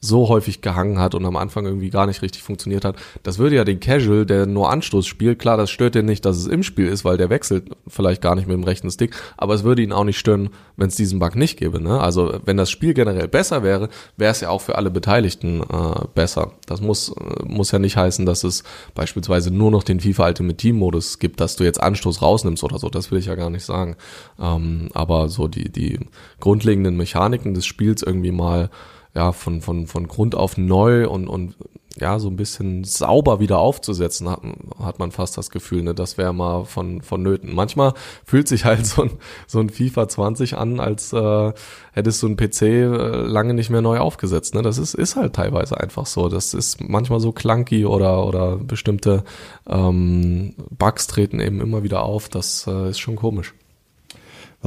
so 0.00 0.28
häufig 0.28 0.60
gehangen 0.60 0.98
hat 0.98 1.14
und 1.14 1.24
am 1.24 1.36
Anfang 1.36 1.66
irgendwie 1.66 1.90
gar 1.90 2.06
nicht 2.06 2.22
richtig 2.22 2.42
funktioniert 2.42 2.84
hat. 2.84 2.96
Das 3.22 3.38
würde 3.38 3.56
ja 3.56 3.64
den 3.64 3.80
Casual, 3.80 4.26
der 4.26 4.46
nur 4.46 4.70
Anstoß 4.70 5.06
spielt, 5.06 5.38
klar, 5.38 5.56
das 5.56 5.70
stört 5.70 5.94
den 5.94 6.06
nicht, 6.06 6.24
dass 6.24 6.36
es 6.36 6.46
im 6.46 6.62
Spiel 6.62 6.86
ist, 6.86 7.04
weil 7.04 7.16
der 7.16 7.30
wechselt 7.30 7.70
vielleicht 7.86 8.22
gar 8.22 8.34
nicht 8.34 8.46
mit 8.46 8.56
dem 8.56 8.64
rechten 8.64 8.90
Stick, 8.90 9.14
aber 9.36 9.54
es 9.54 9.64
würde 9.64 9.82
ihn 9.82 9.92
auch 9.92 10.04
nicht 10.04 10.18
stören, 10.18 10.50
wenn 10.76 10.88
es 10.88 10.96
diesen 10.96 11.18
Bug 11.18 11.36
nicht 11.36 11.58
gäbe. 11.58 11.80
Ne? 11.80 12.00
Also 12.00 12.40
wenn 12.44 12.56
das 12.56 12.70
Spiel 12.70 12.94
generell 12.94 13.28
besser 13.28 13.62
wäre, 13.62 13.88
wäre 14.16 14.32
es 14.32 14.40
ja 14.40 14.50
auch 14.50 14.60
für 14.60 14.76
alle 14.76 14.90
Beteiligten 14.90 15.62
äh, 15.62 16.04
besser. 16.14 16.52
Das 16.66 16.80
muss, 16.80 17.10
äh, 17.10 17.44
muss 17.44 17.72
ja 17.72 17.78
nicht 17.78 17.96
heißen, 17.96 18.26
dass 18.26 18.44
es 18.44 18.64
beispielsweise 18.94 19.50
nur 19.50 19.70
noch 19.70 19.82
den 19.82 20.00
FIFA 20.00 20.26
Ultimate 20.28 20.56
Team 20.56 20.76
Modus 20.76 21.18
gibt, 21.18 21.40
dass 21.40 21.56
du 21.56 21.64
jetzt 21.64 21.82
Anstoß 21.82 22.22
rausnimmst 22.22 22.62
oder 22.64 22.78
so. 22.78 22.88
Das 22.88 23.10
will 23.10 23.18
ich 23.18 23.26
ja 23.26 23.34
gar 23.34 23.50
nicht 23.50 23.64
sagen. 23.64 23.96
Ähm, 24.40 24.88
aber 24.94 25.28
so 25.28 25.48
die, 25.48 25.70
die 25.70 25.98
grundlegenden 26.40 26.96
Mechaniken 26.96 27.54
des 27.54 27.66
Spiels 27.66 28.02
irgendwie 28.02 28.32
mal 28.32 28.70
ja, 29.16 29.32
von, 29.32 29.62
von, 29.62 29.86
von 29.86 30.08
Grund 30.08 30.34
auf 30.34 30.58
neu 30.58 31.08
und, 31.08 31.26
und 31.26 31.56
ja, 31.98 32.18
so 32.18 32.28
ein 32.28 32.36
bisschen 32.36 32.84
sauber 32.84 33.40
wieder 33.40 33.56
aufzusetzen, 33.58 34.28
hat, 34.28 34.42
hat 34.78 34.98
man 34.98 35.10
fast 35.10 35.38
das 35.38 35.48
Gefühl, 35.48 35.82
ne, 35.82 35.94
das 35.94 36.18
wäre 36.18 36.34
mal 36.34 36.66
von, 36.66 37.00
vonnöten. 37.00 37.54
Manchmal 37.54 37.94
fühlt 38.26 38.46
sich 38.46 38.66
halt 38.66 38.84
so 38.86 39.04
ein, 39.04 39.12
so 39.46 39.58
ein 39.58 39.70
FIFA 39.70 40.06
20 40.06 40.58
an, 40.58 40.80
als 40.80 41.14
äh, 41.14 41.52
hättest 41.92 42.22
du 42.22 42.26
einen 42.26 42.36
PC 42.36 42.62
äh, 42.62 42.86
lange 43.22 43.54
nicht 43.54 43.70
mehr 43.70 43.80
neu 43.80 43.98
aufgesetzt. 44.00 44.54
Ne? 44.54 44.60
Das 44.60 44.76
ist, 44.76 44.92
ist 44.92 45.16
halt 45.16 45.34
teilweise 45.34 45.80
einfach 45.80 46.04
so. 46.04 46.28
Das 46.28 46.52
ist 46.52 46.86
manchmal 46.86 47.20
so 47.20 47.32
clunky 47.32 47.86
oder, 47.86 48.26
oder 48.26 48.56
bestimmte 48.56 49.24
ähm, 49.66 50.54
Bugs 50.76 51.06
treten 51.06 51.40
eben 51.40 51.62
immer 51.62 51.82
wieder 51.82 52.02
auf. 52.02 52.28
Das 52.28 52.66
äh, 52.66 52.90
ist 52.90 52.98
schon 52.98 53.16
komisch. 53.16 53.54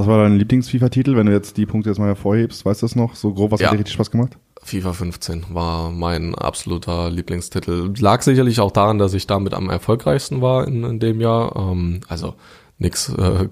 Was 0.00 0.06
war 0.06 0.22
dein 0.22 0.38
Lieblings-FIFA-Titel, 0.38 1.14
wenn 1.14 1.26
du 1.26 1.32
jetzt 1.32 1.58
die 1.58 1.66
Punkte 1.66 1.90
jetzt 1.90 1.98
mal 1.98 2.06
hervorhebst? 2.06 2.64
Weißt 2.64 2.80
du 2.80 2.86
das 2.86 2.96
noch? 2.96 3.14
So 3.14 3.34
grob, 3.34 3.50
was 3.50 3.60
ja. 3.60 3.66
hat 3.66 3.74
dir 3.74 3.80
richtig 3.80 3.92
Spaß 3.92 4.10
gemacht? 4.10 4.38
FIFA 4.62 4.94
15 4.94 5.44
war 5.50 5.90
mein 5.90 6.34
absoluter 6.34 7.10
Lieblingstitel. 7.10 7.92
Lag 7.98 8.22
sicherlich 8.22 8.60
auch 8.60 8.70
daran, 8.70 8.96
dass 8.96 9.12
ich 9.12 9.26
damit 9.26 9.52
am 9.52 9.68
erfolgreichsten 9.68 10.40
war 10.40 10.66
in, 10.66 10.84
in 10.84 11.00
dem 11.00 11.20
Jahr. 11.20 11.54
Ähm, 11.54 12.00
also 12.08 12.32
nichts 12.78 13.10
äh, 13.10 13.48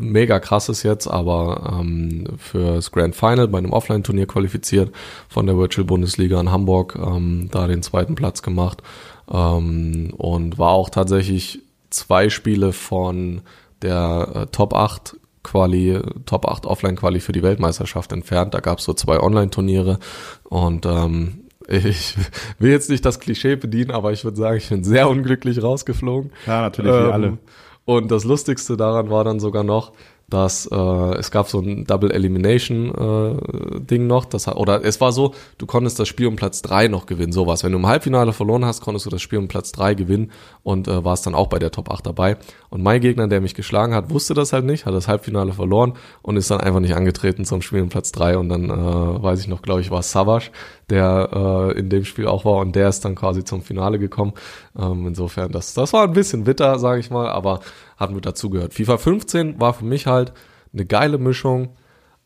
mega 0.00 0.40
krasses 0.40 0.82
jetzt, 0.82 1.08
aber 1.08 1.78
ähm, 1.78 2.24
fürs 2.38 2.90
Grand 2.90 3.14
Final 3.14 3.48
bei 3.48 3.58
einem 3.58 3.74
Offline-Turnier 3.74 4.26
qualifiziert 4.26 4.94
von 5.28 5.44
der 5.44 5.58
Virtual 5.58 5.84
Bundesliga 5.84 6.40
in 6.40 6.50
Hamburg, 6.50 6.98
ähm, 6.98 7.50
da 7.50 7.66
den 7.66 7.82
zweiten 7.82 8.14
Platz 8.14 8.40
gemacht 8.40 8.82
ähm, 9.30 10.14
und 10.16 10.58
war 10.58 10.70
auch 10.70 10.88
tatsächlich 10.88 11.60
zwei 11.90 12.30
Spiele 12.30 12.72
von 12.72 13.42
der 13.82 14.28
äh, 14.34 14.46
Top 14.46 14.72
8 14.72 15.16
Quali, 15.42 16.00
Top 16.26 16.46
8 16.46 16.66
Offline-Quali 16.66 17.20
für 17.20 17.32
die 17.32 17.42
Weltmeisterschaft 17.42 18.12
entfernt. 18.12 18.54
Da 18.54 18.60
gab 18.60 18.78
es 18.78 18.84
so 18.84 18.94
zwei 18.94 19.20
Online-Turniere 19.20 19.98
und 20.44 20.86
ähm, 20.86 21.42
ich 21.68 22.16
will 22.58 22.70
jetzt 22.70 22.90
nicht 22.90 23.04
das 23.04 23.20
Klischee 23.20 23.56
bedienen, 23.56 23.90
aber 23.90 24.12
ich 24.12 24.24
würde 24.24 24.36
sagen, 24.36 24.56
ich 24.56 24.68
bin 24.68 24.84
sehr 24.84 25.08
unglücklich 25.08 25.62
rausgeflogen. 25.62 26.32
Ja, 26.46 26.62
natürlich, 26.62 26.92
ähm, 26.92 27.06
wie 27.08 27.12
alle. 27.12 27.38
Und 27.84 28.10
das 28.10 28.24
Lustigste 28.24 28.76
daran 28.76 29.10
war 29.10 29.24
dann 29.24 29.40
sogar 29.40 29.64
noch, 29.64 29.92
dass 30.28 30.66
äh, 30.66 30.76
es 31.18 31.30
gab 31.30 31.48
so 31.48 31.60
ein 31.60 31.84
Double 31.84 32.10
Elimination 32.10 32.88
äh, 32.94 33.80
Ding 33.80 34.06
noch, 34.06 34.24
das 34.24 34.48
oder 34.48 34.84
es 34.84 35.00
war 35.00 35.12
so, 35.12 35.34
du 35.58 35.66
konntest 35.66 35.98
das 35.98 36.08
Spiel 36.08 36.26
um 36.26 36.36
Platz 36.36 36.62
drei 36.62 36.88
noch 36.88 37.06
gewinnen, 37.06 37.32
sowas. 37.32 37.64
Wenn 37.64 37.72
du 37.72 37.78
im 37.78 37.86
Halbfinale 37.86 38.32
verloren 38.32 38.64
hast, 38.64 38.80
konntest 38.80 39.06
du 39.06 39.10
das 39.10 39.20
Spiel 39.20 39.38
um 39.38 39.48
Platz 39.48 39.72
drei 39.72 39.94
gewinnen 39.94 40.30
und 40.62 40.88
äh, 40.88 41.04
warst 41.04 41.26
dann 41.26 41.34
auch 41.34 41.48
bei 41.48 41.58
der 41.58 41.70
Top 41.70 41.90
8 41.90 42.06
dabei. 42.06 42.38
Und 42.70 42.82
mein 42.82 43.00
Gegner, 43.00 43.28
der 43.28 43.40
mich 43.40 43.54
geschlagen 43.54 43.94
hat, 43.94 44.10
wusste 44.10 44.34
das 44.34 44.52
halt 44.52 44.64
nicht, 44.64 44.86
hat 44.86 44.94
das 44.94 45.08
Halbfinale 45.08 45.52
verloren 45.52 45.94
und 46.22 46.36
ist 46.36 46.50
dann 46.50 46.60
einfach 46.60 46.80
nicht 46.80 46.94
angetreten 46.94 47.44
zum 47.44 47.60
Spiel 47.60 47.82
um 47.82 47.88
Platz 47.88 48.12
drei 48.12 48.38
und 48.38 48.48
dann 48.48 48.70
äh, 48.70 49.22
weiß 49.22 49.40
ich 49.40 49.48
noch, 49.48 49.62
glaube 49.62 49.82
ich, 49.82 49.90
war 49.90 50.02
Savage, 50.02 50.50
der 50.88 51.28
äh, 51.74 51.78
in 51.78 51.90
dem 51.90 52.04
Spiel 52.04 52.26
auch 52.26 52.44
war 52.44 52.56
und 52.56 52.74
der 52.74 52.88
ist 52.88 53.04
dann 53.04 53.14
quasi 53.14 53.44
zum 53.44 53.62
Finale 53.62 53.98
gekommen. 53.98 54.32
Ähm, 54.78 55.06
insofern, 55.06 55.52
das 55.52 55.74
das 55.74 55.92
war 55.92 56.04
ein 56.04 56.12
bisschen 56.12 56.44
bitter, 56.44 56.78
sage 56.78 57.00
ich 57.00 57.10
mal, 57.10 57.28
aber 57.28 57.60
hat 58.02 58.10
mit 58.10 58.26
dazugehört. 58.26 58.74
FIFA 58.74 58.98
15 58.98 59.60
war 59.60 59.72
für 59.72 59.84
mich 59.84 60.06
halt 60.06 60.32
eine 60.72 60.84
geile 60.84 61.18
Mischung 61.18 61.70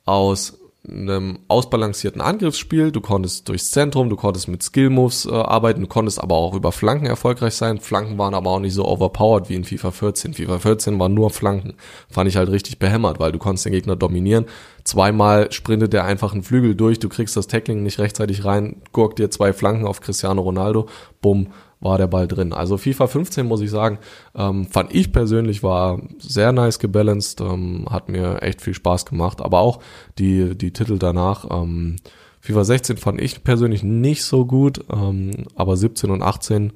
aus 0.04 0.58
einem 0.88 1.40
ausbalancierten 1.48 2.20
Angriffsspiel. 2.20 2.92
Du 2.92 3.00
konntest 3.00 3.48
durchs 3.48 3.70
Zentrum, 3.70 4.08
du 4.08 4.16
konntest 4.16 4.48
mit 4.48 4.62
Skill-Moves 4.62 5.26
äh, 5.26 5.34
arbeiten, 5.34 5.80
du 5.80 5.86
konntest 5.86 6.20
aber 6.20 6.36
auch 6.36 6.54
über 6.54 6.72
Flanken 6.72 7.06
erfolgreich 7.06 7.54
sein. 7.54 7.80
Flanken 7.80 8.18
waren 8.18 8.34
aber 8.34 8.50
auch 8.50 8.60
nicht 8.60 8.74
so 8.74 8.86
overpowered 8.86 9.48
wie 9.48 9.54
in 9.54 9.64
FIFA 9.64 9.90
14. 9.90 10.34
FIFA 10.34 10.58
14 10.58 10.98
waren 10.98 11.14
nur 11.14 11.30
Flanken. 11.30 11.74
Fand 12.08 12.28
ich 12.28 12.36
halt 12.36 12.50
richtig 12.50 12.78
behämmert, 12.78 13.18
weil 13.18 13.32
du 13.32 13.38
konntest 13.38 13.66
den 13.66 13.72
Gegner 13.72 13.96
dominieren. 13.96 14.46
Zweimal 14.84 15.50
sprintet 15.50 15.92
der 15.92 16.04
einfach 16.04 16.32
einen 16.32 16.44
Flügel 16.44 16.74
durch, 16.74 16.98
du 16.98 17.08
kriegst 17.08 17.36
das 17.36 17.48
Tackling 17.48 17.82
nicht 17.82 17.98
rechtzeitig 17.98 18.44
rein, 18.44 18.82
gurkt 18.92 19.18
dir 19.18 19.30
zwei 19.30 19.52
Flanken 19.52 19.86
auf 19.86 20.00
Cristiano 20.00 20.42
Ronaldo, 20.42 20.88
bumm, 21.20 21.48
war 21.80 21.98
der 21.98 22.06
Ball 22.06 22.26
drin. 22.26 22.52
Also 22.52 22.78
FIFA 22.78 23.06
15 23.06 23.46
muss 23.46 23.60
ich 23.60 23.70
sagen, 23.70 23.98
ähm, 24.34 24.66
fand 24.66 24.94
ich 24.94 25.12
persönlich 25.12 25.62
war 25.62 26.00
sehr 26.18 26.52
nice 26.52 26.78
gebalanced, 26.78 27.40
ähm, 27.40 27.86
hat 27.90 28.08
mir 28.08 28.42
echt 28.42 28.62
viel 28.62 28.74
Spaß 28.74 29.06
gemacht, 29.06 29.40
aber 29.40 29.60
auch 29.60 29.80
die, 30.18 30.56
die 30.56 30.72
Titel 30.72 30.98
danach, 30.98 31.46
ähm, 31.50 31.96
FIFA 32.40 32.64
16 32.64 32.96
fand 32.96 33.20
ich 33.20 33.42
persönlich 33.42 33.82
nicht 33.82 34.22
so 34.24 34.46
gut, 34.46 34.84
ähm, 34.92 35.46
aber 35.54 35.76
17 35.76 36.10
und 36.10 36.22
18 36.22 36.72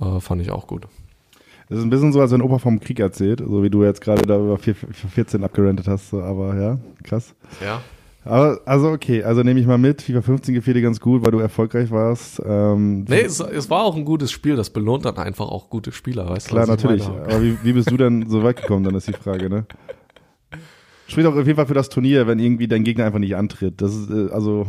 äh, 0.00 0.20
fand 0.20 0.42
ich 0.42 0.50
auch 0.50 0.66
gut. 0.66 0.86
Das 1.68 1.78
ist 1.78 1.84
ein 1.84 1.90
bisschen 1.90 2.12
so, 2.12 2.20
als 2.20 2.32
wenn 2.32 2.42
Opa 2.42 2.58
vom 2.58 2.80
Krieg 2.80 3.00
erzählt, 3.00 3.38
so 3.40 3.62
wie 3.62 3.70
du 3.70 3.82
jetzt 3.84 4.00
gerade 4.02 4.26
da 4.26 4.36
über 4.36 4.58
14 4.58 5.42
abgerentet 5.42 5.88
hast, 5.88 6.12
aber 6.12 6.54
ja, 6.60 6.78
krass. 7.02 7.34
Ja. 7.64 7.80
Aber, 8.24 8.60
also 8.66 8.90
okay, 8.90 9.24
also 9.24 9.42
nehme 9.42 9.58
ich 9.58 9.66
mal 9.66 9.78
mit. 9.78 10.02
FIFA 10.02 10.22
15 10.22 10.54
gefiel 10.54 10.74
dir 10.74 10.82
ganz 10.82 11.00
gut, 11.00 11.24
weil 11.24 11.32
du 11.32 11.38
erfolgreich 11.38 11.90
warst. 11.90 12.40
Ähm, 12.44 13.04
nee, 13.08 13.22
es, 13.22 13.40
es, 13.40 13.68
war 13.68 13.82
auch 13.82 13.96
ein 13.96 14.04
gutes 14.04 14.30
Spiel. 14.30 14.56
Das 14.56 14.70
belohnt 14.70 15.04
dann 15.04 15.16
einfach 15.16 15.48
auch 15.48 15.70
gute 15.70 15.92
Spieler, 15.92 16.28
weißt 16.28 16.48
klar, 16.48 16.66
du? 16.66 16.76
Klar, 16.76 16.92
natürlich. 16.92 17.06
Aber 17.06 17.42
wie, 17.42 17.58
wie 17.62 17.72
bist 17.72 17.90
du 17.90 17.96
denn 17.96 18.28
so 18.28 18.42
weit 18.42 18.60
gekommen, 18.60 18.84
dann 18.84 18.94
ist 18.94 19.08
die 19.08 19.12
Frage, 19.12 19.50
ne? 19.50 19.66
Spricht 21.08 21.26
auch 21.26 21.34
auf 21.34 21.46
jeden 21.46 21.56
Fall 21.56 21.66
für 21.66 21.74
das 21.74 21.88
Turnier, 21.88 22.26
wenn 22.26 22.38
irgendwie 22.38 22.68
dein 22.68 22.84
Gegner 22.84 23.06
einfach 23.06 23.18
nicht 23.18 23.36
antritt. 23.36 23.82
Das 23.82 23.94
ist, 23.94 24.10
äh, 24.10 24.30
also, 24.32 24.66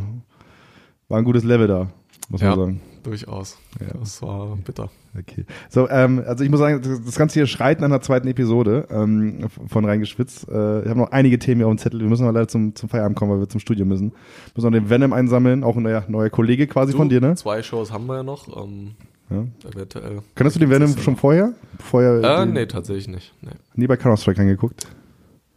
war 1.07 1.19
ein 1.19 1.25
gutes 1.25 1.43
Level 1.43 1.67
da, 1.67 1.89
muss 2.29 2.41
ja. 2.41 2.49
man 2.49 2.59
sagen 2.59 2.81
durchaus. 3.03 3.57
Ja. 3.79 3.97
Das 3.99 4.21
war 4.21 4.57
bitter. 4.57 4.89
Okay. 5.17 5.45
So, 5.69 5.87
ähm, 5.89 6.23
also 6.25 6.43
ich 6.43 6.49
muss 6.49 6.59
sagen, 6.59 6.81
das 7.05 7.15
Ganze 7.15 7.35
hier 7.35 7.47
schreit 7.47 7.79
nach 7.79 7.85
einer 7.85 8.01
zweiten 8.01 8.27
Episode 8.27 8.87
ähm, 8.89 9.45
von 9.67 9.85
Reingeschwitzt. 9.85 10.47
Äh, 10.49 10.81
ich 10.81 10.89
habe 10.89 10.99
noch 10.99 11.11
einige 11.11 11.37
Themen 11.37 11.59
hier 11.59 11.67
auf 11.67 11.73
dem 11.73 11.77
Zettel. 11.77 11.99
Wir 11.99 12.07
müssen 12.07 12.23
aber 12.23 12.33
leider 12.33 12.47
zum, 12.47 12.75
zum 12.75 12.89
Feierabend 12.89 13.17
kommen, 13.17 13.31
weil 13.31 13.39
wir 13.39 13.49
zum 13.49 13.59
Studio 13.59 13.85
müssen. 13.85 14.11
Wir 14.11 14.51
müssen 14.55 14.65
noch 14.65 14.79
den 14.79 14.89
Venom 14.89 15.13
einsammeln, 15.13 15.63
auch 15.63 15.77
ein 15.77 15.83
neuer, 15.83 16.03
neuer 16.07 16.29
Kollege 16.29 16.67
quasi 16.67 16.93
du, 16.93 16.97
von 16.97 17.09
dir, 17.09 17.21
ne? 17.21 17.35
Zwei 17.35 17.61
Shows 17.61 17.91
haben 17.91 18.07
wir 18.07 18.17
ja 18.17 18.23
noch. 18.23 18.47
Ähm, 18.57 18.91
ja. 19.29 19.45
Eventuell. 19.69 20.21
Könntest 20.35 20.55
du 20.55 20.59
den 20.59 20.69
Venom 20.69 20.97
schon 20.97 21.15
vorher? 21.15 21.53
vorher 21.79 22.41
äh, 22.41 22.45
nee, 22.45 22.65
tatsächlich 22.65 23.07
nicht. 23.07 23.33
Nee. 23.41 23.51
Nie 23.75 23.87
bei 23.87 23.97
Counter-Strike 23.97 24.41
angeguckt? 24.41 24.87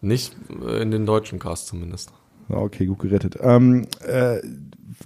Nicht 0.00 0.36
äh, 0.66 0.82
in 0.82 0.90
den 0.90 1.06
deutschen 1.06 1.38
Cast 1.38 1.68
zumindest. 1.68 2.12
Okay, 2.48 2.86
gut 2.86 3.00
gerettet. 3.00 3.36
Ähm, 3.40 3.86
äh, 4.06 4.40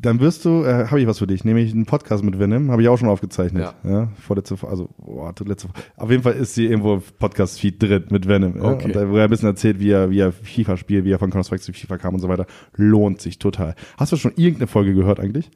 dann 0.00 0.20
wirst 0.20 0.44
du, 0.44 0.64
äh, 0.64 0.86
habe 0.86 1.00
ich 1.00 1.06
was 1.06 1.18
für 1.18 1.26
dich, 1.26 1.44
nämlich 1.44 1.72
einen 1.72 1.86
Podcast 1.86 2.22
mit 2.22 2.38
Venom, 2.38 2.70
habe 2.70 2.82
ich 2.82 2.88
auch 2.88 2.96
schon 2.96 3.08
aufgezeichnet. 3.08 3.74
Ja. 3.84 3.90
ja 3.90 4.08
vorletzte, 4.20 4.56
also, 4.66 4.88
boah, 4.98 5.34
letzte, 5.44 5.68
auf 5.96 6.10
jeden 6.10 6.22
Fall 6.22 6.34
ist 6.34 6.54
sie 6.54 6.66
irgendwo 6.66 6.94
im 6.94 7.02
Podcast-Feed 7.18 7.82
drin 7.82 8.04
mit 8.10 8.28
Venom. 8.28 8.60
Okay. 8.60 8.84
Und 8.86 8.96
da, 8.96 9.08
wo 9.10 9.16
er 9.16 9.24
ein 9.24 9.30
bisschen 9.30 9.48
erzählt, 9.48 9.80
wie 9.80 9.90
er, 9.90 10.10
wie 10.10 10.20
er 10.20 10.32
FIFA 10.32 10.76
spielt, 10.76 11.04
wie 11.04 11.12
er 11.12 11.18
von 11.18 11.30
Counter-Strike 11.30 11.62
zu 11.62 11.72
FIFA 11.72 11.98
kam 11.98 12.14
und 12.14 12.20
so 12.20 12.28
weiter. 12.28 12.46
Lohnt 12.74 13.20
sich 13.20 13.38
total. 13.38 13.74
Hast 13.96 14.12
du 14.12 14.16
schon 14.16 14.32
irgendeine 14.36 14.68
Folge 14.68 14.94
gehört 14.94 15.20
eigentlich? 15.20 15.50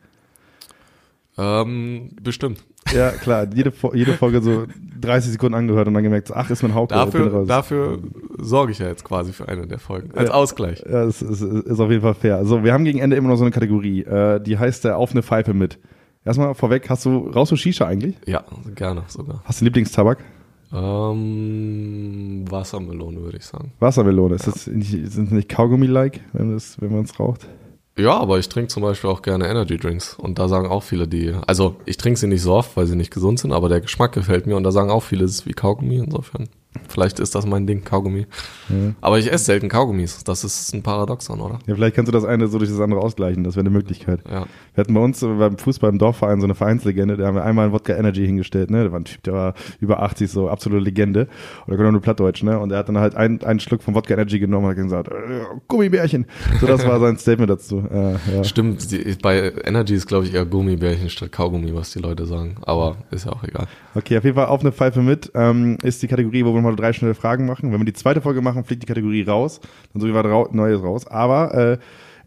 Ähm, 1.36 2.10
bestimmt. 2.22 2.64
Ja, 2.92 3.10
klar. 3.10 3.46
Jede, 3.52 3.72
jede 3.92 4.12
Folge 4.12 4.40
so 4.40 4.66
30 5.00 5.32
Sekunden 5.32 5.54
angehört 5.54 5.88
und 5.88 5.94
dann 5.94 6.02
gemerkt, 6.02 6.30
ach, 6.32 6.50
ist 6.50 6.62
mein 6.62 6.74
Haupt. 6.74 6.92
Dafür, 6.92 7.44
dafür 7.46 7.98
sorge 8.38 8.72
ich 8.72 8.78
ja 8.78 8.86
jetzt 8.86 9.04
quasi 9.04 9.32
für 9.32 9.48
eine 9.48 9.66
der 9.66 9.78
Folgen. 9.78 10.10
Als 10.14 10.28
ja, 10.28 10.34
Ausgleich. 10.34 10.84
Ja, 10.88 11.04
es 11.04 11.22
ist, 11.22 11.40
ist 11.40 11.80
auf 11.80 11.90
jeden 11.90 12.02
Fall 12.02 12.14
fair. 12.14 12.44
So, 12.44 12.62
wir 12.62 12.72
haben 12.72 12.84
gegen 12.84 12.98
Ende 12.98 13.16
immer 13.16 13.28
noch 13.28 13.36
so 13.36 13.44
eine 13.44 13.50
Kategorie, 13.50 14.02
äh, 14.02 14.40
die 14.40 14.58
heißt 14.58 14.84
der 14.84 14.98
Auf 14.98 15.10
eine 15.12 15.22
Pfeife 15.22 15.54
mit. 15.54 15.78
Erstmal 16.24 16.54
vorweg, 16.54 16.88
hast 16.88 17.04
du, 17.04 17.28
rauchst 17.28 17.52
du 17.52 17.56
Shisha 17.56 17.86
eigentlich? 17.86 18.16
Ja, 18.26 18.44
gerne 18.74 19.02
sogar. 19.08 19.42
Hast 19.44 19.60
du 19.60 19.64
Lieblingstabak? 19.64 20.18
Ähm, 20.72 22.44
Wassermelone, 22.48 23.20
würde 23.22 23.38
ich 23.38 23.44
sagen. 23.44 23.72
Wassermelone, 23.78 24.36
ist 24.36 24.46
das 24.46 24.66
nicht, 24.66 25.16
nicht 25.16 25.48
Kaugummi-like, 25.48 26.20
wenn, 26.32 26.58
wenn 26.78 26.92
man 26.92 27.04
es 27.04 27.20
raucht? 27.20 27.46
Ja, 27.96 28.18
aber 28.18 28.38
ich 28.40 28.48
trinke 28.48 28.68
zum 28.68 28.82
Beispiel 28.82 29.08
auch 29.08 29.22
gerne 29.22 29.46
Energy 29.48 29.76
Drinks 29.76 30.14
und 30.14 30.38
da 30.40 30.48
sagen 30.48 30.66
auch 30.66 30.82
viele, 30.82 31.06
die, 31.06 31.32
also 31.46 31.76
ich 31.86 31.96
trinke 31.96 32.18
sie 32.18 32.26
nicht 32.26 32.42
so 32.42 32.52
oft, 32.52 32.76
weil 32.76 32.86
sie 32.86 32.96
nicht 32.96 33.12
gesund 33.12 33.38
sind, 33.38 33.52
aber 33.52 33.68
der 33.68 33.80
Geschmack 33.80 34.12
gefällt 34.12 34.46
mir 34.48 34.56
und 34.56 34.64
da 34.64 34.72
sagen 34.72 34.90
auch 34.90 35.02
viele, 35.04 35.24
es 35.24 35.32
ist 35.32 35.46
wie 35.46 35.52
Kaugummi 35.52 35.98
insofern. 35.98 36.48
Vielleicht 36.88 37.20
ist 37.20 37.34
das 37.34 37.46
mein 37.46 37.66
Ding, 37.66 37.84
Kaugummi. 37.84 38.26
Ja. 38.68 38.94
Aber 39.00 39.18
ich 39.18 39.32
esse 39.32 39.44
selten 39.44 39.68
Kaugummis. 39.68 40.24
Das 40.24 40.44
ist 40.44 40.74
ein 40.74 40.82
Paradoxon, 40.82 41.40
oder? 41.40 41.58
Ja, 41.66 41.74
vielleicht 41.74 41.94
kannst 41.94 42.08
du 42.08 42.12
das 42.12 42.24
eine 42.24 42.48
so 42.48 42.58
durch 42.58 42.70
das 42.70 42.80
andere 42.80 43.00
ausgleichen. 43.00 43.44
Das 43.44 43.54
wäre 43.54 43.62
eine 43.62 43.70
Möglichkeit. 43.70 44.20
Ja. 44.28 44.46
Wir 44.74 44.80
hatten 44.80 44.94
bei 44.94 45.00
uns 45.00 45.20
beim 45.20 45.56
Fußball 45.56 45.90
im 45.90 45.98
Dorfverein 45.98 46.40
so 46.40 46.46
eine 46.46 46.54
Vereinslegende. 46.54 47.16
Da 47.16 47.26
haben 47.26 47.36
wir 47.36 47.44
einmal 47.44 47.66
einen 47.66 47.72
Wodka 47.74 47.94
Energy 47.94 48.26
hingestellt. 48.26 48.70
Ne? 48.70 48.84
Da 48.84 48.92
war 48.92 49.00
ein 49.00 49.04
Typ, 49.04 49.22
der 49.22 49.32
war 49.32 49.54
über 49.80 50.02
80, 50.02 50.30
so 50.30 50.48
absolute 50.48 50.82
Legende. 50.82 51.28
Und 51.66 51.68
der 51.68 51.76
konnte 51.76 51.92
nur 51.92 52.00
Plattdeutsch. 52.00 52.42
Ne? 52.42 52.58
Und 52.58 52.72
er 52.72 52.78
hat 52.78 52.88
dann 52.88 52.98
halt 52.98 53.14
einen, 53.14 53.42
einen 53.42 53.60
Schluck 53.60 53.82
vom 53.82 53.94
Wodka 53.94 54.14
Energy 54.14 54.38
genommen 54.38 54.66
und 54.66 54.70
hat 54.70 54.76
gesagt, 54.76 55.08
äh, 55.08 55.44
Gummibärchen. 55.68 56.26
So, 56.60 56.66
das 56.66 56.86
war 56.86 56.98
sein 57.00 57.16
Statement 57.18 57.50
dazu. 57.50 57.84
Äh, 57.90 58.36
ja. 58.36 58.44
Stimmt. 58.44 58.90
Die, 58.90 59.16
bei 59.22 59.52
Energy 59.64 59.94
ist, 59.94 60.06
glaube 60.06 60.26
ich, 60.26 60.34
eher 60.34 60.44
Gummibärchen 60.44 61.08
statt 61.08 61.32
Kaugummi, 61.32 61.74
was 61.74 61.92
die 61.92 62.00
Leute 62.00 62.26
sagen. 62.26 62.56
Aber 62.62 62.96
ist 63.10 63.26
ja 63.26 63.32
auch 63.32 63.44
egal. 63.44 63.66
Okay, 63.94 64.18
auf 64.18 64.24
jeden 64.24 64.36
Fall 64.36 64.46
auf 64.46 64.60
eine 64.60 64.72
Pfeife 64.72 65.02
mit 65.02 65.30
ähm, 65.34 65.78
ist 65.82 66.02
die 66.02 66.08
Kategorie, 66.08 66.44
wo 66.44 66.52
wir 66.54 66.63
mal 66.64 66.76
drei 66.76 66.92
schnelle 66.92 67.14
Fragen 67.14 67.46
machen. 67.46 67.72
Wenn 67.72 67.80
wir 67.80 67.84
die 67.84 67.92
zweite 67.92 68.20
Folge 68.20 68.42
machen, 68.42 68.64
fliegt 68.64 68.82
die 68.82 68.86
Kategorie 68.86 69.22
raus. 69.22 69.60
Dann 69.92 70.00
so 70.00 70.08
wie 70.08 70.14
wir 70.14 70.48
Neues 70.52 70.82
raus. 70.82 71.06
Aber 71.06 71.54
äh, 71.54 71.78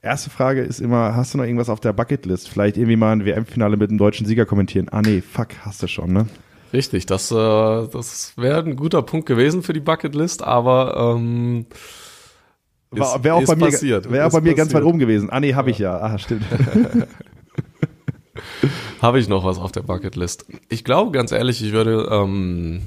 erste 0.02 0.30
Frage 0.30 0.62
ist 0.62 0.80
immer, 0.80 1.16
hast 1.16 1.34
du 1.34 1.38
noch 1.38 1.46
irgendwas 1.46 1.70
auf 1.70 1.80
der 1.80 1.94
Bucketlist? 1.94 2.50
Vielleicht 2.50 2.78
irgendwie 2.78 2.96
mal 2.96 3.12
ein 3.12 3.26
WM-Finale 3.26 3.78
mit 3.78 3.90
einem 3.90 3.98
deutschen 3.98 4.26
Sieger 4.26 4.46
kommentieren. 4.46 4.88
Ah 4.90 5.02
nee, 5.02 5.22
fuck, 5.22 5.50
hast 5.62 5.84
du 5.84 5.88
schon, 5.88 6.14
ne? 6.14 6.28
Richtig, 6.74 7.06
das, 7.06 7.32
äh, 7.32 7.36
das 7.36 8.34
wäre 8.38 8.60
ein 8.60 8.76
guter 8.76 9.02
Punkt 9.02 9.26
gewesen 9.26 9.64
für 9.64 9.74
die 9.74 9.80
Bucketlist, 9.80 10.44
aber 10.44 11.16
ähm, 11.16 11.66
wäre 12.92 13.36
auch, 13.36 13.46
bei 13.46 13.56
mir, 13.56 13.72
wär 13.72 14.28
auch 14.28 14.32
bei 14.32 14.42
mir 14.42 14.54
ganz 14.54 14.74
weit 14.74 14.84
oben 14.84 15.00
gewesen. 15.00 15.30
Ah 15.30 15.40
nee, 15.40 15.54
habe 15.54 15.72
ich 15.72 15.80
ja. 15.80 15.98
Ah, 15.98 16.18
stimmt. 16.18 16.44
Habe 19.02 19.20
ich 19.20 19.28
noch 19.28 19.44
was 19.44 19.58
auf 19.58 19.72
der 19.72 19.82
Bucketlist? 19.82 20.46
Ich 20.70 20.84
glaube, 20.84 21.12
ganz 21.12 21.32
ehrlich, 21.32 21.64
ich 21.64 21.72
würde 21.72 22.08
ähm, 22.12 22.82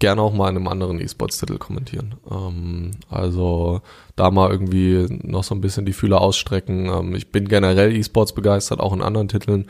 gerne 0.00 0.20
auch 0.20 0.34
mal 0.34 0.48
in 0.48 0.56
einem 0.56 0.66
anderen 0.66 1.00
E-Sports-Titel 1.00 1.58
kommentieren. 1.58 2.16
Ähm, 2.28 2.90
also 3.08 3.82
da 4.16 4.30
mal 4.30 4.50
irgendwie 4.50 5.06
noch 5.22 5.44
so 5.44 5.54
ein 5.54 5.60
bisschen 5.60 5.86
die 5.86 5.92
Fühler 5.92 6.20
ausstrecken. 6.20 6.86
Ähm, 6.86 7.14
ich 7.14 7.30
bin 7.30 7.46
generell 7.46 7.94
E-Sports 7.94 8.34
begeistert, 8.34 8.80
auch 8.80 8.92
in 8.92 9.02
anderen 9.02 9.28
Titeln. 9.28 9.66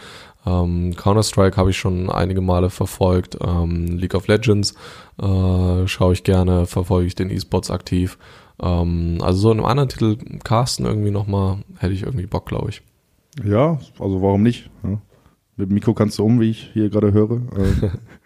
Ähm, 0.47 0.95
Counter-Strike 0.97 1.57
habe 1.57 1.71
ich 1.71 1.79
schon 1.79 2.09
einige 2.09 2.41
Male 2.41 2.71
verfolgt. 2.71 3.37
Ähm, 3.45 3.99
League 3.99 4.15
of 4.15 4.29
Legends 4.29 4.75
äh, 5.21 5.87
schaue 5.87 6.15
ich 6.15 6.25
gerne, 6.25 6.65
verfolge 6.65 7.09
ich 7.09 7.15
den 7.15 7.31
E-Sports 7.31 7.71
aktiv. 7.71 8.17
Ähm, 8.63 9.19
also 9.21 9.39
so 9.39 9.53
in 9.53 9.59
einem 9.59 9.67
anderen 9.67 9.89
Titel 9.89 10.17
casten 10.45 10.87
irgendwie 10.87 11.11
nochmal, 11.11 11.59
hätte 11.77 11.93
ich 11.93 12.05
irgendwie 12.05 12.27
Bock, 12.27 12.47
glaube 12.47 12.71
ich. 12.71 12.83
Ja, 13.45 13.79
also 13.99 14.23
warum 14.23 14.43
nicht? 14.43 14.71
Ja. 14.83 15.01
Mit 15.57 15.71
dem 15.71 15.75
Mikro 15.75 15.93
kannst 15.93 16.19
du 16.19 16.25
um, 16.25 16.41
wie 16.41 16.51
ich 16.51 16.71
hier 16.73 16.89
gerade 16.89 17.13
höre. 17.13 17.43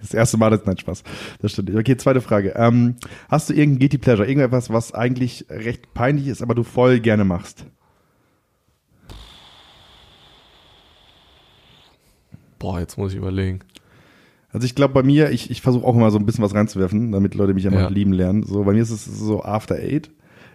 Das 0.00 0.14
erste 0.14 0.38
Mal, 0.38 0.50
das, 0.50 0.64
nein, 0.64 0.78
Spaß. 0.78 1.02
Das 1.40 1.52
stimmt. 1.52 1.74
Okay, 1.74 1.96
zweite 1.96 2.20
Frage. 2.20 2.54
Ähm, 2.56 2.96
hast 3.28 3.50
du 3.50 3.54
irgendein 3.54 3.80
Guilty 3.80 3.98
Pleasure? 3.98 4.26
Irgendetwas, 4.26 4.70
was 4.70 4.94
eigentlich 4.94 5.46
recht 5.50 5.92
peinlich 5.94 6.28
ist, 6.28 6.42
aber 6.42 6.54
du 6.54 6.62
voll 6.62 7.00
gerne 7.00 7.24
machst? 7.24 7.66
Boah, 12.58 12.80
jetzt 12.80 12.98
muss 12.98 13.12
ich 13.12 13.18
überlegen. 13.18 13.60
Also 14.52 14.64
ich 14.64 14.74
glaube 14.74 14.94
bei 14.94 15.02
mir, 15.02 15.30
ich, 15.30 15.50
ich 15.50 15.62
versuche 15.62 15.86
auch 15.86 15.94
immer 15.94 16.10
so 16.10 16.18
ein 16.18 16.26
bisschen 16.26 16.44
was 16.44 16.54
reinzuwerfen, 16.54 17.12
damit 17.12 17.34
Leute 17.34 17.54
mich 17.54 17.66
einfach 17.66 17.82
ja. 17.82 17.88
lieben 17.88 18.12
lernen. 18.12 18.42
So, 18.42 18.64
bei 18.64 18.72
mir 18.72 18.82
ist 18.82 18.90
es 18.90 19.04
so 19.04 19.42
After 19.42 19.76
Eight. 19.76 20.10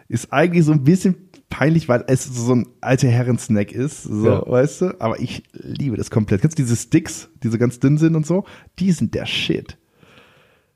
Ist 0.08 0.32
eigentlich 0.32 0.66
so 0.66 0.72
ein 0.72 0.84
bisschen 0.84 1.25
peinlich, 1.50 1.88
weil 1.88 2.04
es 2.08 2.24
so 2.26 2.54
ein 2.54 2.68
alter 2.82 3.08
Herren-Snack 3.08 3.72
ist, 3.72 4.04
so, 4.04 4.28
ja. 4.28 4.43
weißt 4.46 4.82
du? 4.82 5.02
Aber 5.02 5.20
ich 5.20 5.43
liebe 5.54 5.98
das 5.98 6.12
komplett. 6.12 6.41
Kennst 6.41 6.58
du 6.58 6.64
diese 6.64 6.76
Sticks, 6.76 7.30
die 7.43 7.50
so 7.50 7.58
ganz 7.58 7.80
dünn 7.80 7.98
sind 7.98 8.16
und 8.16 8.26
so? 8.26 8.46
Die 8.80 8.91
sind 8.91 9.14
der 9.14 9.26
Shit. 9.26 9.78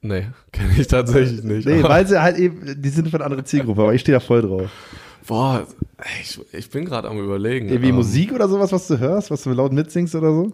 Nee, 0.02 0.28
kenne 0.52 0.74
ich 0.78 0.88
tatsächlich 0.88 1.44
nicht. 1.44 1.68
Nee, 1.68 1.84
weil 1.84 2.08
sie 2.08 2.22
halt 2.22 2.38
eben, 2.38 2.82
die 2.82 2.90
sind 2.90 3.10
für 3.10 3.18
eine 3.18 3.26
andere 3.26 3.44
Zielgruppe, 3.44 3.82
aber 3.82 3.94
ich 3.94 4.02
stehe 4.02 4.18
da 4.18 4.20
voll 4.20 4.42
drauf. 4.42 4.70
Boah, 5.28 5.68
ich, 6.22 6.40
ich 6.54 6.70
bin 6.70 6.86
gerade 6.86 7.08
am 7.08 7.20
überlegen. 7.20 7.68
Irgendwie 7.68 7.90
ähm, 7.90 7.96
Musik 7.96 8.32
oder 8.32 8.48
sowas, 8.48 8.72
was 8.72 8.88
du 8.88 8.98
hörst, 8.98 9.30
was 9.30 9.44
du 9.44 9.52
laut 9.52 9.74
mitsingst 9.74 10.16
oder 10.16 10.32
so? 10.32 10.54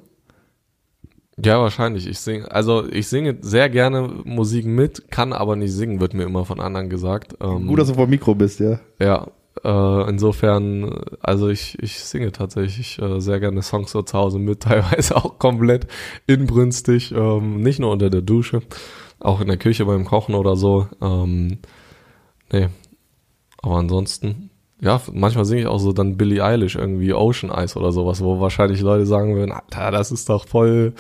Ja, 1.38 1.60
wahrscheinlich. 1.60 2.08
Ich 2.08 2.20
singe, 2.20 2.50
also 2.52 2.88
ich 2.90 3.08
singe 3.08 3.38
sehr 3.42 3.70
gerne 3.70 4.10
Musik 4.24 4.66
mit, 4.66 5.12
kann 5.12 5.34
aber 5.34 5.56
nicht 5.56 5.74
singen, 5.74 6.00
wird 6.00 6.14
mir 6.14 6.24
immer 6.24 6.46
von 6.46 6.60
anderen 6.60 6.90
gesagt. 6.90 7.36
Ähm, 7.42 7.68
Gut, 7.68 7.80
dass 7.80 7.90
du 7.90 7.94
vor 7.94 8.08
dem 8.08 8.12
Mikro 8.12 8.36
bist, 8.36 8.60
ja. 8.60 8.80
Ja, 9.00 9.28
äh, 9.64 10.10
insofern, 10.10 11.02
also 11.22 11.50
ich, 11.50 11.78
ich 11.82 12.00
singe 12.00 12.32
tatsächlich 12.32 13.00
äh, 13.00 13.20
sehr 13.20 13.40
gerne 13.40 13.62
Songs 13.62 13.92
so 13.92 14.02
zu 14.02 14.18
Hause 14.18 14.40
mit, 14.40 14.60
teilweise 14.62 15.16
auch 15.16 15.40
komplett 15.40 15.88
inbrünstig, 16.28 17.12
ähm, 17.12 17.62
nicht 17.62 17.80
nur 17.80 17.92
unter 17.92 18.10
der 18.10 18.22
Dusche, 18.22 18.62
auch 19.20 19.42
in 19.42 19.48
der 19.48 19.58
Küche 19.58 19.86
beim 19.86 20.06
Kochen 20.06 20.36
oder 20.36 20.56
so. 20.56 20.88
Ähm, 21.02 21.60
nee, 22.52 22.70
aber 23.62 23.78
ansonsten 23.78 24.50
ja, 24.82 25.02
manchmal 25.14 25.46
singe 25.46 25.62
ich 25.62 25.68
auch 25.68 25.80
so 25.80 25.94
dann 25.94 26.18
Billie 26.18 26.44
Eilish 26.44 26.76
irgendwie 26.76 27.14
Ocean 27.14 27.50
Eyes 27.50 27.78
oder 27.78 27.94
sowas, 27.94 28.22
wo 28.22 28.42
wahrscheinlich 28.42 28.82
Leute 28.82 29.06
sagen 29.06 29.34
würden, 29.34 29.54
Alter, 29.54 29.90
das 29.90 30.12
ist 30.12 30.28
doch 30.28 30.48
voll 30.48 30.94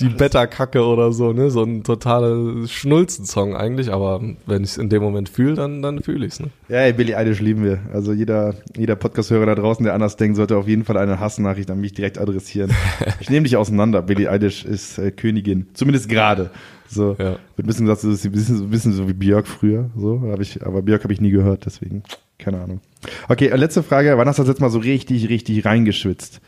die 0.00 0.08
Beta-Kacke 0.08 0.82
oder 0.82 1.12
so, 1.12 1.34
ne? 1.34 1.50
So 1.50 1.62
ein 1.62 1.84
totaler 1.84 2.66
Schnulzen-Song 2.66 3.54
eigentlich, 3.54 3.92
aber 3.92 4.22
wenn 4.46 4.64
ich 4.64 4.70
es 4.70 4.78
in 4.78 4.88
dem 4.88 5.02
Moment 5.02 5.28
fühle, 5.28 5.56
dann, 5.56 5.82
dann 5.82 6.02
fühle 6.02 6.24
ich 6.24 6.32
es, 6.32 6.40
ne? 6.40 6.48
Ja, 6.70 6.78
ey, 6.78 6.94
Billie 6.94 7.18
Eilish 7.18 7.40
lieben 7.40 7.64
wir. 7.64 7.80
Also 7.92 8.14
jeder, 8.14 8.54
jeder 8.76 8.96
Podcast-Hörer 8.96 9.44
da 9.44 9.54
draußen, 9.56 9.84
der 9.84 9.92
anders 9.92 10.16
denkt, 10.16 10.36
sollte 10.36 10.56
auf 10.56 10.66
jeden 10.66 10.84
Fall 10.84 10.96
eine 10.96 11.20
Hassnachricht 11.20 11.70
an 11.70 11.80
mich 11.80 11.92
direkt 11.92 12.18
adressieren. 12.18 12.72
ich 13.20 13.28
nehme 13.28 13.44
dich 13.44 13.58
auseinander. 13.58 14.00
Billie 14.00 14.30
Eilish 14.30 14.64
ist 14.64 14.96
äh, 14.98 15.10
Königin. 15.10 15.66
Zumindest 15.74 16.08
gerade. 16.08 16.50
So, 16.88 17.12
ja. 17.18 17.32
wird 17.56 17.58
ein 17.58 17.66
bisschen 17.66 17.84
gesagt, 17.84 18.04
das 18.04 18.10
ist 18.10 18.24
ein 18.24 18.32
bisschen, 18.32 18.62
ein 18.62 18.70
bisschen 18.70 18.92
so 18.92 19.06
wie 19.06 19.12
Björk 19.12 19.46
früher, 19.46 19.90
so, 19.94 20.22
hab 20.30 20.40
ich, 20.40 20.64
aber 20.64 20.80
Björk 20.80 21.04
habe 21.04 21.12
ich 21.12 21.20
nie 21.20 21.30
gehört, 21.30 21.66
deswegen, 21.66 22.02
keine 22.38 22.62
Ahnung. 22.62 22.80
Okay, 23.28 23.48
letzte 23.54 23.82
Frage, 23.82 24.16
wann 24.18 24.28
hast 24.28 24.38
du 24.38 24.42
das 24.42 24.48
jetzt 24.48 24.60
mal 24.60 24.70
so 24.70 24.78
richtig, 24.78 25.28
richtig 25.28 25.64
reingeschwitzt? 25.64 26.40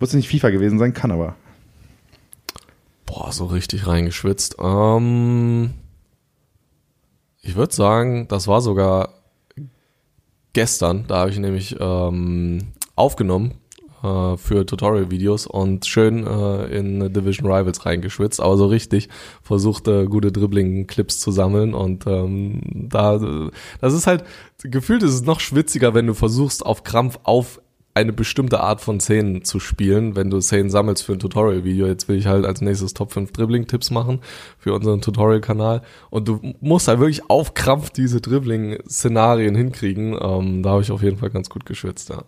Muss 0.00 0.12
nicht 0.12 0.28
FIFA 0.28 0.50
gewesen 0.50 0.78
sein, 0.78 0.94
kann 0.94 1.10
aber. 1.10 1.36
Boah, 3.06 3.32
so 3.32 3.46
richtig 3.46 3.86
reingeschwitzt. 3.86 4.56
Ähm, 4.60 5.74
ich 7.42 7.56
würde 7.56 7.74
sagen, 7.74 8.28
das 8.28 8.46
war 8.46 8.60
sogar 8.60 9.14
gestern, 10.52 11.04
da 11.08 11.18
habe 11.18 11.30
ich 11.30 11.38
nämlich 11.38 11.76
ähm, 11.78 12.72
aufgenommen 12.96 13.54
äh, 14.02 14.36
für 14.36 14.66
Tutorial-Videos 14.66 15.46
und 15.46 15.86
schön 15.86 16.26
äh, 16.26 16.66
in 16.66 17.12
Division 17.12 17.50
Rivals 17.50 17.84
reingeschwitzt, 17.86 18.40
aber 18.40 18.56
so 18.56 18.66
richtig 18.66 19.08
versucht, 19.42 19.88
äh, 19.88 20.06
gute 20.06 20.32
Dribbling-Clips 20.32 21.20
zu 21.20 21.32
sammeln 21.32 21.74
und 21.74 22.06
ähm, 22.06 22.60
da, 22.72 23.50
das 23.80 23.94
ist 23.94 24.06
halt, 24.06 24.24
gefühlt 24.62 25.02
ist 25.02 25.12
es 25.14 25.22
noch 25.22 25.40
schwitziger, 25.40 25.94
wenn 25.94 26.06
du 26.06 26.14
versuchst, 26.14 26.64
auf 26.64 26.82
Krampf 26.82 27.18
auf 27.22 27.60
eine 27.94 28.12
bestimmte 28.12 28.60
Art 28.60 28.80
von 28.80 29.00
Szenen 29.00 29.42
zu 29.42 29.58
spielen, 29.58 30.14
wenn 30.14 30.30
du 30.30 30.40
Szenen 30.40 30.70
sammelst 30.70 31.02
für 31.02 31.14
ein 31.14 31.18
Tutorial-Video. 31.18 31.86
Jetzt 31.88 32.08
will 32.08 32.16
ich 32.16 32.26
halt 32.26 32.44
als 32.44 32.60
nächstes 32.60 32.94
Top 32.94 33.12
5 33.12 33.32
Dribbling-Tipps 33.32 33.90
machen 33.90 34.20
für 34.56 34.72
unseren 34.72 35.00
Tutorial-Kanal. 35.00 35.82
Und 36.10 36.28
du 36.28 36.40
musst 36.60 36.86
halt 36.86 37.00
wirklich 37.00 37.28
auf 37.28 37.54
Krampf 37.54 37.90
diese 37.90 38.20
Dribbling-Szenarien 38.20 39.56
hinkriegen. 39.56 40.16
Ähm, 40.20 40.62
da 40.62 40.70
habe 40.70 40.82
ich 40.82 40.92
auf 40.92 41.02
jeden 41.02 41.18
Fall 41.18 41.30
ganz 41.30 41.50
gut 41.50 41.66
geschwitzt, 41.66 42.10
ja. 42.10 42.22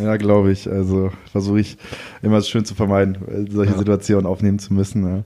Ja, 0.00 0.16
glaube 0.16 0.50
ich. 0.50 0.68
Also 0.68 1.12
versuche 1.30 1.60
ich 1.60 1.78
immer 2.22 2.42
schön 2.42 2.64
zu 2.64 2.74
vermeiden, 2.74 3.46
solche 3.50 3.72
ja. 3.72 3.78
Situationen 3.78 4.26
aufnehmen 4.26 4.58
zu 4.58 4.74
müssen. 4.74 5.06
Ja. 5.06 5.24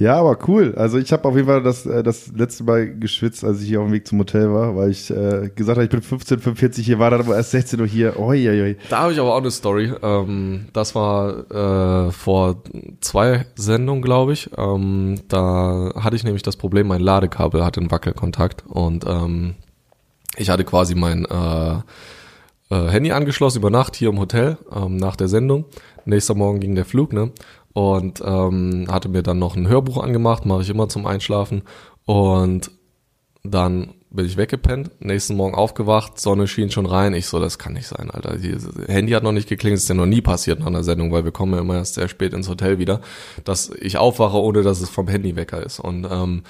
Ja, 0.00 0.18
aber 0.18 0.38
cool. 0.48 0.74
Also 0.78 0.96
ich 0.96 1.12
habe 1.12 1.28
auf 1.28 1.36
jeden 1.36 1.46
Fall 1.46 1.62
das, 1.62 1.84
äh, 1.84 2.02
das 2.02 2.32
letzte 2.34 2.64
Mal 2.64 2.94
geschwitzt, 2.98 3.44
als 3.44 3.60
ich 3.60 3.68
hier 3.68 3.82
auf 3.82 3.86
dem 3.86 3.92
Weg 3.92 4.08
zum 4.08 4.18
Hotel 4.18 4.50
war, 4.50 4.74
weil 4.74 4.90
ich 4.90 5.10
äh, 5.10 5.50
gesagt 5.54 5.76
habe, 5.76 5.84
ich 5.84 5.90
bin 5.90 6.00
15:45 6.00 6.80
hier, 6.80 6.98
war 6.98 7.10
dann 7.10 7.20
aber 7.20 7.36
erst 7.36 7.50
16 7.50 7.78
Uhr 7.78 7.86
hier. 7.86 8.18
Oi, 8.18 8.48
oi, 8.48 8.62
oi. 8.62 8.76
Da 8.88 9.00
habe 9.00 9.12
ich 9.12 9.20
aber 9.20 9.34
auch 9.34 9.40
eine 9.40 9.50
Story. 9.50 9.92
Ähm, 10.02 10.68
das 10.72 10.94
war 10.94 11.50
äh, 11.50 12.12
vor 12.12 12.62
zwei 13.02 13.44
Sendungen, 13.56 14.00
glaube 14.00 14.32
ich. 14.32 14.48
Ähm, 14.56 15.16
da 15.28 15.92
hatte 15.94 16.16
ich 16.16 16.24
nämlich 16.24 16.42
das 16.42 16.56
Problem, 16.56 16.86
mein 16.86 17.02
Ladekabel 17.02 17.62
hatte 17.62 17.80
einen 17.80 17.90
Wackelkontakt 17.90 18.64
und 18.66 19.04
ähm, 19.06 19.56
ich 20.38 20.48
hatte 20.48 20.64
quasi 20.64 20.94
mein 20.94 21.26
äh, 21.26 21.74
äh, 22.70 22.88
Handy 22.88 23.12
angeschlossen 23.12 23.58
über 23.58 23.68
Nacht 23.68 23.96
hier 23.96 24.08
im 24.08 24.18
Hotel 24.18 24.56
ähm, 24.74 24.96
nach 24.96 25.16
der 25.16 25.28
Sendung. 25.28 25.66
Nächster 26.06 26.34
Morgen 26.34 26.60
ging 26.60 26.74
der 26.74 26.86
Flug, 26.86 27.12
ne? 27.12 27.32
Und 27.72 28.20
ähm, 28.24 28.86
hatte 28.90 29.08
mir 29.08 29.22
dann 29.22 29.38
noch 29.38 29.56
ein 29.56 29.68
Hörbuch 29.68 30.02
angemacht, 30.02 30.44
mache 30.44 30.62
ich 30.62 30.70
immer 30.70 30.88
zum 30.88 31.06
Einschlafen. 31.06 31.62
Und 32.04 32.70
dann 33.42 33.94
bin 34.10 34.26
ich 34.26 34.36
weggepennt, 34.36 34.90
nächsten 35.00 35.36
Morgen 35.36 35.54
aufgewacht, 35.54 36.20
Sonne 36.20 36.48
schien 36.48 36.70
schon 36.70 36.86
rein. 36.86 37.14
Ich 37.14 37.26
so, 37.26 37.38
das 37.38 37.58
kann 37.58 37.74
nicht 37.74 37.86
sein, 37.86 38.10
Alter. 38.10 38.36
Die 38.36 38.56
Handy 38.88 39.12
hat 39.12 39.22
noch 39.22 39.32
nicht 39.32 39.48
geklingelt, 39.48 39.80
ist 39.80 39.88
ja 39.88 39.94
noch 39.94 40.06
nie 40.06 40.20
passiert 40.20 40.58
nach 40.58 40.66
einer 40.66 40.82
Sendung, 40.82 41.12
weil 41.12 41.24
wir 41.24 41.30
kommen 41.30 41.54
ja 41.54 41.60
immer 41.60 41.76
erst 41.76 41.94
sehr 41.94 42.08
spät 42.08 42.34
ins 42.34 42.48
Hotel 42.48 42.78
wieder, 42.78 43.00
dass 43.44 43.70
ich 43.70 43.98
aufwache, 43.98 44.36
ohne 44.36 44.62
dass 44.62 44.80
es 44.80 44.90
vom 44.90 45.06
Handy 45.06 45.36
Wecker 45.36 45.64
ist. 45.64 45.78
Und 45.78 46.08
ähm, 46.10 46.42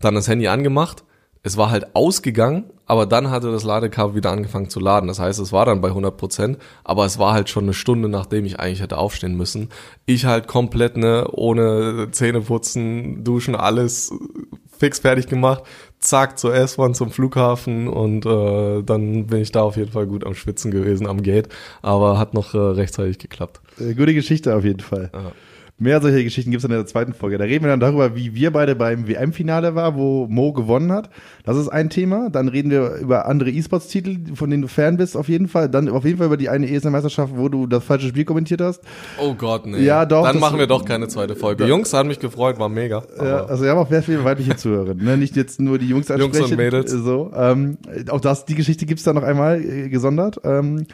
dann 0.00 0.14
das 0.14 0.28
Handy 0.28 0.48
angemacht 0.48 1.04
es 1.44 1.58
war 1.58 1.70
halt 1.70 1.94
ausgegangen, 1.94 2.64
aber 2.86 3.04
dann 3.04 3.30
hatte 3.30 3.52
das 3.52 3.64
Ladekabel 3.64 4.16
wieder 4.16 4.32
angefangen 4.32 4.70
zu 4.70 4.80
laden. 4.80 5.08
Das 5.08 5.20
heißt, 5.20 5.38
es 5.38 5.52
war 5.52 5.66
dann 5.66 5.82
bei 5.82 5.88
100 5.88 6.16
Prozent, 6.16 6.58
aber 6.84 7.04
es 7.04 7.18
war 7.18 7.34
halt 7.34 7.50
schon 7.50 7.64
eine 7.64 7.74
Stunde, 7.74 8.08
nachdem 8.08 8.46
ich 8.46 8.58
eigentlich 8.58 8.80
hätte 8.80 8.96
aufstehen 8.96 9.36
müssen. 9.36 9.68
Ich 10.06 10.24
halt 10.24 10.48
komplett, 10.48 10.96
ne, 10.96 11.28
ohne 11.30 12.08
Zähne 12.12 12.40
putzen, 12.40 13.24
duschen, 13.24 13.54
alles 13.54 14.10
fix 14.78 15.00
fertig 15.00 15.26
gemacht, 15.26 15.64
zack 15.98 16.38
zur 16.38 16.54
S-Bahn 16.54 16.94
zum 16.94 17.10
Flughafen 17.10 17.88
und 17.88 18.24
äh, 18.24 18.82
dann 18.82 19.26
bin 19.26 19.40
ich 19.40 19.52
da 19.52 19.62
auf 19.62 19.76
jeden 19.76 19.92
Fall 19.92 20.06
gut 20.06 20.26
am 20.26 20.34
Schwitzen 20.34 20.70
gewesen 20.70 21.06
am 21.06 21.22
Gate, 21.22 21.48
aber 21.82 22.18
hat 22.18 22.32
noch 22.32 22.54
äh, 22.54 22.58
rechtzeitig 22.58 23.18
geklappt. 23.18 23.60
Äh, 23.78 23.94
gute 23.94 24.14
Geschichte 24.14 24.56
auf 24.56 24.64
jeden 24.64 24.80
Fall. 24.80 25.10
Ja. 25.12 25.32
Mehr 25.76 26.00
solche 26.00 26.22
Geschichten 26.22 26.52
gibt 26.52 26.62
es 26.62 26.64
in 26.64 26.70
der 26.70 26.86
zweiten 26.86 27.14
Folge. 27.14 27.36
Da 27.36 27.44
reden 27.44 27.64
wir 27.64 27.70
dann 27.70 27.80
darüber, 27.80 28.14
wie 28.14 28.32
wir 28.36 28.52
beide 28.52 28.76
beim 28.76 29.08
WM-Finale 29.08 29.74
waren, 29.74 29.96
wo 29.96 30.28
Mo 30.28 30.52
gewonnen 30.52 30.92
hat. 30.92 31.10
Das 31.42 31.56
ist 31.56 31.68
ein 31.68 31.90
Thema. 31.90 32.30
Dann 32.30 32.46
reden 32.46 32.70
wir 32.70 32.94
über 32.94 33.26
andere 33.26 33.50
E-Sports-Titel, 33.50 34.36
von 34.36 34.50
denen 34.50 34.62
du 34.62 34.68
Fan 34.68 34.96
bist, 34.96 35.16
auf 35.16 35.28
jeden 35.28 35.48
Fall. 35.48 35.68
Dann 35.68 35.88
auf 35.88 36.04
jeden 36.04 36.18
Fall 36.18 36.28
über 36.28 36.36
die 36.36 36.48
eine 36.48 36.70
ESL-Meisterschaft, 36.70 37.32
wo 37.36 37.48
du 37.48 37.66
das 37.66 37.82
falsche 37.82 38.06
Spiel 38.06 38.24
kommentiert 38.24 38.60
hast. 38.60 38.82
Oh 39.20 39.34
Gott, 39.34 39.66
nee. 39.66 39.80
Ja, 39.80 40.06
doch. 40.06 40.22
Dann 40.22 40.38
machen 40.38 40.60
wir 40.60 40.68
doch 40.68 40.84
keine 40.84 41.08
zweite 41.08 41.34
Folge. 41.34 41.64
Jungs, 41.64 41.92
hat 41.92 42.06
mich 42.06 42.20
gefreut, 42.20 42.60
war 42.60 42.68
mega. 42.68 43.02
Ja, 43.18 43.44
also 43.46 43.64
wir 43.64 43.70
haben 43.72 43.78
auch 43.78 43.90
sehr 43.90 44.04
viele 44.04 44.22
weibliche 44.22 44.54
Zuhörer. 44.54 44.94
Ne? 44.94 45.16
Nicht 45.16 45.34
jetzt 45.34 45.60
nur 45.60 45.78
die 45.80 45.88
Jungs 45.88 46.08
ansprechen. 46.08 46.34
Jungs 46.36 46.50
und 46.52 46.56
Mädels. 46.56 46.92
So, 46.92 47.32
ähm, 47.34 47.78
auch 48.10 48.20
das, 48.20 48.44
die 48.44 48.54
Geschichte 48.54 48.86
gibt's 48.86 49.02
da 49.02 49.12
noch 49.12 49.24
einmal 49.24 49.60
äh, 49.60 49.88
gesondert. 49.88 50.40
Ähm, 50.44 50.86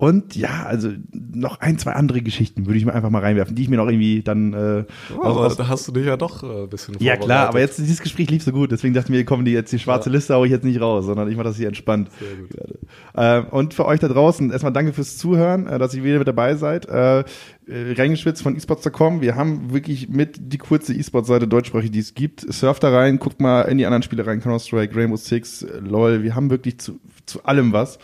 und 0.00 0.34
ja, 0.34 0.64
also 0.64 0.88
noch 1.12 1.60
ein, 1.60 1.76
zwei 1.76 1.92
andere 1.92 2.22
Geschichten 2.22 2.64
würde 2.64 2.78
ich 2.78 2.86
mir 2.86 2.94
einfach 2.94 3.10
mal 3.10 3.18
reinwerfen, 3.18 3.54
die 3.54 3.60
ich 3.60 3.68
mir 3.68 3.76
noch 3.76 3.86
irgendwie 3.86 4.22
dann. 4.22 4.54
Äh, 4.54 4.84
oh, 5.14 5.20
aus, 5.20 5.36
aus 5.36 5.56
da 5.58 5.68
hast 5.68 5.86
du 5.88 5.92
dich 5.92 6.06
ja 6.06 6.16
doch 6.16 6.42
äh, 6.42 6.62
ein 6.62 6.70
bisschen 6.70 6.96
Ja 7.00 7.18
klar, 7.18 7.48
aber 7.48 7.60
jetzt 7.60 7.76
dieses 7.76 8.00
Gespräch 8.00 8.30
lief 8.30 8.42
so 8.42 8.50
gut, 8.50 8.72
deswegen 8.72 8.94
dachte 8.94 9.12
ich 9.12 9.18
mir, 9.18 9.26
kommen 9.26 9.44
die 9.44 9.52
jetzt 9.52 9.70
die 9.72 9.78
schwarze 9.78 10.08
ja. 10.08 10.14
Liste, 10.14 10.34
hau 10.34 10.46
ich 10.46 10.52
jetzt 10.52 10.64
nicht 10.64 10.80
raus, 10.80 11.04
sondern 11.04 11.28
ich 11.30 11.36
mache 11.36 11.48
das 11.48 11.58
hier 11.58 11.68
entspannt. 11.68 12.08
Sehr 12.18 12.34
gut. 12.34 12.78
Äh, 13.12 13.54
und 13.54 13.74
für 13.74 13.84
euch 13.84 14.00
da 14.00 14.08
draußen 14.08 14.50
erstmal 14.50 14.72
danke 14.72 14.94
fürs 14.94 15.18
Zuhören, 15.18 15.66
äh, 15.66 15.78
dass 15.78 15.92
ihr 15.92 16.02
wieder 16.02 16.16
mit 16.16 16.28
dabei 16.28 16.54
seid. 16.54 16.88
Äh, 16.88 17.18
äh 17.18 17.24
reingeschwitzt 17.68 18.42
von 18.42 18.56
esports.com. 18.56 19.20
Wir 19.20 19.36
haben 19.36 19.70
wirklich 19.70 20.08
mit 20.08 20.38
die 20.40 20.56
kurze 20.56 20.94
E-Sports-Seite 20.94 21.46
deutschsprachig, 21.46 21.90
die 21.90 21.98
es 21.98 22.14
gibt. 22.14 22.40
Surft 22.50 22.84
da 22.84 22.90
rein, 22.90 23.18
guckt 23.18 23.38
mal 23.38 23.62
in 23.64 23.76
die 23.76 23.84
anderen 23.84 24.02
Spiele 24.02 24.26
rein, 24.26 24.40
Counter-Strike, 24.40 24.96
Rainbow 24.96 25.16
Six, 25.16 25.66
LOL. 25.82 26.22
Wir 26.22 26.34
haben 26.34 26.48
wirklich 26.48 26.78
zu, 26.78 27.00
zu 27.26 27.44
allem 27.44 27.74
was. 27.74 27.98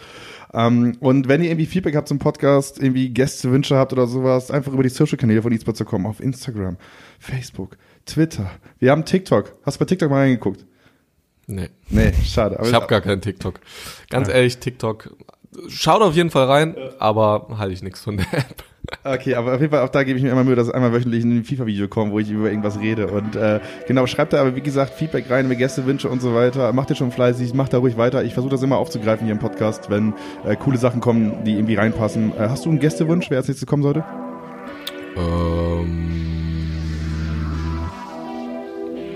Ähm, 0.57 0.96
und 1.00 1.28
wenn 1.28 1.42
ihr 1.42 1.50
irgendwie 1.50 1.66
Feedback 1.66 1.94
habt 1.94 2.09
zum 2.09 2.18
Podcast, 2.18 2.78
irgendwie 2.78 3.11
Gästewünsche 3.11 3.76
habt 3.76 3.92
oder 3.92 4.07
sowas, 4.07 4.50
einfach 4.50 4.72
über 4.72 4.82
die 4.82 4.88
Social-Kanäle 4.88 5.42
von 5.42 5.52
eSports 5.52 5.76
zu 5.76 5.84
kommen, 5.84 6.07
auf 6.07 6.18
Instagram, 6.18 6.78
Facebook, 7.18 7.76
Twitter. 8.07 8.50
Wir 8.78 8.90
haben 8.90 9.04
TikTok. 9.04 9.54
Hast 9.64 9.76
du 9.76 9.80
bei 9.80 9.84
TikTok 9.84 10.09
mal 10.09 10.20
reingeguckt? 10.20 10.64
Nee. 11.46 11.68
Nee, 11.90 12.12
schade. 12.24 12.59
Ich 12.64 12.72
habe 12.72 12.86
gar 12.86 13.02
keinen 13.02 13.20
TikTok. 13.20 13.61
Ganz 14.09 14.28
ja. 14.28 14.34
ehrlich, 14.34 14.57
TikTok. 14.57 15.14
Schaut 15.68 16.02
auf 16.02 16.14
jeden 16.14 16.30
Fall 16.30 16.44
rein, 16.44 16.76
aber 16.98 17.46
halte 17.59 17.72
ich 17.72 17.82
nichts 17.82 18.00
von 18.00 18.16
der 18.18 18.26
App. 18.32 18.64
Okay, 19.02 19.34
aber 19.34 19.54
auf 19.54 19.61
jeden 19.61 19.72
Fall 19.72 19.84
auch 19.84 19.88
da 19.88 20.04
gebe 20.04 20.16
ich 20.16 20.24
mir 20.24 20.30
immer 20.30 20.44
Mühe, 20.44 20.54
dass 20.54 20.70
einmal 20.70 20.92
wöchentlich 20.92 21.24
ein 21.24 21.44
FIFA-Video 21.44 21.88
kommt, 21.88 22.12
wo 22.12 22.20
ich 22.20 22.30
über 22.30 22.48
irgendwas 22.48 22.78
rede. 22.78 23.09
Und 23.09 23.34
äh, 23.34 23.59
genau, 23.88 24.07
schreibt 24.07 24.32
da 24.32 24.40
aber 24.40 24.54
wie 24.54 24.61
gesagt 24.61 24.94
Feedback 24.94 25.28
rein, 25.28 25.48
mir 25.48 25.57
Gästewünsche 25.57 26.09
und 26.09 26.22
so 26.22 26.34
weiter. 26.34 26.72
Macht 26.72 26.90
ihr 26.90 26.96
schon 26.96 27.11
fleißig, 27.11 27.54
macht 27.54 27.72
da 27.72 27.78
ruhig 27.78 27.96
weiter. 27.96 28.22
Ich 28.22 28.34
versuche 28.34 28.52
das 28.52 28.62
immer 28.62 28.76
aufzugreifen 28.78 29.24
hier 29.24 29.34
im 29.34 29.40
Podcast, 29.40 29.90
wenn 29.90 30.14
äh, 30.44 30.54
coole 30.57 30.78
Sachen 30.78 31.00
kommen, 31.00 31.44
die 31.44 31.54
irgendwie 31.54 31.74
reinpassen. 31.74 32.32
Äh, 32.36 32.48
hast 32.48 32.64
du 32.64 32.70
einen 32.70 32.78
Gästewunsch, 32.78 33.30
wer 33.30 33.38
als 33.38 33.48
nächstes 33.48 33.66
kommen 33.66 33.82
sollte? 33.82 34.04
Ähm 35.16 36.45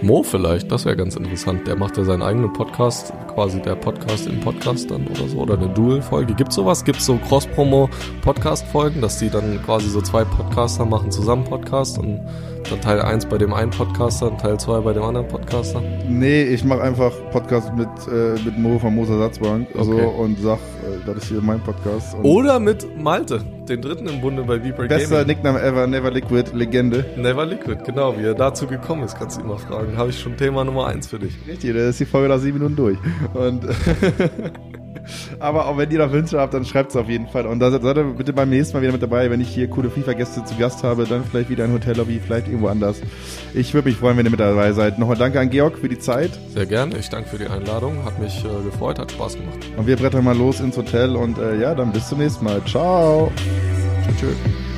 Mo 0.03 0.23
vielleicht, 0.23 0.73
das 0.73 0.87
wäre 0.87 0.97
ganz 0.97 1.17
interessant. 1.17 1.67
Der 1.67 1.77
macht 1.77 1.99
ja 1.99 2.05
seinen 2.05 2.23
eigenen 2.23 2.53
Podcast, 2.53 3.13
quasi 3.35 3.61
der 3.61 3.75
Podcast 3.75 4.27
im 4.27 4.41
Podcast 4.41 4.91
dann 4.91 5.07
oder 5.07 5.29
so, 5.29 5.39
oder 5.39 5.59
eine 5.59 5.69
Dual-Folge. 5.69 6.35
Gibt 6.35 6.53
sowas? 6.53 6.85
Gibt 6.85 7.03
so 7.03 7.19
Cross-Promo-Podcast-Folgen, 7.29 9.03
dass 9.03 9.19
die 9.19 9.29
dann 9.29 9.63
quasi 9.63 9.89
so 9.91 10.01
zwei 10.01 10.25
Podcaster 10.25 10.87
machen 10.87 11.11
zusammen 11.11 11.45
Podcast 11.45 11.99
und 11.99 12.19
dann 12.69 12.81
Teil 12.81 13.01
1 13.01 13.27
bei 13.27 13.39
dem 13.39 13.53
einen 13.53 13.71
Podcaster 13.71 14.31
und 14.31 14.41
Teil 14.41 14.59
2 14.59 14.81
bei 14.81 14.93
dem 14.93 15.03
anderen 15.03 15.29
Podcaster? 15.29 15.83
Nee, 16.09 16.43
ich 16.45 16.65
mache 16.65 16.83
einfach 16.83 17.13
Podcast 17.31 17.75
mit, 17.75 17.89
äh, 18.11 18.39
mit 18.45 18.59
Mo 18.59 18.79
von 18.79 18.95
Moser 18.95 19.19
Satzbank 19.19 19.69
okay. 19.75 19.85
so, 19.85 19.93
und 19.93 20.39
sag, 20.41 20.59
äh, 20.59 21.05
das 21.07 21.17
ist 21.17 21.29
hier 21.29 21.41
mein 21.41 21.61
Podcast. 21.61 22.17
Oder 22.23 22.61
mit 22.61 22.87
Malte, 22.99 23.41
den 23.69 23.81
dritten 23.81 24.07
im 24.09 24.21
Bunde 24.21 24.43
bei 24.43 24.63
Viper 24.63 24.87
Gaming. 24.87 24.89
Bester 24.89 25.25
Nickname 25.25 25.61
ever, 25.61 25.87
Never 25.87 26.11
Liquid, 26.11 26.51
Legende. 26.55 27.05
Never 27.17 27.47
Liquid, 27.47 27.79
genau. 27.85 28.17
Wie 28.19 28.25
er 28.25 28.35
dazu 28.35 28.67
gekommen 28.67 29.05
ist, 29.05 29.19
kannst 29.19 29.39
du 29.39 29.43
ihn 29.43 29.49
mal 29.49 29.59
fragen. 29.59 29.90
Habe 29.97 30.11
ich 30.11 30.21
schon 30.21 30.37
Thema 30.37 30.65
Nummer 30.65 30.87
1 30.87 31.09
für 31.09 31.19
dich. 31.19 31.35
Richtig, 31.47 31.73
das 31.75 31.91
ist 31.91 32.01
die 32.01 32.07
Folge 32.07 32.29
nach 32.29 32.39
sieben 32.39 32.59
Minuten 32.59 32.77
durch. 32.77 32.99
Und 33.35 33.67
Aber 35.39 35.67
auch 35.67 35.77
wenn 35.77 35.91
ihr 35.91 35.99
noch 35.99 36.13
Wünsche 36.13 36.39
habt, 36.39 36.55
dann 36.55 36.65
schreibt 36.65 36.91
es 36.91 36.97
auf 36.97 37.09
jeden 37.09 37.29
Fall. 37.29 37.47
Und 37.47 37.61
da 37.61 37.71
seid 37.71 37.83
ihr 37.85 38.05
bitte 38.05 38.33
beim 38.33 38.51
nächsten 38.51 38.77
Mal 38.77 38.83
wieder 38.83 38.93
mit 38.93 39.03
dabei, 39.03 39.31
wenn 39.31 39.41
ich 39.41 39.49
hier 39.49 39.69
coole 39.69 39.91
FIFA-Gäste 39.91 40.45
zu 40.45 40.57
Gast 40.57 40.83
habe, 40.83 41.05
dann 41.05 41.25
vielleicht 41.25 41.51
wieder 41.51 41.65
ein 41.65 41.73
Hotellobby, 41.73 42.21
vielleicht 42.25 42.47
irgendwo 42.47 42.69
anders. 42.69 43.01
Ich 43.55 43.75
würde 43.75 43.89
mich 43.89 43.99
freuen, 43.99 44.17
wenn 44.17 44.27
ihr 44.27 44.31
mit 44.31 44.41
dabei 44.41 44.73
seid. 44.73 44.99
Nochmal 44.99 45.17
danke 45.17 45.41
an 45.41 45.51
Georg 45.51 45.79
für 45.79 45.89
die 45.89 45.99
Zeit. 45.99 46.31
Sehr 46.55 46.67
gerne. 46.67 46.97
Ich 46.99 47.09
danke 47.09 47.29
für 47.29 47.39
die 47.39 47.47
Einladung. 47.47 48.05
Hat 48.05 48.19
mich 48.19 48.45
äh, 48.45 48.65
gefreut, 48.65 48.99
hat 48.99 49.13
Spaß 49.13 49.37
gemacht. 49.37 49.59
Und 49.77 49.87
wir 49.87 49.97
brettern 49.97 50.25
mal 50.25 50.37
los 50.37 50.61
ins 50.61 50.77
Hotel 50.77 51.17
und 51.17 51.39
äh, 51.39 51.61
ja, 51.61 51.75
dann 51.75 51.93
bis 51.93 52.09
zum 52.09 52.19
nächsten 52.19 52.45
Mal. 52.45 52.63
Ciao. 52.65 53.33
Tschüss. 54.07 54.21
tschüss. 54.21 54.70